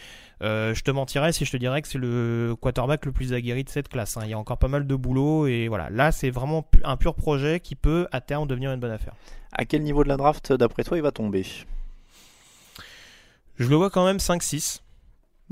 je 0.42 0.82
te 0.82 0.92
mentirais 0.92 1.34
si 1.34 1.44
je 1.46 1.52
te 1.52 1.58
dirais 1.58 1.82
que 1.82 1.88
c'est 1.90 1.98
le 1.98 2.56
quarterback 2.60 3.06
le 3.06 3.12
plus 3.12 3.34
aguerri 3.34 3.64
de 3.66 3.70
cette 3.70 3.90
classe. 3.90 4.16
hein. 4.18 4.22
Il 4.24 4.30
y 4.30 4.34
a 4.34 4.38
encore 4.40 4.58
pas 4.58 4.68
mal 4.70 4.88
de 4.88 4.96
boulot 4.96 5.48
et 5.48 5.68
voilà, 5.68 5.90
là 5.90 6.12
c'est 6.14 6.30
vraiment 6.30 6.66
un 6.86 6.96
pur 6.98 7.14
projet 7.16 7.60
qui 7.60 7.76
peut 7.76 8.08
à 8.12 8.22
terme 8.22 8.48
devenir 8.48 8.72
une 8.72 8.80
bonne 8.80 8.92
affaire. 8.92 9.16
À 9.52 9.66
quel 9.66 9.84
niveau 9.84 10.04
de 10.04 10.10
la 10.10 10.16
draft, 10.18 10.54
d'après 10.54 10.84
toi, 10.84 10.98
il 10.98 11.04
va 11.04 11.12
tomber? 11.12 11.46
Je 13.60 13.68
le 13.70 13.76
vois 13.76 13.90
quand 13.90 14.06
même 14.06 14.18
5-6. 14.20 14.82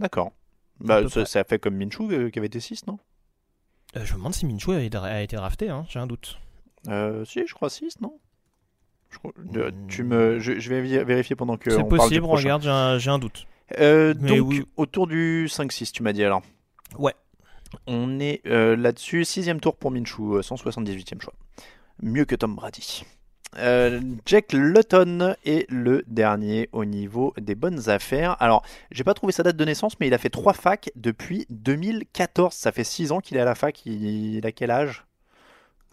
D'accord. 0.01 0.31
Bah, 0.79 1.07
ça, 1.09 1.25
ça 1.25 1.43
fait 1.43 1.59
comme 1.59 1.75
Minshew 1.75 2.11
euh, 2.11 2.29
qui 2.29 2.39
avait 2.39 2.47
été 2.47 2.59
6, 2.59 2.87
non? 2.87 2.97
Euh, 3.95 4.03
je 4.03 4.13
me 4.13 4.17
demande 4.17 4.33
si 4.33 4.45
Minshew 4.45 4.71
a 4.71 4.81
été, 5.21 5.35
drafté, 5.37 5.69
hein, 5.69 5.85
j'ai 5.89 5.99
un 5.99 6.07
doute. 6.07 6.39
euh, 6.87 7.23
Si, 7.23 7.45
je 7.47 7.53
crois 7.53 7.69
6, 7.69 8.01
non? 8.01 8.19
Je 9.09 9.17
de- 9.51 9.73
tu 9.89 10.03
me, 10.03 10.39
je, 10.39 10.59
je 10.59 10.69
vais 10.69 10.81
vé- 10.81 11.03
vérifier 11.03 11.35
pendant 11.35 11.57
que. 11.57 11.69
C'est 11.69 11.77
on 11.77 11.83
parle 11.89 12.09
du 12.09 12.19
possible, 12.21 12.25
regarde, 12.25 12.63
j'ai 12.99 13.09
un, 13.09 13.13
un 13.13 13.19
doute. 13.19 13.45
Euh, 13.79 14.13
donc, 14.13 14.47
oui. 14.49 14.65
autour 14.77 15.05
du 15.07 15.47
5-6, 15.49 15.91
tu 15.91 16.01
m'as 16.03 16.13
dit 16.13 16.23
alors. 16.23 16.41
Ouais. 16.97 17.13
On 17.87 18.19
est 18.19 18.41
euh, 18.47 18.75
là-dessus, 18.75 19.23
sixième 19.25 19.59
tour 19.59 19.75
pour 19.77 19.91
Minshew, 19.91 20.37
euh, 20.37 20.41
178e 20.41 21.21
choix. 21.21 21.33
Mieux 22.01 22.25
que 22.25 22.35
Tom 22.35 22.55
Brady. 22.55 23.05
Euh, 23.57 23.99
Jack 24.25 24.53
Lutton 24.53 25.35
est 25.45 25.69
le 25.69 26.03
dernier 26.07 26.69
au 26.71 26.85
niveau 26.85 27.33
des 27.37 27.55
bonnes 27.55 27.89
affaires. 27.89 28.41
Alors, 28.41 28.63
j'ai 28.91 29.03
pas 29.03 29.13
trouvé 29.13 29.33
sa 29.33 29.43
date 29.43 29.57
de 29.57 29.65
naissance, 29.65 29.99
mais 29.99 30.07
il 30.07 30.13
a 30.13 30.17
fait 30.17 30.29
trois 30.29 30.53
facs 30.53 30.91
depuis 30.95 31.45
2014. 31.49 32.53
Ça 32.53 32.71
fait 32.71 32.83
6 32.83 33.11
ans 33.11 33.19
qu'il 33.19 33.37
est 33.37 33.41
à 33.41 33.45
la 33.45 33.55
fac. 33.55 33.85
Il 33.85 34.45
a 34.45 34.51
quel 34.51 34.71
âge? 34.71 35.05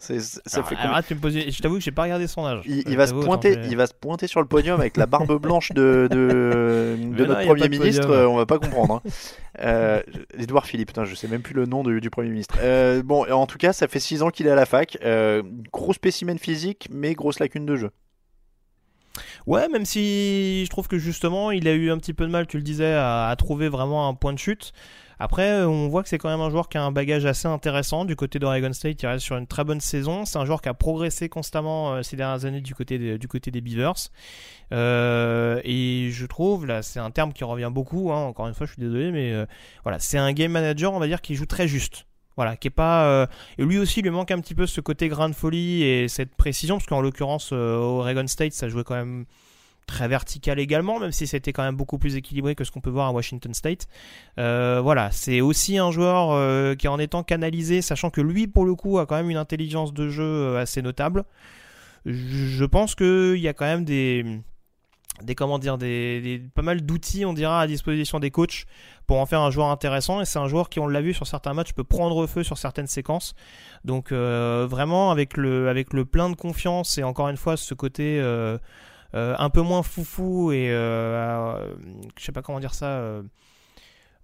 C'est- 0.01 0.19
Ça 0.21 0.39
Alors, 0.53 0.69
fait 0.69 0.75
alors 0.75 0.83
combien 0.85 0.95
là, 0.97 1.03
tu 1.03 1.13
me 1.15 1.19
poses- 1.19 1.33
je 1.51 1.61
t'avoue 1.61 1.75
que 1.75 1.81
j'ai 1.81 1.91
pas 1.91 2.03
regardé 2.03 2.25
son 2.27 2.45
âge. 2.45 2.61
il, 2.65 2.79
Euh, 2.79 2.83
il 2.87 2.95
va 2.95 3.05
se 3.05 3.13
pointer, 3.13 3.51
attends, 3.57 3.67
il 3.69 3.75
va 3.75 3.85
se 3.85 3.93
pointer 3.93 4.27
sur 4.27 4.39
le 4.39 4.47
podium 4.47 4.79
avec 4.79 4.95
la 4.95 5.05
barbe 5.05 5.37
blanche 5.41 5.73
de, 5.73 6.07
notre 6.09 7.45
premier 7.45 7.67
ministre. 7.67 8.03
podium. 8.07 8.11
euh, 8.11 8.27
on 8.29 8.37
va 8.37 8.45
pas 8.45 8.59
comprendre. 8.59 9.01
Hein. 9.05 9.09
Euh, 9.61 10.01
Edouard 10.37 10.65
Philippe, 10.65 10.87
putain, 10.89 11.03
je 11.03 11.13
sais 11.15 11.27
même 11.27 11.41
plus 11.41 11.53
le 11.53 11.65
nom 11.65 11.83
du, 11.83 11.99
du 11.99 12.09
premier 12.09 12.29
ministre. 12.29 12.55
Euh, 12.61 13.03
bon, 13.03 13.29
en 13.29 13.45
tout 13.45 13.57
cas, 13.57 13.73
ça 13.73 13.89
fait 13.89 13.99
6 13.99 14.21
ans 14.23 14.29
qu'il 14.29 14.47
est 14.47 14.51
à 14.51 14.55
la 14.55 14.65
fac. 14.65 14.97
Euh, 15.03 15.43
gros 15.73 15.91
spécimen 15.91 16.39
physique, 16.39 16.87
mais 16.89 17.13
grosse 17.13 17.39
lacune 17.39 17.65
de 17.65 17.75
jeu. 17.75 17.89
Ouais, 19.47 19.67
même 19.67 19.83
si 19.83 20.63
je 20.63 20.69
trouve 20.69 20.87
que 20.87 20.97
justement, 20.97 21.51
il 21.51 21.67
a 21.67 21.73
eu 21.73 21.91
un 21.91 21.97
petit 21.97 22.13
peu 22.13 22.25
de 22.25 22.31
mal, 22.31 22.47
tu 22.47 22.55
le 22.55 22.63
disais, 22.63 22.93
à, 22.93 23.27
à 23.27 23.35
trouver 23.35 23.67
vraiment 23.67 24.07
un 24.07 24.13
point 24.13 24.31
de 24.31 24.39
chute. 24.39 24.71
Après, 25.19 25.63
on 25.63 25.89
voit 25.89 26.01
que 26.01 26.09
c'est 26.09 26.17
quand 26.17 26.29
même 26.29 26.39
un 26.39 26.49
joueur 26.49 26.69
qui 26.69 26.77
a 26.77 26.83
un 26.83 26.91
bagage 26.91 27.25
assez 27.25 27.47
intéressant. 27.47 28.05
Du 28.05 28.15
côté 28.15 28.39
d'Oregon 28.39 28.71
State, 28.71 29.01
il 29.03 29.07
reste 29.07 29.25
sur 29.25 29.37
une 29.37 29.47
très 29.47 29.63
bonne 29.63 29.81
saison. 29.81 30.25
C'est 30.25 30.37
un 30.37 30.45
joueur 30.45 30.61
qui 30.61 30.69
a 30.69 30.73
progressé 30.73 31.27
constamment 31.27 31.93
euh, 31.93 32.03
ces 32.03 32.15
dernières 32.15 32.45
années 32.45 32.61
du 32.61 32.73
côté 32.73 32.97
des, 32.97 33.61
Beavers. 33.61 34.09
Euh, 34.71 35.59
et 35.63 36.09
je 36.11 36.25
trouve, 36.25 36.65
là, 36.65 36.81
c'est 36.81 36.99
un 36.99 37.11
terme 37.11 37.33
qui 37.33 37.43
revient 37.43 37.69
beaucoup. 37.71 38.11
hein, 38.11 38.23
encore 38.23 38.47
une 38.47 38.53
fois, 38.53 38.65
je 38.65 38.73
suis 38.73 38.81
désolé, 38.81 39.11
mais 39.11 39.33
euh, 39.33 39.45
voilà, 39.83 39.99
c'est 39.99 40.17
un 40.17 40.31
game 40.31 40.51
manager, 40.51 40.93
on 40.93 40.99
va 40.99 41.07
dire, 41.07 41.21
qui 41.21 41.35
joue 41.35 41.45
très 41.45 41.67
juste. 41.67 42.05
Voilà, 42.39 42.55
qui 42.55 42.69
est 42.69 42.71
pas. 42.71 43.05
euh, 43.09 43.27
et 43.57 43.65
lui 43.65 43.77
aussi, 43.79 43.99
il 43.99 44.03
lui 44.03 44.11
manque 44.11 44.31
un 44.31 44.39
petit 44.39 44.55
peu 44.55 44.65
ce 44.65 44.79
côté 44.79 45.09
grain 45.09 45.27
de 45.27 45.35
folie 45.35 45.83
et 45.83 46.07
cette 46.07 46.33
précision, 46.35 46.77
parce 46.77 46.87
qu'en 46.87 47.01
l'occurrence, 47.01 47.49
euh, 47.51 47.75
Oregon 47.75 48.25
State, 48.27 48.53
ça 48.53 48.69
jouait 48.69 48.85
quand 48.85 48.95
même 48.95 49.25
très 49.89 50.07
vertical 50.07 50.59
également, 50.59 50.99
même 50.99 51.11
si 51.11 51.25
c'était 51.25 51.51
quand 51.51 51.63
même 51.63 51.75
beaucoup 51.75 51.97
plus 51.97 52.15
équilibré 52.15 52.53
que 52.53 52.63
ce 52.63 52.71
qu'on 52.71 52.79
peut 52.79 52.91
voir 52.91 53.07
à 53.07 53.11
Washington 53.11 53.53
State. 53.53 53.87
Euh, 54.37 54.79
voilà, 54.81 55.09
c'est 55.11 55.41
aussi 55.41 55.79
un 55.79 55.91
joueur 55.91 56.29
euh, 56.31 56.75
qui 56.75 56.87
en 56.87 56.99
étant 56.99 57.23
canalisé, 57.23 57.81
sachant 57.81 58.11
que 58.11 58.21
lui, 58.21 58.47
pour 58.47 58.65
le 58.65 58.75
coup, 58.75 58.99
a 58.99 59.07
quand 59.07 59.15
même 59.15 59.31
une 59.31 59.37
intelligence 59.37 59.91
de 59.93 60.07
jeu 60.07 60.23
euh, 60.23 60.61
assez 60.61 60.83
notable. 60.83 61.25
Je 62.05 62.63
pense 62.65 62.93
qu'il 62.93 63.37
y 63.37 63.47
a 63.47 63.53
quand 63.53 63.65
même 63.65 63.83
des, 63.83 64.41
des 65.23 65.33
comment 65.33 65.57
dire, 65.57 65.79
des, 65.79 66.43
pas 66.53 66.61
mal 66.61 66.81
d'outils, 66.81 67.25
on 67.25 67.33
dira, 67.33 67.59
à 67.59 67.65
disposition 67.65 68.19
des 68.19 68.29
coachs 68.29 68.65
pour 69.07 69.17
en 69.17 69.25
faire 69.25 69.41
un 69.41 69.49
joueur 69.49 69.69
intéressant. 69.69 70.21
Et 70.21 70.25
c'est 70.25 70.39
un 70.39 70.47
joueur 70.47 70.69
qui, 70.69 70.79
on 70.79 70.87
l'a 70.87 71.01
vu 71.01 71.15
sur 71.15 71.25
certains 71.25 71.55
matchs, 71.55 71.73
peut 71.73 71.83
prendre 71.83 72.27
feu 72.27 72.43
sur 72.43 72.59
certaines 72.59 72.87
séquences. 72.87 73.33
Donc 73.83 74.11
vraiment 74.11 75.09
avec 75.09 75.35
le, 75.35 75.67
avec 75.67 75.93
le 75.93 76.05
plein 76.05 76.29
de 76.29 76.35
confiance 76.35 76.97
et 76.99 77.03
encore 77.03 77.27
une 77.27 77.37
fois 77.37 77.57
ce 77.57 77.73
côté 77.73 78.21
un 79.13 79.49
peu 79.49 79.61
moins 79.61 79.83
foufou 79.83 80.51
et 80.51 80.69
euh, 80.69 81.55
euh, 81.57 81.73
je 82.17 82.23
sais 82.25 82.31
pas 82.31 82.41
comment 82.41 82.59
dire 82.59 82.73
ça. 82.73 82.85
euh, 82.87 83.23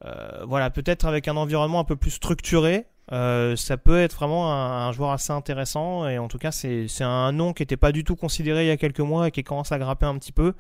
euh, 0.06 0.44
voilà, 0.46 0.70
peut-être 0.70 1.06
avec 1.06 1.28
un 1.28 1.38
environnement 1.38 1.80
un 1.80 1.84
peu 1.86 1.96
plus 1.96 2.12
structuré. 2.12 2.86
euh, 3.12 3.56
ça 3.56 3.78
peut 3.78 4.00
être 4.00 4.16
vraiment 4.16 4.52
un, 4.54 4.88
un 4.88 4.92
joueur 4.92 5.12
assez 5.12 5.32
intéressant 5.32 6.08
et 6.08 6.18
en 6.20 6.28
tout 6.28 6.38
cas 6.38 6.52
c'est 6.52 6.88
un 7.02 7.32
nom 7.32 7.54
qui 7.54 7.62
n'était 7.64 7.78
pas 7.78 7.92
du 7.92 8.04
tout 8.04 8.16
considéré 8.16 8.66
il 8.66 8.68
y 8.68 8.72
a 8.72 8.78
quelques 8.78 9.00
mois 9.00 9.28
et 9.28 9.32
qui 9.32 9.44
commence 9.44 9.72
à 9.72 9.80
grimper 9.80 10.06
un 10.06 10.18
petit 10.18 10.32
peu. 10.32 10.54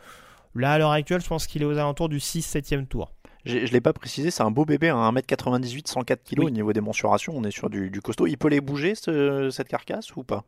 Là 0.55 0.73
à 0.73 0.77
l'heure 0.77 0.91
actuelle 0.91 1.21
je 1.21 1.27
pense 1.27 1.47
qu'il 1.47 1.61
est 1.61 1.65
aux 1.65 1.77
alentours 1.77 2.07
du 2.09 2.17
6-7e 2.19 2.87
tour. 2.87 3.11
Je 3.45 3.57
l'ai 3.71 3.81
pas 3.81 3.93
précisé, 3.93 4.31
c'est 4.31 4.41
un 4.41 4.49
beau 4.49 4.65
bébé, 4.65 4.89
hein, 4.89 5.11
1m98, 5.11 5.87
104 5.87 6.23
kg 6.23 6.39
Oui. 6.39 6.45
au 6.45 6.49
niveau 6.49 6.73
des 6.73 6.81
mensurations. 6.81 7.33
On 7.35 7.43
est 7.43 7.51
sur 7.51 7.69
du, 7.69 7.91
du 7.91 8.01
costaud. 8.01 8.25
Il 8.25 8.37
peut 8.39 8.47
les 8.47 8.59
bouger, 8.59 8.95
ce- 8.95 9.51
cette 9.51 9.67
carcasse, 9.67 10.15
ou 10.15 10.23
pas? 10.23 10.45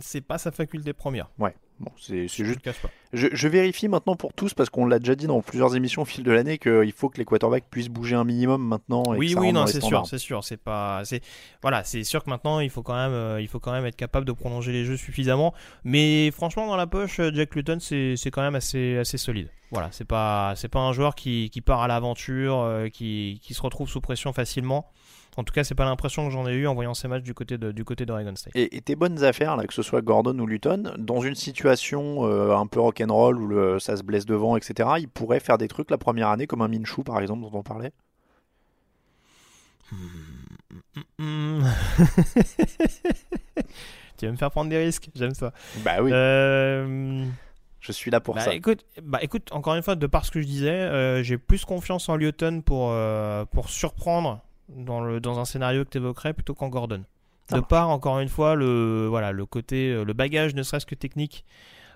C'est 0.00 0.22
pas 0.22 0.38
sa 0.38 0.50
faculté 0.50 0.94
première. 0.94 1.28
Ouais. 1.38 1.54
Bon, 1.80 1.92
c'est 1.96 2.26
Je 2.26 2.44
juste. 2.44 2.60
pas. 2.60 2.90
Je, 3.12 3.28
je 3.32 3.48
vérifie 3.48 3.86
maintenant 3.88 4.16
pour 4.16 4.32
tous 4.32 4.52
parce 4.52 4.68
qu'on 4.68 4.84
l'a 4.84 4.98
déjà 4.98 5.14
dit 5.14 5.26
dans 5.28 5.40
plusieurs 5.42 5.76
émissions 5.76 6.02
au 6.02 6.04
fil 6.04 6.24
de 6.24 6.32
l'année 6.32 6.58
qu'il 6.58 6.92
faut 6.92 7.08
que 7.08 7.18
les 7.18 7.24
quarterbacks 7.24 7.64
puissent 7.70 7.88
bouger 7.88 8.16
un 8.16 8.24
minimum 8.24 8.66
maintenant. 8.66 9.04
Et 9.14 9.18
Oui, 9.18 9.34
oui, 9.38 9.52
non, 9.52 9.66
c'est 9.66 9.80
sûr, 9.80 10.04
c'est 10.06 10.18
sûr, 10.18 10.42
c'est 10.42 10.56
pas, 10.56 11.02
c'est, 11.04 11.22
voilà, 11.62 11.84
c'est 11.84 12.02
sûr 12.02 12.24
que 12.24 12.30
maintenant 12.30 12.58
il 12.58 12.70
faut 12.70 12.82
quand 12.82 12.96
même, 12.96 13.12
euh, 13.12 13.40
il 13.40 13.46
faut 13.46 13.60
quand 13.60 13.72
même 13.72 13.86
être 13.86 13.96
capable 13.96 14.26
de 14.26 14.32
prolonger 14.32 14.72
les 14.72 14.84
jeux 14.84 14.96
suffisamment. 14.96 15.54
Mais 15.84 16.30
franchement, 16.32 16.66
dans 16.66 16.76
la 16.76 16.86
poche, 16.88 17.20
euh, 17.20 17.30
Jack 17.32 17.54
Luton, 17.54 17.78
c'est, 17.80 18.14
c'est 18.16 18.30
quand 18.30 18.42
même 18.42 18.56
assez, 18.56 18.98
assez 18.98 19.16
solide. 19.16 19.48
Voilà, 19.70 19.88
c'est 19.92 20.06
pas, 20.06 20.54
c'est 20.56 20.68
pas 20.68 20.80
un 20.80 20.92
joueur 20.92 21.14
qui, 21.14 21.50
qui 21.50 21.60
part 21.60 21.82
à 21.82 21.88
l'aventure, 21.88 22.58
euh, 22.60 22.88
qui, 22.88 23.38
qui 23.42 23.54
se 23.54 23.62
retrouve 23.62 23.88
sous 23.88 24.00
pression 24.00 24.32
facilement. 24.32 24.90
En 25.38 25.44
tout 25.44 25.54
cas, 25.54 25.62
c'est 25.62 25.76
pas 25.76 25.84
l'impression 25.84 26.26
que 26.26 26.32
j'en 26.32 26.48
ai 26.48 26.52
eu 26.52 26.66
en 26.66 26.74
voyant 26.74 26.94
ces 26.94 27.06
matchs 27.06 27.22
du 27.22 27.32
côté 27.32 27.58
de, 27.58 27.70
du 27.70 27.84
côté 27.84 28.04
d'Oregon 28.04 28.34
State. 28.34 28.56
Et, 28.56 28.76
et 28.76 28.80
tes 28.80 28.96
bonnes 28.96 29.22
affaires, 29.22 29.56
là, 29.56 29.68
que 29.68 29.72
ce 29.72 29.82
soit 29.82 30.02
Gordon 30.02 30.36
ou 30.36 30.46
Luton, 30.46 30.94
dans 30.98 31.20
une 31.20 31.36
situation 31.36 32.26
euh, 32.26 32.56
un 32.56 32.66
peu 32.66 32.80
rock'n'roll 32.80 33.38
où 33.38 33.46
le, 33.46 33.78
ça 33.78 33.96
se 33.96 34.02
blesse 34.02 34.26
devant, 34.26 34.56
etc., 34.56 34.88
ils 34.98 35.08
pourraient 35.08 35.38
faire 35.38 35.56
des 35.56 35.68
trucs 35.68 35.92
la 35.92 35.96
première 35.96 36.26
année, 36.26 36.48
comme 36.48 36.60
un 36.60 36.66
Minshew 36.66 37.04
par 37.04 37.20
exemple, 37.20 37.42
dont 37.42 37.52
on 37.56 37.62
parlait? 37.62 37.92
Tu 44.18 44.26
vas 44.26 44.32
me 44.32 44.36
faire 44.36 44.50
prendre 44.50 44.68
des 44.70 44.78
risques, 44.78 45.08
j'aime 45.14 45.34
ça. 45.34 45.52
Bah 45.84 46.02
oui, 46.02 46.10
Euh, 46.12 47.24
je 47.78 47.92
suis 47.92 48.10
là 48.10 48.18
pour 48.20 48.34
bah, 48.34 48.40
ça. 48.40 48.54
Écoute, 48.54 48.84
bah 49.00 49.20
écoute, 49.22 49.52
encore 49.52 49.76
une 49.76 49.82
fois, 49.84 49.94
de 49.94 50.06
par 50.08 50.24
ce 50.24 50.32
que 50.32 50.40
je 50.40 50.46
disais, 50.46 50.70
euh, 50.70 51.22
j'ai 51.22 51.38
plus 51.38 51.64
confiance 51.64 52.08
en 52.08 52.16
Lyoton 52.16 52.60
pour, 52.60 52.90
euh, 52.90 53.44
pour 53.44 53.70
surprendre 53.70 54.42
dans, 54.68 55.00
le, 55.00 55.20
dans 55.20 55.38
un 55.38 55.44
scénario 55.44 55.84
que 55.84 55.90
tu 55.90 55.98
évoquerais 55.98 56.32
plutôt 56.32 56.54
qu'en 56.54 56.68
Gordon. 56.68 57.04
Ça 57.48 57.56
de 57.56 57.60
marche. 57.60 57.70
par, 57.70 57.88
encore 57.88 58.20
une 58.20 58.28
fois, 58.28 58.54
le, 58.54 59.06
voilà, 59.08 59.32
le 59.32 59.46
côté, 59.46 59.90
euh, 59.90 60.04
le 60.04 60.12
bagage, 60.12 60.54
ne 60.54 60.62
serait-ce 60.62 60.86
que 60.86 60.94
technique, 60.94 61.44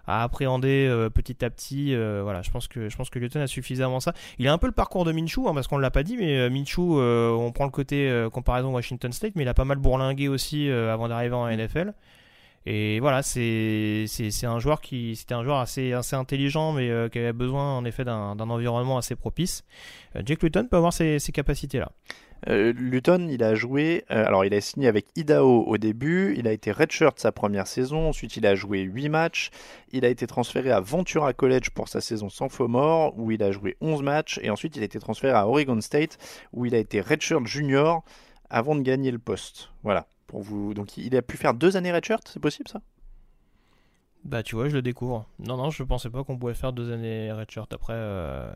à 0.07 0.23
appréhender 0.23 0.87
euh, 0.89 1.11
petit 1.11 1.45
à 1.45 1.51
petit. 1.51 1.95
euh, 1.95 2.20
voilà, 2.23 2.43
je 2.43 2.51
pense 2.51 2.68
que 2.68 2.89
je 2.89 2.97
pense 2.97 3.11
que 3.11 3.18
Lyoton 3.18 3.41
a 3.41 3.47
suffisamment 3.47 4.01
ça. 4.01 4.14
Il 4.39 4.49
a 4.49 4.53
un 4.53 4.59
peu 4.59 4.66
le 4.66 4.73
parcours 4.73 5.05
de 5.05 5.12
Minshew, 5.12 5.47
hein, 5.47 5.55
parce 5.55 5.68
qu'on 5.68 5.77
ne 5.77 5.83
l'a 5.83 5.91
pas 5.91 6.03
dit, 6.03 6.16
mais 6.16 6.39
euh, 6.39 6.51
Minshew, 6.51 6.99
on 6.99 7.53
prend 7.53 7.64
le 7.64 7.70
côté 7.70 8.29
comparaison 8.33 8.73
Washington 8.73 9.12
State, 9.12 9.33
mais 9.37 9.43
il 9.43 9.49
a 9.49 9.55
pas 9.55 9.64
mal 9.64 9.79
bourlingué 9.79 10.29
aussi 10.29 10.70
avant 10.70 11.09
d'arriver 11.09 11.35
en 11.35 11.49
NFL. 11.49 11.93
Et 12.66 13.00
voilà, 13.00 13.22
c'est 13.22 14.06
un 14.44 14.58
joueur 14.58 14.80
qui 14.80 15.16
c'était 15.16 15.34
un 15.34 15.42
joueur 15.42 15.58
assez 15.58 15.92
assez 15.92 16.16
intelligent, 16.16 16.72
mais 16.72 16.90
euh, 16.90 17.08
qui 17.08 17.18
avait 17.18 17.32
besoin 17.32 17.76
en 17.76 17.84
effet 17.84 18.04
d'un 18.04 18.38
environnement 18.38 18.98
assez 18.98 19.16
propice. 19.16 19.64
Euh, 20.16 20.22
Jake 20.24 20.42
Luton 20.42 20.66
peut 20.70 20.76
avoir 20.76 20.92
ces, 20.92 21.18
ces 21.18 21.32
capacités 21.32 21.78
là. 21.78 21.92
Euh, 22.48 22.72
Luton, 22.72 23.28
il 23.30 23.42
a 23.44 23.54
joué, 23.54 24.04
euh, 24.10 24.26
alors 24.26 24.44
il 24.44 24.52
a 24.52 24.60
signé 24.60 24.88
avec 24.88 25.06
Idaho 25.14 25.64
au 25.64 25.78
début, 25.78 26.34
il 26.36 26.48
a 26.48 26.52
été 26.52 26.72
redshirt 26.72 27.18
sa 27.18 27.30
première 27.30 27.68
saison, 27.68 28.08
ensuite 28.08 28.36
il 28.36 28.46
a 28.46 28.56
joué 28.56 28.80
8 28.80 29.08
matchs, 29.08 29.50
il 29.92 30.04
a 30.04 30.08
été 30.08 30.26
transféré 30.26 30.72
à 30.72 30.80
Ventura 30.80 31.32
College 31.34 31.70
pour 31.70 31.88
sa 31.88 32.00
saison 32.00 32.28
sans 32.28 32.48
faux 32.48 32.66
mort, 32.66 33.14
où 33.16 33.30
il 33.30 33.42
a 33.44 33.52
joué 33.52 33.76
11 33.80 34.02
matchs, 34.02 34.40
et 34.42 34.50
ensuite 34.50 34.76
il 34.76 34.82
a 34.82 34.86
été 34.86 34.98
transféré 34.98 35.32
à 35.32 35.46
Oregon 35.46 35.80
State, 35.80 36.18
où 36.52 36.66
il 36.66 36.74
a 36.74 36.78
été 36.78 37.00
redshirt 37.00 37.46
junior 37.46 38.02
avant 38.50 38.74
de 38.74 38.82
gagner 38.82 39.12
le 39.12 39.18
poste. 39.18 39.70
Voilà. 39.84 40.06
Pour 40.27 40.43
vous... 40.43 40.75
Donc 40.75 40.97
il 40.97 41.14
a 41.16 41.23
pu 41.23 41.37
faire 41.37 41.55
deux 41.55 41.77
années 41.77 41.93
redshirt, 41.93 42.27
c'est 42.33 42.41
possible 42.41 42.68
ça? 42.68 42.81
Bah 44.25 44.45
tu 44.45 44.55
vois, 44.55 44.68
je 44.68 44.75
le 44.75 44.83
découvre. 44.83 45.27
Non 45.41 45.57
non, 45.57 45.70
je 45.70 45.83
pensais 45.83 46.09
pas 46.09 46.23
qu'on 46.23 46.39
pouvait 46.39 46.55
faire 46.55 46.73
deux 46.73 46.93
années 46.93 47.33
redshirt 47.33 47.73
après. 47.73 47.95
euh, 47.97 48.49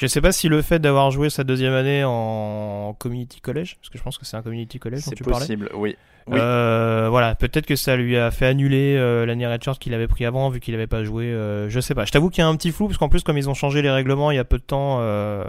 Je 0.00 0.06
sais 0.06 0.20
pas 0.20 0.30
si 0.30 0.48
le 0.48 0.62
fait 0.62 0.78
d'avoir 0.78 1.10
joué 1.10 1.30
sa 1.30 1.42
deuxième 1.42 1.72
année 1.72 2.04
en 2.04 2.94
community 2.96 3.40
college, 3.40 3.74
parce 3.80 3.88
que 3.88 3.98
je 3.98 4.02
pense 4.04 4.18
que 4.18 4.24
c'est 4.24 4.36
un 4.36 4.42
community 4.42 4.78
college 4.78 5.00
dont 5.04 5.10
C'est 5.10 5.16
tu 5.16 5.24
parlais. 5.24 5.40
possible, 5.40 5.68
oui. 5.74 5.96
Oui. 6.30 6.38
Euh, 6.38 7.08
voilà, 7.10 7.34
peut-être 7.34 7.64
que 7.64 7.74
ça 7.74 7.96
lui 7.96 8.16
a 8.18 8.30
fait 8.30 8.44
annuler 8.46 8.96
euh, 8.98 9.24
l'année 9.26 9.46
redshirt 9.48 9.78
qu'il 9.80 9.94
avait 9.94 10.06
pris 10.06 10.26
avant, 10.26 10.48
vu 10.50 10.60
qu'il 10.60 10.74
avait 10.74 10.86
pas 10.86 11.02
joué. 11.02 11.24
euh, 11.24 11.68
je 11.70 11.80
sais 11.80 11.94
pas. 11.94 12.04
Je 12.04 12.12
t'avoue 12.12 12.28
qu'il 12.30 12.42
y 12.42 12.44
a 12.44 12.48
un 12.48 12.54
petit 12.54 12.70
flou, 12.70 12.86
parce 12.86 12.98
qu'en 12.98 13.08
plus, 13.08 13.22
comme 13.24 13.38
ils 13.38 13.48
ont 13.48 13.54
changé 13.54 13.82
les 13.82 13.90
règlements 13.90 14.30
il 14.30 14.36
y 14.36 14.38
a 14.38 14.44
peu 14.44 14.58
de 14.58 14.62
temps, 14.62 14.98
euh, 15.00 15.42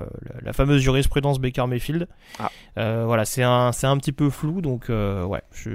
la, 0.50 0.54
fameuse 0.54 0.82
jurisprudence 0.82 1.40
Baker 1.40 1.66
Mayfield, 1.68 2.08
Ah. 2.40 2.50
euh, 2.78 3.04
voilà, 3.06 3.26
c'est 3.26 3.44
un, 3.44 3.72
c'est 3.72 3.88
un 3.88 3.98
petit 3.98 4.12
peu 4.12 4.30
flou, 4.30 4.62
donc 4.62 4.90
euh, 4.90 5.24
ouais, 5.24 5.42
je, 5.54 5.72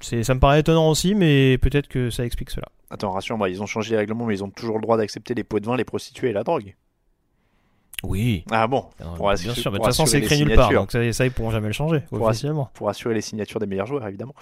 ça 0.00 0.34
me 0.34 0.40
paraît 0.40 0.60
étonnant 0.60 0.90
aussi, 0.90 1.14
mais 1.14 1.58
peut-être 1.58 1.88
que 1.88 2.10
ça 2.10 2.24
explique 2.24 2.50
cela. 2.50 2.66
Attends, 2.90 3.12
rassure-moi, 3.12 3.48
ils 3.50 3.62
ont 3.62 3.66
changé 3.66 3.92
les 3.92 3.96
règlements, 3.98 4.26
mais 4.26 4.34
ils 4.34 4.44
ont 4.44 4.50
toujours 4.50 4.76
le 4.76 4.82
droit 4.82 4.96
d'accepter 4.96 5.34
les 5.34 5.44
pots 5.44 5.60
de 5.60 5.66
vin, 5.66 5.76
les 5.76 5.84
prostituées 5.84 6.30
et 6.30 6.32
la 6.32 6.42
drogue. 6.42 6.74
Oui. 8.02 8.44
Ah 8.50 8.66
bon 8.66 8.86
Bien 8.98 9.08
Pour 9.16 9.28
assurer- 9.30 9.54
sûr, 9.54 9.70
mais 9.70 9.78
de 9.78 9.82
toute 9.84 9.92
façon, 9.92 10.06
c'est 10.06 10.18
écrit 10.20 10.42
nulle 10.42 10.54
part, 10.56 10.72
donc 10.72 10.90
ça, 10.90 11.12
ça, 11.12 11.26
ils 11.26 11.30
pourront 11.30 11.50
jamais 11.50 11.66
le 11.66 11.72
changer, 11.74 12.00
Pour 12.08 12.22
officiellement. 12.22 12.70
pour 12.74 12.88
assurer 12.88 13.14
les 13.14 13.20
signatures 13.20 13.60
des 13.60 13.66
meilleurs 13.66 13.86
joueurs, 13.86 14.06
évidemment. 14.08 14.34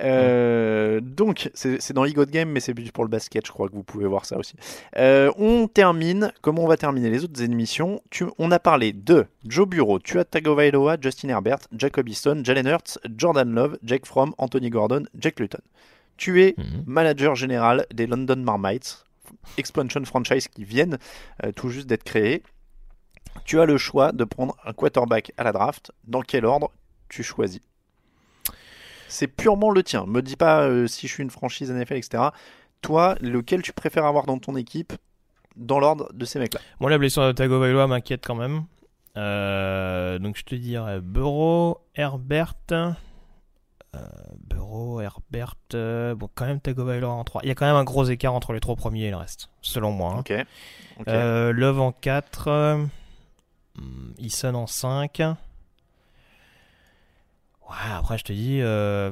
Euh, 0.00 1.00
donc, 1.00 1.50
c'est 1.54 1.92
dans 1.92 2.04
Ego 2.04 2.24
Game, 2.26 2.50
mais 2.50 2.60
c'est 2.60 2.74
plus 2.74 2.90
pour 2.90 3.04
le 3.04 3.10
basket, 3.10 3.46
je 3.46 3.52
crois 3.52 3.68
que 3.68 3.74
vous 3.74 3.82
pouvez 3.82 4.06
voir 4.06 4.24
ça 4.24 4.36
aussi. 4.38 4.54
Euh, 4.96 5.30
on 5.38 5.68
termine, 5.68 6.32
comment 6.42 6.62
on 6.64 6.66
va 6.68 6.76
terminer 6.76 7.10
les 7.10 7.24
autres 7.24 7.40
émissions? 7.42 8.00
Tu, 8.10 8.24
On 8.38 8.50
a 8.50 8.58
parlé 8.58 8.92
de 8.92 9.26
Joe 9.46 9.68
Bureau, 9.68 9.98
Tua 9.98 10.24
Tagovailoa, 10.24 10.96
Justin 11.00 11.28
Herbert, 11.28 11.58
Jacob 11.76 12.08
Easton, 12.08 12.40
Jalen 12.44 12.66
Hurts, 12.66 12.98
Jordan 13.16 13.48
Love, 13.54 13.78
Jake 13.84 14.06
Fromm, 14.06 14.32
Anthony 14.38 14.70
Gordon, 14.70 15.04
Jake 15.18 15.40
Luton. 15.40 15.58
Tu 16.16 16.42
es 16.42 16.54
Mhm. 16.58 16.84
manager 16.86 17.34
général 17.34 17.86
des 17.92 18.06
London 18.06 18.36
Marmites, 18.36 19.04
expansion 19.58 20.04
franchise 20.04 20.48
qui 20.48 20.64
viennent 20.64 20.98
euh, 21.44 21.52
tout 21.52 21.68
juste 21.70 21.86
d'être 21.88 22.04
créés. 22.04 22.42
Tu 23.44 23.60
as 23.60 23.64
le 23.66 23.76
choix 23.78 24.12
de 24.12 24.24
prendre 24.24 24.56
un 24.64 24.72
quarterback 24.72 25.32
à 25.36 25.44
la 25.44 25.52
draft. 25.52 25.92
Dans 26.04 26.22
quel 26.22 26.44
ordre 26.44 26.70
tu 27.08 27.22
choisis 27.22 27.60
C'est 29.08 29.26
purement 29.28 29.70
le 29.70 29.82
tien. 29.82 30.06
Me 30.06 30.22
dis 30.22 30.36
pas 30.36 30.62
euh, 30.62 30.86
si 30.86 31.06
je 31.08 31.12
suis 31.12 31.22
une 31.22 31.30
franchise 31.30 31.70
NFL, 31.70 31.94
etc. 31.96 32.24
Toi, 32.82 33.16
lequel 33.20 33.62
tu 33.62 33.72
préfères 33.72 34.04
avoir 34.04 34.26
dans 34.26 34.38
ton 34.38 34.56
équipe 34.56 34.92
dans 35.56 35.78
l'ordre 35.78 36.10
de 36.12 36.24
ces 36.24 36.38
mecs-là? 36.38 36.60
Moi, 36.80 36.90
la 36.90 36.98
blessure 36.98 37.26
de 37.26 37.32
Tagovailoa 37.32 37.86
m'inquiète 37.86 38.24
quand 38.26 38.34
même. 38.34 38.64
Euh, 39.16 40.18
donc, 40.18 40.36
je 40.36 40.42
te 40.42 40.54
dirais 40.54 41.00
Burrow, 41.00 41.80
Herbert. 41.94 42.54
Euh, 42.72 42.88
Burrow, 44.48 45.00
Herbert. 45.00 45.54
euh, 45.74 46.14
bon, 46.16 46.28
quand 46.34 46.46
même 46.46 46.60
Tagovailoa 46.60 47.12
en 47.12 47.22
3. 47.24 47.42
Il 47.44 47.48
y 47.48 47.52
a 47.52 47.54
quand 47.54 47.66
même 47.66 47.76
un 47.76 47.84
gros 47.84 48.04
écart 48.04 48.34
entre 48.34 48.52
les 48.52 48.58
trois 48.60 48.74
premiers 48.74 49.04
et 49.04 49.10
le 49.10 49.16
reste, 49.16 49.50
selon 49.62 49.92
moi. 49.92 50.14
hein. 50.16 50.20
Ok. 50.20 50.32
Euh, 51.08 51.52
Love 51.52 51.80
en 51.80 51.92
4. 51.92 52.48
Euh, 53.78 53.82
hmm, 53.82 54.14
Eason 54.18 54.54
en 54.54 54.66
5. 54.66 55.18
Ouais, 57.68 57.76
après, 57.92 58.18
je 58.18 58.24
te 58.24 58.32
dis. 58.32 58.60
Euh, 58.60 59.10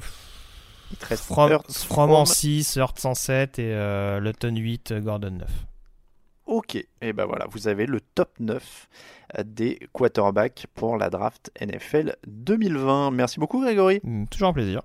Il 0.91 0.97
te 0.99 1.07
reste 1.07 1.25
From, 1.25 1.53
en 1.53 1.61
Fromm. 1.69 2.27
6, 2.27 2.77
Hurts 2.77 3.05
en 3.05 3.15
7 3.15 3.59
et 3.59 3.73
euh, 3.75 4.21
Lutton 4.21 4.55
8, 4.55 4.93
Gordon 5.01 5.31
9. 5.31 5.49
Ok, 6.47 6.75
et 7.01 7.13
ben 7.13 7.25
voilà, 7.25 7.47
vous 7.51 7.69
avez 7.69 7.87
le 7.87 8.01
top 8.01 8.31
9 8.41 8.89
des 9.45 9.79
quarterbacks 9.93 10.67
pour 10.75 10.99
la 10.99 11.09
draft 11.09 11.51
NFL 11.61 12.17
2020. 12.27 13.11
Merci 13.13 13.39
beaucoup 13.41 13.61
Grégory. 13.63 14.01
Hmm, 14.03 14.27
Toujours 14.27 14.49
un 14.49 14.53
plaisir. 14.53 14.83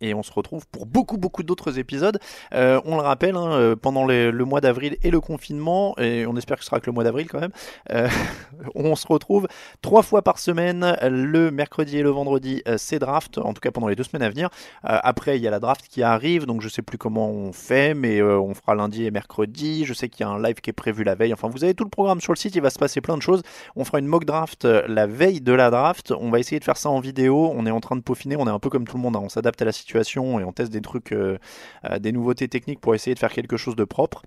Et 0.00 0.14
on 0.14 0.22
se 0.22 0.32
retrouve 0.32 0.66
pour 0.66 0.86
beaucoup 0.86 1.16
beaucoup 1.16 1.42
d'autres 1.42 1.78
épisodes. 1.78 2.18
Euh, 2.54 2.80
on 2.84 2.96
le 2.96 3.02
rappelle, 3.02 3.36
hein, 3.36 3.52
euh, 3.52 3.76
pendant 3.76 4.04
le 4.04 4.32
mois 4.44 4.60
d'avril 4.60 4.96
et 5.02 5.10
le 5.10 5.20
confinement, 5.20 5.96
et 5.98 6.26
on 6.26 6.36
espère 6.36 6.58
que 6.58 6.62
ce 6.64 6.70
sera 6.70 6.80
que 6.80 6.86
le 6.86 6.92
mois 6.92 7.04
d'avril 7.04 7.28
quand 7.28 7.40
même, 7.40 7.52
euh, 7.90 8.08
on 8.74 8.94
se 8.96 9.06
retrouve 9.06 9.48
trois 9.82 10.02
fois 10.02 10.22
par 10.22 10.38
semaine, 10.38 10.96
le 11.02 11.50
mercredi 11.50 11.98
et 11.98 12.02
le 12.02 12.10
vendredi, 12.10 12.62
c'est 12.76 12.98
draft, 12.98 13.38
en 13.38 13.52
tout 13.54 13.60
cas 13.60 13.70
pendant 13.70 13.88
les 13.88 13.96
deux 13.96 14.04
semaines 14.04 14.22
à 14.22 14.30
venir. 14.30 14.50
Après, 14.82 15.36
il 15.38 15.42
y 15.42 15.48
a 15.48 15.50
la 15.50 15.60
draft 15.60 15.86
qui 15.88 16.02
arrive, 16.02 16.46
donc 16.46 16.60
je 16.60 16.68
sais 16.68 16.82
plus 16.82 16.98
comment 16.98 17.28
on 17.30 17.52
fait, 17.52 17.94
mais 17.94 18.22
on 18.22 18.54
fera 18.54 18.74
lundi 18.74 19.04
et 19.04 19.10
mercredi. 19.10 19.84
Je 19.84 19.94
sais 19.94 20.08
qu'il 20.08 20.24
y 20.24 20.28
a 20.28 20.30
un 20.32 20.42
live 20.42 20.56
qui 20.60 20.70
est 20.70 20.72
prévu 20.72 21.04
la 21.04 21.14
veille. 21.14 21.32
Enfin, 21.32 21.48
vous 21.48 21.64
avez 21.64 21.74
tout 21.74 21.84
le 21.84 21.90
programme 21.90 22.20
sur 22.20 22.32
le 22.32 22.38
site, 22.38 22.54
il 22.54 22.62
va 22.62 22.70
se 22.70 22.78
passer 22.78 23.00
plein 23.00 23.16
de 23.16 23.22
choses. 23.22 23.42
On 23.76 23.84
fera 23.84 23.98
une 23.98 24.06
mock 24.06 24.24
draft 24.24 24.64
la 24.64 25.06
veille 25.06 25.40
de 25.40 25.52
la 25.52 25.70
draft. 25.70 26.12
On 26.12 26.30
va 26.30 26.38
essayer 26.38 26.58
de 26.58 26.64
faire 26.64 26.76
ça 26.76 26.90
en 26.90 27.00
vidéo. 27.00 27.52
On 27.54 27.66
est 27.66 27.70
en 27.70 27.80
train 27.80 27.96
de 27.96 28.02
peaufiner. 28.02 28.36
On 28.36 28.46
est 28.46 28.50
un 28.50 28.58
peu 28.58 28.70
comme 28.70 28.86
tout 28.86 28.96
le 28.96 29.02
monde. 29.02 29.16
hein. 29.16 29.22
On 29.22 29.28
s'adapte 29.28 29.60
à 29.62 29.64
la 29.64 29.72
situation 29.72 29.85
et 29.94 30.44
on 30.44 30.52
teste 30.52 30.72
des 30.72 30.80
trucs, 30.80 31.12
euh, 31.12 31.38
euh, 31.84 31.98
des 31.98 32.12
nouveautés 32.12 32.48
techniques 32.48 32.80
pour 32.80 32.94
essayer 32.94 33.14
de 33.14 33.18
faire 33.18 33.32
quelque 33.32 33.56
chose 33.56 33.76
de 33.76 33.84
propre. 33.84 34.22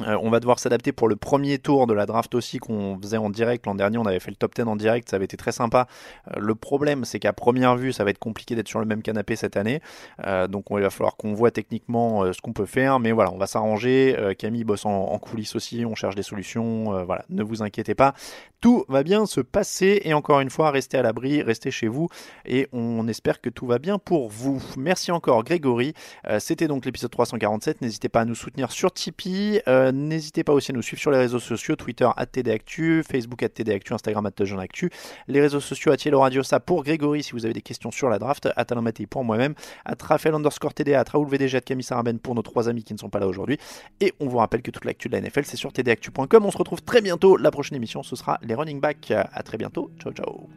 Euh, 0.00 0.16
on 0.22 0.30
va 0.30 0.40
devoir 0.40 0.58
s'adapter 0.58 0.90
pour 0.90 1.06
le 1.06 1.16
premier 1.16 1.58
tour 1.58 1.86
de 1.86 1.92
la 1.92 2.06
draft 2.06 2.34
aussi 2.34 2.58
qu'on 2.58 2.98
faisait 3.00 3.18
en 3.18 3.28
direct. 3.28 3.66
L'an 3.66 3.74
dernier, 3.74 3.98
on 3.98 4.06
avait 4.06 4.20
fait 4.20 4.30
le 4.30 4.36
top 4.36 4.54
10 4.54 4.62
en 4.62 4.76
direct, 4.76 5.10
ça 5.10 5.16
avait 5.16 5.26
été 5.26 5.36
très 5.36 5.52
sympa. 5.52 5.86
Euh, 6.34 6.40
le 6.40 6.54
problème, 6.54 7.04
c'est 7.04 7.18
qu'à 7.18 7.34
première 7.34 7.76
vue, 7.76 7.92
ça 7.92 8.02
va 8.02 8.10
être 8.10 8.18
compliqué 8.18 8.54
d'être 8.54 8.68
sur 8.68 8.80
le 8.80 8.86
même 8.86 9.02
canapé 9.02 9.36
cette 9.36 9.56
année. 9.56 9.82
Euh, 10.26 10.48
donc, 10.48 10.64
il 10.70 10.80
va 10.80 10.88
falloir 10.88 11.16
qu'on 11.16 11.34
voit 11.34 11.50
techniquement 11.50 12.32
ce 12.32 12.40
qu'on 12.40 12.54
peut 12.54 12.64
faire. 12.64 13.00
Mais 13.00 13.12
voilà, 13.12 13.32
on 13.32 13.38
va 13.38 13.46
s'arranger. 13.46 14.16
Camille 14.38 14.64
bosse 14.64 14.86
en, 14.86 14.90
en 14.90 15.18
coulisses 15.18 15.54
aussi, 15.56 15.84
on 15.86 15.94
cherche 15.94 16.14
des 16.14 16.22
solutions. 16.22 17.04
Voilà, 17.04 17.24
ne 17.28 17.42
vous 17.42 17.62
inquiétez 17.62 17.94
pas. 17.94 18.14
Tout 18.60 18.84
va 18.88 19.02
bien 19.02 19.26
se 19.26 19.40
passer. 19.40 20.00
Et 20.04 20.14
encore 20.14 20.40
une 20.40 20.50
fois, 20.50 20.70
restez 20.70 20.96
à 20.96 21.02
l'abri, 21.02 21.42
restez 21.42 21.70
chez 21.70 21.88
vous. 21.88 22.08
Et 22.46 22.68
on 22.72 23.06
espère 23.08 23.40
que 23.40 23.50
tout 23.50 23.66
va 23.66 23.78
bien 23.78 23.98
pour 23.98 24.30
vous. 24.30 24.62
Merci 24.78 25.12
encore, 25.12 25.44
Grégory. 25.44 25.92
C'était 26.38 26.68
donc 26.68 26.86
l'épisode 26.86 27.10
347. 27.10 27.82
N'hésitez 27.82 28.08
pas 28.08 28.20
à 28.20 28.24
nous 28.24 28.34
soutenir 28.34 28.72
sur 28.72 28.92
Tipeee. 28.92 29.60
Euh, 29.82 29.92
N'hésitez 29.92 30.44
pas 30.44 30.52
aussi 30.52 30.72
à 30.72 30.74
nous 30.74 30.82
suivre 30.82 31.00
sur 31.00 31.10
les 31.10 31.18
réseaux 31.18 31.38
sociaux, 31.38 31.76
Twitter 31.76 32.08
@tdactu, 32.32 33.02
Facebook 33.02 33.40
@tdactu, 33.42 33.92
Instagram 33.92 34.30
@jeanactu, 34.40 34.90
les 35.28 35.40
réseaux 35.40 35.60
sociaux 35.60 35.92
Yellow 35.92 36.20
Radio 36.20 36.42
ça 36.42 36.60
pour 36.60 36.84
Grégory 36.84 37.22
si 37.22 37.32
vous 37.32 37.44
avez 37.44 37.54
des 37.54 37.62
questions 37.62 37.90
sur 37.90 38.08
la 38.08 38.18
draft, 38.18 38.48
Atalamati 38.56 39.06
pour 39.06 39.24
moi-même, 39.24 39.54
à 39.84 39.94
underscore 40.32 40.74
TDA, 40.74 41.00
à 41.00 41.04
Raoul 41.04 41.28
VDG, 41.28 41.58
à 41.58 41.60
Camille 41.60 41.84
Saraben 41.84 42.18
pour 42.18 42.34
nos 42.34 42.42
trois 42.42 42.68
amis 42.68 42.84
qui 42.84 42.94
ne 42.94 42.98
sont 42.98 43.10
pas 43.10 43.18
là 43.18 43.26
aujourd'hui. 43.26 43.58
Et 44.00 44.12
on 44.20 44.28
vous 44.28 44.38
rappelle 44.38 44.62
que 44.62 44.70
toute 44.70 44.84
l'actu 44.84 45.08
de 45.08 45.14
la 45.14 45.20
NFL 45.20 45.44
c'est 45.44 45.56
sur 45.56 45.72
tdactu.com. 45.72 46.44
On 46.44 46.50
se 46.50 46.58
retrouve 46.58 46.82
très 46.82 47.00
bientôt. 47.00 47.36
La 47.36 47.50
prochaine 47.50 47.76
émission 47.76 48.02
ce 48.02 48.16
sera 48.16 48.38
les 48.42 48.54
running 48.54 48.80
backs. 48.80 49.10
À 49.10 49.42
très 49.42 49.58
bientôt. 49.58 49.90
Ciao 50.00 50.12
ciao. 50.12 50.48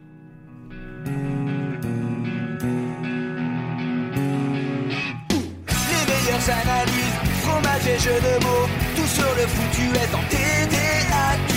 Les 6.88 7.05
fromage 7.56 7.86
et 7.86 7.98
jeux 7.98 8.20
de 8.20 8.44
mots, 8.44 8.68
tout 8.96 9.06
sur 9.06 9.30
le 9.34 9.46
foutu 9.46 9.86
est 10.02 10.14
en 10.14 10.22
TDAQ. 10.30 11.52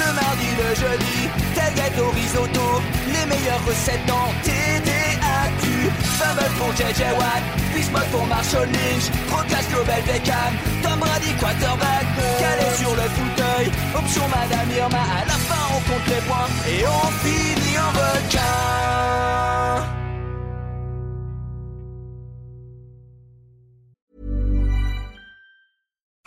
Le 0.00 0.08
mardi, 0.14 0.48
le 0.62 0.70
jeudi, 0.74 1.20
tailgate 1.54 1.98
au 1.98 2.10
risotto, 2.10 2.66
les 3.06 3.26
meilleures 3.26 3.64
recettes 3.66 4.06
dans 4.06 4.30
TDAQ. 4.44 5.64
Fumble 6.18 6.50
pour 6.58 6.70
JJ 6.72 7.02
Watt, 7.18 7.42
Bismuth 7.74 8.10
pour 8.12 8.26
Marshall 8.26 8.68
Lynch, 8.68 9.06
Procast 9.28 9.70
Global 9.70 10.02
Beckham, 10.06 10.52
Tom 10.82 10.98
Brady 11.00 11.32
quarterback, 11.40 12.06
calé 12.38 12.68
sur 12.76 12.94
le 12.94 13.06
fauteuil, 13.16 13.66
option 13.94 14.26
Madame 14.28 14.70
Irma, 14.76 15.04
à 15.18 15.24
la 15.26 15.38
fin 15.48 15.64
on 15.74 15.80
compte 15.88 16.06
les 16.08 16.22
points. 16.28 16.50
Et 16.68 16.84
on 16.86 17.06
finit 17.22 17.78
en 17.78 17.90
requin. 17.98 18.40